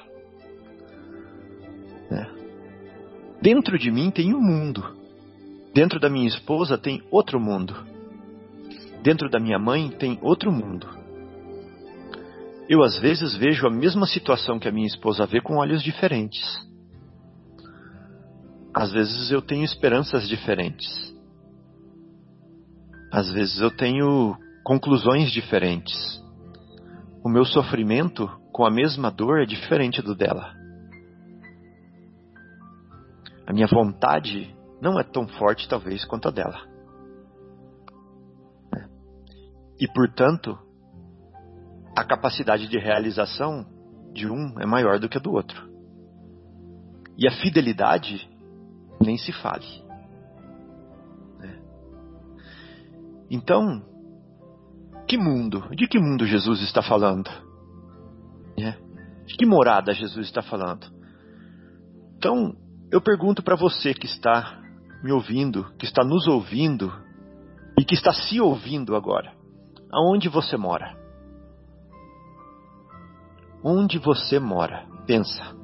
É. 2.11 2.27
Dentro 3.43 3.79
de 3.79 3.91
mim 3.91 4.11
tem 4.11 4.35
um 4.35 4.41
mundo. 4.41 4.97
Dentro 5.75 5.99
da 5.99 6.09
minha 6.09 6.29
esposa 6.29 6.79
tem 6.79 7.03
outro 7.11 7.41
mundo. 7.41 7.75
Dentro 9.03 9.29
da 9.29 9.39
minha 9.39 9.59
mãe 9.59 9.91
tem 9.91 10.19
outro 10.23 10.51
mundo. 10.51 10.89
Eu 12.69 12.83
às 12.83 12.99
vezes 12.99 13.35
vejo 13.35 13.67
a 13.67 13.71
mesma 13.71 14.07
situação 14.07 14.59
que 14.59 14.69
a 14.69 14.73
minha 14.73 14.87
esposa 14.87 15.27
vê 15.27 15.41
com 15.41 15.57
olhos 15.57 15.83
diferentes. 15.83 16.43
Às 18.75 18.93
vezes 18.93 19.31
eu 19.31 19.41
tenho 19.41 19.65
esperanças 19.65 20.29
diferentes. 20.29 21.15
Às 23.13 23.31
vezes 23.31 23.61
eu 23.61 23.71
tenho 23.71 24.37
conclusões 24.67 25.31
diferentes. 25.31 25.95
O 27.25 27.29
meu 27.29 27.45
sofrimento 27.45 28.27
com 28.51 28.67
a 28.67 28.71
mesma 28.71 29.13
dor 29.13 29.41
é 29.41 29.47
diferente 29.47 30.03
do 30.03 30.13
dela. 30.13 30.53
A 33.47 33.53
minha 33.53 33.69
vontade 33.69 34.53
não 34.83 34.99
é 34.99 35.05
tão 35.05 35.29
forte, 35.29 35.69
talvez, 35.69 36.05
quanto 36.05 36.27
a 36.27 36.33
dela. 36.33 36.67
E, 39.79 39.87
portanto, 39.87 40.59
a 41.97 42.03
capacidade 42.03 42.67
de 42.67 42.77
realização 42.77 43.65
de 44.13 44.27
um 44.29 44.59
é 44.59 44.67
maior 44.67 44.99
do 44.99 45.09
que 45.09 45.17
a 45.17 45.21
do 45.21 45.31
outro. 45.31 45.71
E 47.17 47.29
a 47.29 47.31
fidelidade 47.41 48.29
nem 49.01 49.17
se 49.17 49.31
fale. 49.31 49.87
Então, 53.31 53.95
que 55.07 55.17
mundo? 55.17 55.69
De 55.75 55.87
que 55.87 55.99
mundo 55.99 56.27
Jesus 56.27 56.61
está 56.63 56.83
falando? 56.83 57.31
É. 58.59 58.73
De 59.25 59.37
que 59.37 59.47
morada 59.47 59.95
Jesus 59.95 60.27
está 60.27 60.43
falando? 60.43 60.87
Então, 62.17 62.55
eu 62.91 63.01
pergunto 63.01 63.43
para 63.43 63.57
você 63.57 63.95
que 63.95 64.07
está 64.07 64.61
me 65.03 65.13
ouvindo, 65.13 65.65
que 65.79 65.85
está 65.85 66.05
nos 66.05 66.27
ouvindo 66.27 66.93
e 67.79 67.85
que 67.85 67.95
está 67.95 68.13
se 68.13 68.41
ouvindo 68.41 68.97
agora: 68.97 69.33
aonde 69.93 70.29
você 70.29 70.57
mora? 70.57 70.97
Onde 73.63 73.99
você 73.99 74.39
mora? 74.39 74.87
Pensa. 75.07 75.55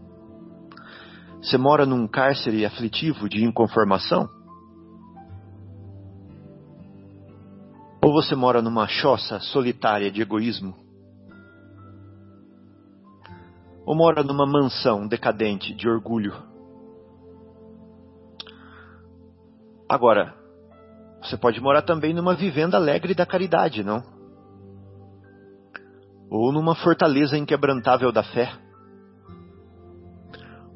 Você 1.40 1.59
mora 1.59 1.84
num 1.84 2.07
cárcere 2.07 2.64
aflitivo 2.64 3.28
de 3.28 3.45
inconformação? 3.45 4.28
Ou 8.13 8.23
você 8.23 8.35
mora 8.35 8.61
numa 8.61 8.87
choça 8.87 9.41
solitária 9.41 10.11
de 10.11 10.21
egoísmo? 10.21 10.77
Ou 13.87 13.97
mora 13.97 14.23
numa 14.23 14.45
mansão 14.45 15.09
decadente 15.09 15.73
de 15.75 15.89
orgulho? 15.89 16.35
Agora, 19.89 20.35
você 21.23 21.39
pode 21.39 21.59
morar 21.59 21.81
também 21.81 22.13
numa 22.13 22.35
vivenda 22.35 22.77
alegre 22.77 23.15
da 23.15 23.25
caridade, 23.25 23.83
não? 23.83 24.03
Ou 26.29 26.53
numa 26.53 26.75
fortaleza 26.75 27.39
inquebrantável 27.39 28.13
da 28.13 28.23
fé? 28.23 28.53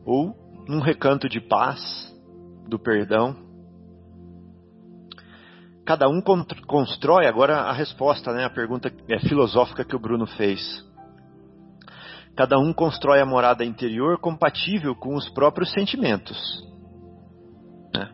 Ou 0.07 0.35
num 0.67 0.81
recanto 0.81 1.29
de 1.29 1.43
paz, 1.43 1.83
do 2.67 2.79
perdão? 2.79 3.46
Cada 5.87 6.09
um 6.09 6.21
constrói 6.67 7.29
agora 7.29 7.61
a 7.61 7.73
resposta, 7.73 8.33
né? 8.33 8.45
A 8.45 8.51
pergunta 8.51 8.93
é 9.09 9.21
filosófica 9.21 9.85
que 9.85 9.95
o 9.95 10.01
Bruno 10.01 10.27
fez. 10.27 10.85
Cada 12.37 12.59
um 12.59 12.73
constrói 12.73 13.21
a 13.21 13.25
morada 13.25 13.65
interior 13.65 14.19
compatível 14.19 14.97
com 14.97 15.15
os 15.15 15.29
próprios 15.31 15.71
sentimentos. 15.71 16.37
Né? 17.95 18.13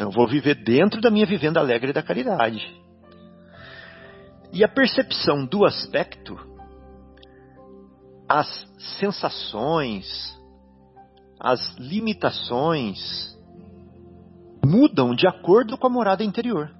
Eu 0.00 0.10
vou 0.10 0.26
viver 0.26 0.56
dentro 0.56 1.00
da 1.00 1.10
minha 1.10 1.24
vivenda 1.24 1.60
alegre 1.60 1.92
da 1.92 2.02
caridade. 2.02 2.60
E 4.52 4.64
a 4.64 4.68
percepção 4.68 5.46
do 5.46 5.64
aspecto, 5.64 6.36
as 8.28 8.48
sensações, 8.98 10.36
as 11.38 11.76
limitações 11.78 12.98
mudam 14.66 15.14
de 15.14 15.28
acordo 15.28 15.78
com 15.78 15.86
a 15.86 15.90
morada 15.90 16.24
interior. 16.24 16.79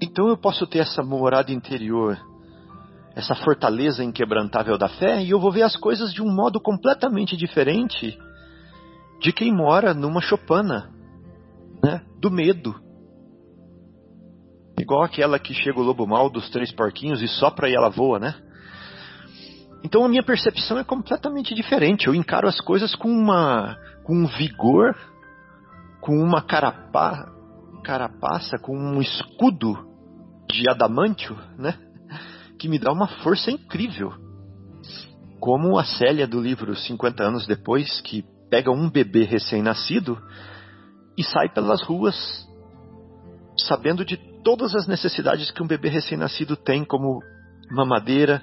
Então 0.00 0.28
eu 0.28 0.36
posso 0.36 0.66
ter 0.66 0.78
essa 0.80 1.02
morada 1.02 1.52
interior, 1.52 2.18
essa 3.14 3.34
fortaleza 3.34 4.04
inquebrantável 4.04 4.76
da 4.76 4.88
fé, 4.88 5.22
e 5.22 5.30
eu 5.30 5.40
vou 5.40 5.50
ver 5.50 5.62
as 5.62 5.76
coisas 5.76 6.12
de 6.12 6.22
um 6.22 6.30
modo 6.30 6.60
completamente 6.60 7.36
diferente 7.36 8.16
de 9.20 9.32
quem 9.32 9.52
mora 9.52 9.94
numa 9.94 10.20
chopana, 10.20 10.90
né, 11.82 12.02
do 12.20 12.30
medo. 12.30 12.74
Igual 14.78 15.02
aquela 15.02 15.38
que 15.38 15.54
chega 15.54 15.80
o 15.80 15.82
lobo 15.82 16.06
mal 16.06 16.28
dos 16.28 16.50
três 16.50 16.70
porquinhos 16.70 17.22
e 17.22 17.28
sopra 17.28 17.68
e 17.70 17.74
ela 17.74 17.88
voa, 17.88 18.18
né? 18.18 18.34
Então 19.82 20.04
a 20.04 20.08
minha 20.08 20.22
percepção 20.22 20.78
é 20.78 20.84
completamente 20.84 21.54
diferente. 21.54 22.06
Eu 22.06 22.14
encaro 22.14 22.46
as 22.46 22.60
coisas 22.60 22.94
com 22.94 23.08
uma 23.08 23.76
com 24.04 24.14
um 24.14 24.26
vigor, 24.26 24.94
com 26.00 26.18
uma 26.18 26.42
carapá, 26.42 27.32
carapaça, 27.82 28.58
com 28.58 28.76
um 28.76 29.00
escudo 29.00 29.85
de 30.48 30.68
adamantio, 30.68 31.36
né? 31.58 31.74
Que 32.58 32.68
me 32.68 32.78
dá 32.78 32.92
uma 32.92 33.06
força 33.22 33.50
incrível. 33.50 34.12
Como 35.40 35.78
a 35.78 35.84
Célia 35.84 36.26
do 36.26 36.40
livro 36.40 36.74
50 36.74 37.22
anos 37.22 37.46
depois, 37.46 38.00
que 38.00 38.24
pega 38.50 38.70
um 38.70 38.88
bebê 38.88 39.24
recém-nascido 39.24 40.18
e 41.16 41.24
sai 41.24 41.48
pelas 41.48 41.82
ruas 41.82 42.46
sabendo 43.58 44.04
de 44.04 44.16
todas 44.42 44.74
as 44.74 44.86
necessidades 44.86 45.50
que 45.50 45.62
um 45.62 45.66
bebê 45.66 45.88
recém-nascido 45.88 46.56
tem, 46.56 46.84
como 46.84 47.20
mamadeira, 47.70 48.42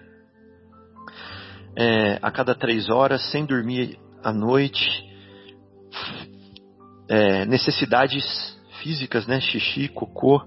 é, 1.75 2.19
a 2.21 2.31
cada 2.31 2.53
três 2.53 2.89
horas, 2.89 3.21
sem 3.31 3.45
dormir 3.45 3.97
à 4.23 4.33
noite, 4.33 4.85
é, 7.07 7.45
necessidades 7.45 8.23
físicas, 8.81 9.27
né? 9.27 9.39
Xixi, 9.39 9.87
cocô. 9.87 10.41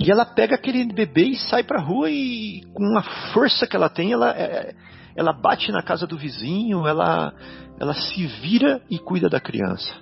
E 0.00 0.10
ela 0.10 0.24
pega 0.24 0.56
aquele 0.56 0.84
bebê 0.92 1.24
e 1.26 1.36
sai 1.36 1.62
pra 1.62 1.80
rua 1.80 2.10
e 2.10 2.62
com 2.74 2.98
a 2.98 3.02
força 3.32 3.66
que 3.66 3.76
ela 3.76 3.88
tem, 3.88 4.12
ela, 4.12 4.30
é, 4.30 4.74
ela 5.14 5.32
bate 5.32 5.70
na 5.70 5.82
casa 5.82 6.06
do 6.06 6.18
vizinho, 6.18 6.86
ela, 6.86 7.32
ela 7.78 7.94
se 7.94 8.26
vira 8.26 8.82
e 8.90 8.98
cuida 8.98 9.28
da 9.28 9.40
criança. 9.40 9.94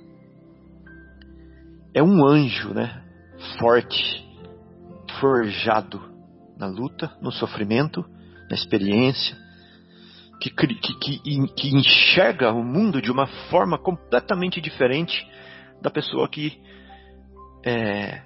É 1.94 2.02
um 2.02 2.26
anjo, 2.26 2.72
né? 2.72 3.02
Forte, 3.58 4.24
forjado 5.20 6.00
na 6.56 6.66
luta, 6.66 7.10
no 7.20 7.30
sofrimento, 7.30 8.04
na 8.48 8.54
experiência, 8.54 9.36
que, 10.40 10.50
que, 10.50 10.98
que, 10.98 11.48
que 11.54 11.76
enxerga 11.76 12.50
o 12.52 12.64
mundo 12.64 13.02
de 13.02 13.10
uma 13.10 13.26
forma 13.50 13.78
completamente 13.78 14.60
diferente 14.60 15.26
da 15.80 15.90
pessoa 15.90 16.28
que 16.28 16.60
é, 17.64 18.22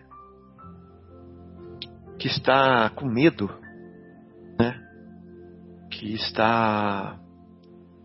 que 2.27 2.33
está 2.33 2.91
com 2.91 3.07
medo 3.07 3.49
né, 4.59 4.75
que 5.93 6.13
está 6.13 7.17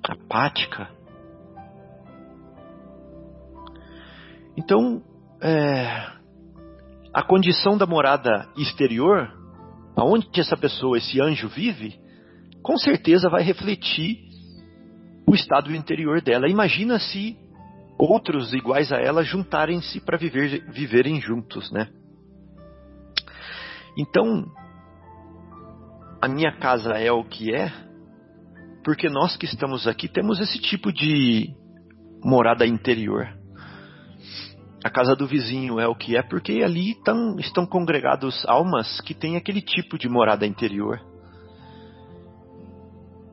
apática. 0.03 0.87
Então, 4.55 5.01
é, 5.41 6.05
a 7.11 7.23
condição 7.23 7.75
da 7.79 7.87
morada 7.87 8.47
exterior, 8.55 9.27
aonde 9.95 10.39
essa 10.39 10.55
pessoa, 10.55 10.99
esse 10.99 11.19
anjo 11.19 11.47
vive, 11.49 11.99
com 12.61 12.77
certeza 12.77 13.27
vai 13.27 13.41
refletir 13.41 14.19
o 15.27 15.33
estado 15.33 15.75
interior 15.75 16.21
dela. 16.21 16.47
Imagina 16.47 16.99
se 16.99 17.39
outros 17.97 18.53
iguais 18.53 18.91
a 18.91 18.97
ela 18.97 19.23
juntarem-se 19.23 19.99
para 20.01 20.15
viver, 20.15 20.63
viverem 20.69 21.19
juntos, 21.19 21.71
né? 21.71 21.89
Então, 23.97 24.45
a 26.21 26.27
minha 26.27 26.51
casa 26.51 26.91
é 26.93 27.11
o 27.11 27.23
que 27.23 27.53
é, 27.53 27.71
porque 28.83 29.09
nós 29.09 29.35
que 29.35 29.45
estamos 29.45 29.87
aqui 29.87 30.07
temos 30.07 30.39
esse 30.39 30.59
tipo 30.59 30.91
de 30.91 31.53
morada 32.23 32.65
interior. 32.65 33.27
A 34.83 34.89
casa 34.89 35.15
do 35.15 35.27
vizinho 35.27 35.79
é 35.79 35.87
o 35.87 35.95
que 35.95 36.15
é, 36.15 36.23
porque 36.23 36.63
ali 36.63 36.95
tão, 37.03 37.37
estão 37.39 37.65
congregados 37.65 38.43
almas 38.47 38.99
que 39.01 39.13
têm 39.13 39.35
aquele 39.35 39.61
tipo 39.61 39.97
de 39.97 40.09
morada 40.09 40.45
interior. 40.45 40.99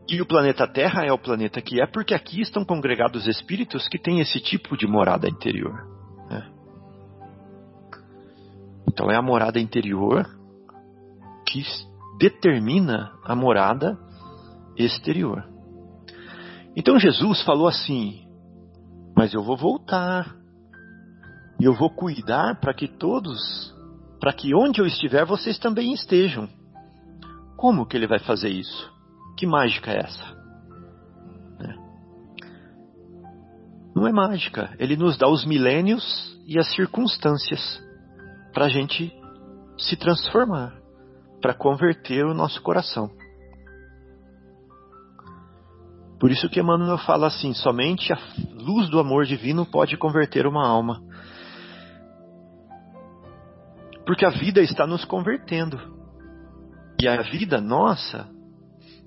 E 0.08 0.20
o 0.22 0.26
planeta 0.26 0.66
Terra 0.66 1.04
é 1.04 1.12
o 1.12 1.18
planeta 1.18 1.60
que 1.60 1.80
é, 1.80 1.86
porque 1.86 2.14
aqui 2.14 2.40
estão 2.40 2.64
congregados 2.64 3.26
espíritos 3.26 3.86
que 3.88 3.98
têm 3.98 4.20
esse 4.20 4.40
tipo 4.40 4.76
de 4.76 4.86
morada 4.86 5.28
interior. 5.28 5.86
Né? 6.30 6.50
Então 8.88 9.10
é 9.10 9.16
a 9.16 9.22
morada 9.22 9.60
interior 9.60 10.37
que 11.48 11.64
determina 12.18 13.12
a 13.24 13.34
morada 13.34 13.98
exterior. 14.76 15.44
Então 16.76 16.98
Jesus 16.98 17.42
falou 17.42 17.66
assim: 17.66 18.26
Mas 19.16 19.32
eu 19.32 19.42
vou 19.42 19.56
voltar, 19.56 20.36
e 21.58 21.64
eu 21.64 21.74
vou 21.74 21.90
cuidar 21.90 22.60
para 22.60 22.74
que 22.74 22.86
todos, 22.86 23.74
para 24.20 24.32
que 24.32 24.54
onde 24.54 24.80
eu 24.80 24.86
estiver 24.86 25.24
vocês 25.24 25.58
também 25.58 25.92
estejam. 25.92 26.48
Como 27.56 27.86
que 27.86 27.96
ele 27.96 28.06
vai 28.06 28.20
fazer 28.20 28.50
isso? 28.50 28.92
Que 29.36 29.46
mágica 29.46 29.90
é 29.90 29.98
essa? 29.98 30.24
É. 31.60 31.74
Não 33.96 34.06
é 34.06 34.12
mágica. 34.12 34.76
Ele 34.78 34.96
nos 34.96 35.18
dá 35.18 35.28
os 35.28 35.44
milênios 35.44 36.38
e 36.46 36.56
as 36.58 36.72
circunstâncias 36.74 37.82
para 38.52 38.66
a 38.66 38.68
gente 38.68 39.12
se 39.76 39.96
transformar, 39.96 40.77
para 41.48 41.54
converter 41.54 42.26
o 42.26 42.34
nosso 42.34 42.60
coração. 42.60 43.10
Por 46.20 46.30
isso 46.30 46.46
que 46.50 46.60
Emmanuel 46.60 46.98
fala 46.98 47.28
assim: 47.28 47.54
somente 47.54 48.12
a 48.12 48.18
luz 48.52 48.90
do 48.90 49.00
amor 49.00 49.24
divino 49.24 49.64
pode 49.64 49.96
converter 49.96 50.46
uma 50.46 50.68
alma. 50.68 51.02
Porque 54.04 54.26
a 54.26 54.28
vida 54.28 54.60
está 54.60 54.86
nos 54.86 55.06
convertendo. 55.06 55.80
E 57.00 57.08
a 57.08 57.22
vida 57.22 57.62
nossa 57.62 58.28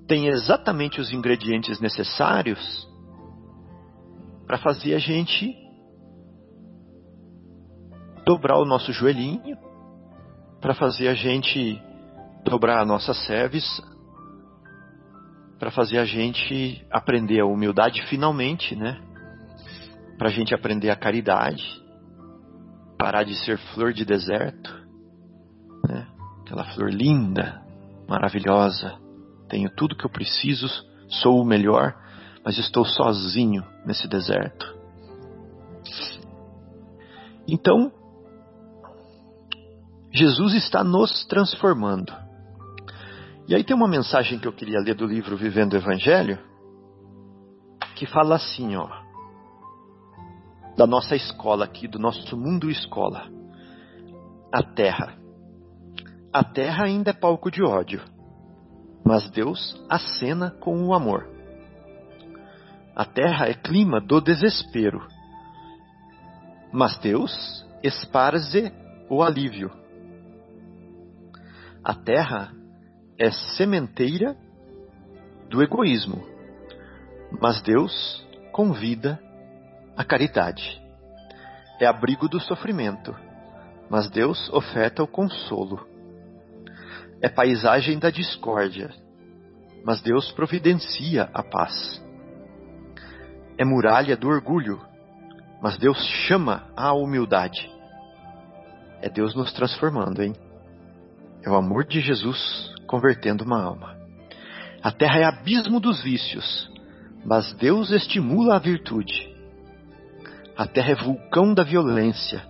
tem 0.08 0.26
exatamente 0.26 1.00
os 1.00 1.14
ingredientes 1.14 1.80
necessários 1.80 2.90
para 4.48 4.58
fazer 4.58 4.96
a 4.96 5.00
gente 5.00 5.56
dobrar 8.26 8.58
o 8.58 8.66
nosso 8.66 8.92
joelhinho, 8.92 9.56
para 10.60 10.74
fazer 10.74 11.08
a 11.08 11.14
gente 11.14 11.80
dobrar 12.44 12.82
a 12.82 12.86
nossa 12.86 13.14
cerviz, 13.14 13.82
para 15.60 15.70
fazer 15.70 16.00
a 16.00 16.06
gente 16.06 16.84
aprender 16.90 17.40
a 17.40 17.46
humildade 17.46 18.02
finalmente, 18.08 18.76
né? 18.76 19.00
Para 20.18 20.30
a 20.30 20.32
gente 20.32 20.56
aprender 20.56 20.90
a 20.90 20.96
caridade, 20.96 21.64
parar 22.98 23.24
de 23.24 23.36
ser 23.46 23.60
flor 23.74 23.94
de 23.94 24.04
deserto, 24.04 24.74
né? 25.88 26.08
Aquela 26.42 26.66
flor 26.74 26.92
linda, 26.92 27.62
maravilhosa, 28.08 28.98
tenho 29.48 29.70
tudo 29.76 29.96
que 29.96 30.06
eu 30.06 30.10
preciso, 30.10 30.68
sou 31.08 31.40
o 31.40 31.46
melhor, 31.46 31.96
mas 32.44 32.58
estou 32.58 32.84
sozinho 32.84 33.64
nesse 33.86 34.08
deserto. 34.08 34.66
Então, 37.48 37.92
Jesus 40.12 40.56
está 40.56 40.84
nos 40.84 41.26
transformando. 41.26 42.31
E 43.52 43.56
aí 43.56 43.66
tem 43.66 43.76
uma 43.76 43.88
mensagem 43.88 44.40
que 44.40 44.48
eu 44.48 44.54
queria 44.54 44.80
ler 44.80 44.96
do 44.96 45.06
livro 45.06 45.36
Vivendo 45.36 45.74
o 45.74 45.76
Evangelho, 45.76 46.40
que 47.96 48.06
fala 48.06 48.36
assim, 48.36 48.78
ó, 48.78 48.88
da 50.78 50.88
nossa 50.88 51.18
escola 51.18 51.66
aqui, 51.66 51.86
do 51.86 52.00
nosso 52.00 52.38
mundo 52.38 52.72
escola. 52.72 53.30
A 54.54 54.64
terra. 54.64 55.18
A 56.32 56.44
terra 56.44 56.86
ainda 56.86 57.12
é 57.12 57.14
palco 57.14 57.52
de 57.52 57.62
ódio 57.62 58.02
mas 59.04 59.30
Deus 59.30 59.84
acena 59.90 60.52
com 60.52 60.86
o 60.86 60.94
amor. 60.94 61.28
A 62.96 63.04
terra 63.04 63.48
é 63.48 63.54
clima 63.54 64.00
do 64.00 64.22
desespero, 64.22 65.06
mas 66.72 66.98
Deus 67.00 67.66
esparze 67.84 68.72
o 69.10 69.22
alívio. 69.22 69.70
A 71.84 71.94
terra 71.94 72.54
é 73.22 73.30
sementeira 73.56 74.36
do 75.50 75.62
egoísmo, 75.62 76.26
mas 77.40 77.62
Deus 77.62 78.26
convida 78.52 79.20
a 79.96 80.04
caridade. 80.04 80.82
É 81.80 81.86
abrigo 81.86 82.28
do 82.28 82.40
sofrimento, 82.40 83.16
mas 83.90 84.10
Deus 84.10 84.50
oferta 84.52 85.04
o 85.04 85.08
consolo 85.08 85.92
é 87.22 87.30
paisagem 87.30 88.00
da 88.00 88.10
discórdia, 88.10 88.90
mas 89.86 90.02
Deus 90.02 90.32
providencia 90.32 91.30
a 91.32 91.44
paz. 91.44 92.04
É 93.58 93.64
muralha 93.64 94.18
do 94.18 94.28
orgulho, 94.28 94.82
mas 95.62 95.78
Deus 95.78 96.04
chama 96.28 96.68
a 96.76 96.92
humildade. 96.94 97.70
É 99.02 99.10
Deus 99.10 99.36
nos 99.36 99.54
transformando, 99.54 100.24
hein? 100.24 100.34
É 101.44 101.50
o 101.50 101.56
amor 101.56 101.86
de 101.86 102.02
Jesus 102.02 102.71
convertendo 102.92 103.44
uma 103.44 103.60
alma. 103.60 103.98
A 104.84 104.92
terra 104.92 105.20
é 105.20 105.24
abismo 105.24 105.80
dos 105.80 106.04
vícios, 106.04 106.70
mas 107.26 107.52
Deus 107.54 107.90
estimula 107.90 108.58
a 108.58 108.60
virtude. 108.60 109.28
A 110.56 110.68
terra 110.68 110.92
é 110.92 110.96
vulcão 110.96 111.56
da 111.56 111.64
violência, 111.64 112.46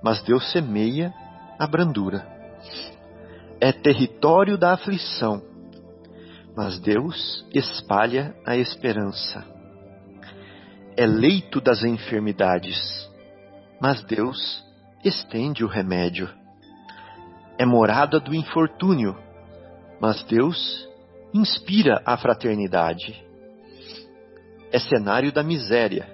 mas 0.00 0.22
Deus 0.22 0.52
semeia 0.52 1.12
a 1.58 1.66
brandura 1.66 2.38
é 3.60 3.72
território 3.72 4.56
da 4.56 4.72
aflição, 4.72 5.42
mas 6.56 6.78
Deus 6.78 7.44
espalha 7.52 8.34
a 8.46 8.56
esperança. 8.56 9.44
É 10.96 11.06
leito 11.06 11.60
das 11.60 11.82
enfermidades, 11.82 13.08
mas 13.80 14.02
Deus 14.04 14.64
estende 15.04 15.64
o 15.64 15.68
remédio. 15.68 16.28
É 17.58 17.64
morada 17.64 18.20
do 18.20 18.34
infortúnio, 18.34 19.16
mas 20.00 20.22
Deus 20.24 20.88
inspira 21.32 22.02
a 22.04 22.16
fraternidade. 22.16 23.24
É 24.70 24.78
cenário 24.78 25.32
da 25.32 25.42
miséria, 25.42 26.08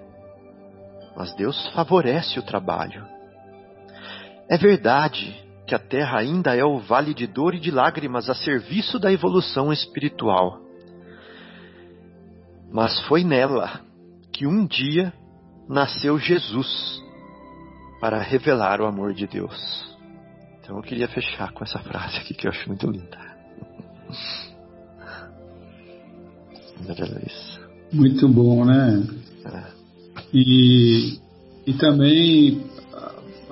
mas 1.16 1.34
Deus 1.34 1.68
favorece 1.68 2.38
o 2.38 2.42
trabalho. 2.42 3.04
É 4.48 4.56
verdade 4.56 5.42
que 5.66 5.74
a 5.74 5.78
terra 5.78 6.18
ainda 6.18 6.54
é 6.54 6.64
o 6.64 6.78
vale 6.78 7.14
de 7.14 7.26
dor 7.26 7.54
e 7.54 7.60
de 7.60 7.70
lágrimas 7.70 8.28
a 8.28 8.34
serviço 8.34 8.98
da 8.98 9.12
evolução 9.12 9.72
espiritual. 9.72 10.60
Mas 12.70 13.00
foi 13.06 13.24
nela 13.24 13.80
que 14.32 14.46
um 14.46 14.66
dia 14.66 15.12
nasceu 15.68 16.18
Jesus 16.18 17.02
para 18.00 18.18
revelar 18.20 18.80
o 18.80 18.86
amor 18.86 19.14
de 19.14 19.26
Deus. 19.26 19.96
Então 20.60 20.76
eu 20.76 20.82
queria 20.82 21.08
fechar 21.08 21.52
com 21.52 21.64
essa 21.64 21.78
frase 21.78 22.18
aqui 22.18 22.34
que 22.34 22.46
eu 22.46 22.50
acho 22.50 22.68
muito 22.68 22.86
linda. 22.86 23.23
Muito 27.92 28.28
bom, 28.28 28.64
né? 28.64 29.06
É. 29.44 29.62
E, 30.32 31.18
e 31.66 31.72
também 31.74 32.64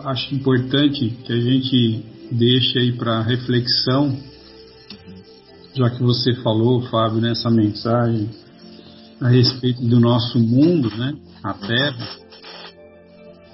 acho 0.04 0.34
importante 0.34 1.10
que 1.24 1.32
a 1.32 1.40
gente 1.40 2.04
deixe 2.30 2.78
aí 2.78 2.92
para 2.92 3.22
reflexão, 3.22 4.16
já 5.74 5.90
que 5.90 6.02
você 6.02 6.34
falou, 6.42 6.82
Fábio, 6.82 7.20
nessa 7.20 7.50
mensagem 7.50 8.28
a 9.20 9.28
respeito 9.28 9.82
do 9.82 10.00
nosso 10.00 10.38
mundo, 10.38 10.90
né, 10.96 11.14
a 11.42 11.54
Terra, 11.54 12.08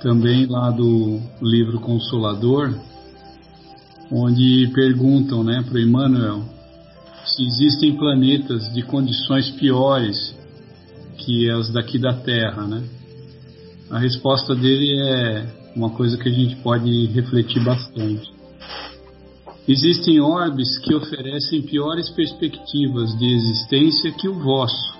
também 0.02 0.46
lá 0.46 0.70
do 0.70 1.20
livro 1.42 1.80
Consolador, 1.80 2.74
onde 4.10 4.70
perguntam, 4.74 5.44
né, 5.44 5.62
para 5.68 5.80
Emmanuel 5.80 6.57
existem 7.38 7.96
planetas 7.96 8.72
de 8.72 8.82
condições 8.82 9.50
piores 9.52 10.34
que 11.18 11.50
as 11.50 11.70
daqui 11.72 11.98
da 11.98 12.14
Terra, 12.14 12.66
né? 12.66 12.82
A 13.90 13.98
resposta 13.98 14.54
dele 14.54 15.00
é 15.00 15.46
uma 15.74 15.90
coisa 15.90 16.16
que 16.16 16.28
a 16.28 16.32
gente 16.32 16.56
pode 16.56 17.06
refletir 17.06 17.62
bastante. 17.62 18.30
Existem 19.66 20.20
orbes 20.20 20.78
que 20.78 20.94
oferecem 20.94 21.62
piores 21.62 22.08
perspectivas 22.10 23.16
de 23.18 23.26
existência 23.26 24.12
que 24.12 24.28
o 24.28 24.34
vosso. 24.34 24.96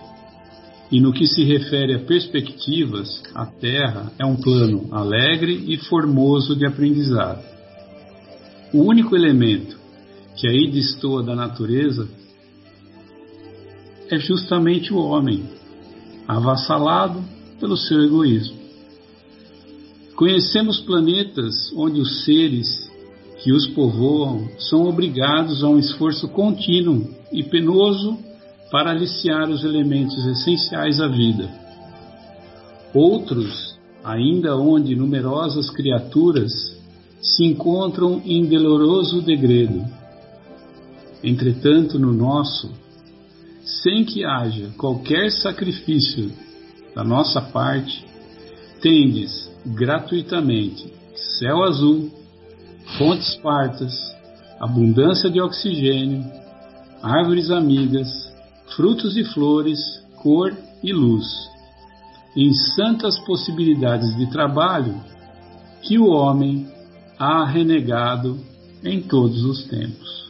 E 0.91 1.01
no 1.01 1.12
que 1.12 1.26
se 1.26 1.45
refere 1.45 1.95
a 1.95 1.99
perspectivas, 1.99 3.22
a 3.34 3.45
Terra 3.47 4.11
é 4.18 4.24
um 4.24 4.36
plano 4.36 4.89
alegre 4.91 5.64
e 5.68 5.76
formoso 5.76 6.57
de 6.57 6.66
aprendizado. 6.66 7.43
O 8.72 8.82
único 8.82 9.16
elemento 9.16 9.78
que 10.36 10.49
aí 10.49 10.70
destoa 10.70 11.22
da 11.22 11.34
natureza 11.34 12.09
é 14.11 14.18
justamente 14.18 14.92
o 14.92 14.98
homem, 14.98 15.44
avassalado 16.26 17.22
pelo 17.61 17.76
seu 17.76 18.02
egoísmo. 18.02 18.56
Conhecemos 20.14 20.80
planetas 20.80 21.72
onde 21.76 22.00
os 22.00 22.24
seres 22.24 22.88
que 23.42 23.52
os 23.52 23.66
povoam 23.68 24.48
são 24.59 24.86
obrigados 24.86 25.62
a 25.62 25.68
um 25.68 25.78
esforço 25.78 26.28
contínuo 26.28 27.09
e 27.32 27.42
penoso 27.42 28.18
para 28.70 28.90
aliciar 28.90 29.48
os 29.48 29.64
elementos 29.64 30.26
essenciais 30.26 31.00
à 31.00 31.06
vida. 31.06 31.48
Outros, 32.92 33.78
ainda 34.02 34.56
onde 34.56 34.96
numerosas 34.96 35.70
criaturas 35.70 36.52
se 37.20 37.44
encontram 37.44 38.20
em 38.24 38.44
doloroso 38.46 39.22
degredo. 39.22 39.84
Entretanto, 41.22 41.98
no 41.98 42.12
nosso, 42.12 42.70
sem 43.68 44.04
que 44.04 44.24
haja 44.24 44.70
qualquer 44.78 45.30
sacrifício 45.30 46.32
da 46.94 47.04
nossa 47.04 47.40
parte, 47.40 48.04
tendes 48.80 49.50
gratuitamente 49.66 50.92
céu 51.38 51.62
azul, 51.62 52.10
fontes 52.96 53.34
fartas, 53.36 53.94
abundância 54.58 55.28
de 55.28 55.40
oxigênio, 55.40 56.24
árvores 57.02 57.50
amigas, 57.50 58.08
frutos 58.74 59.16
e 59.16 59.24
flores, 59.24 59.78
cor 60.22 60.56
e 60.82 60.92
luz, 60.92 61.26
em 62.34 62.52
santas 62.74 63.18
possibilidades 63.20 64.16
de 64.16 64.30
trabalho 64.30 64.98
que 65.82 65.98
o 65.98 66.06
homem 66.06 66.66
há 67.18 67.44
renegado 67.44 68.38
em 68.82 69.02
todos 69.02 69.44
os 69.44 69.64
tempos. 69.64 70.28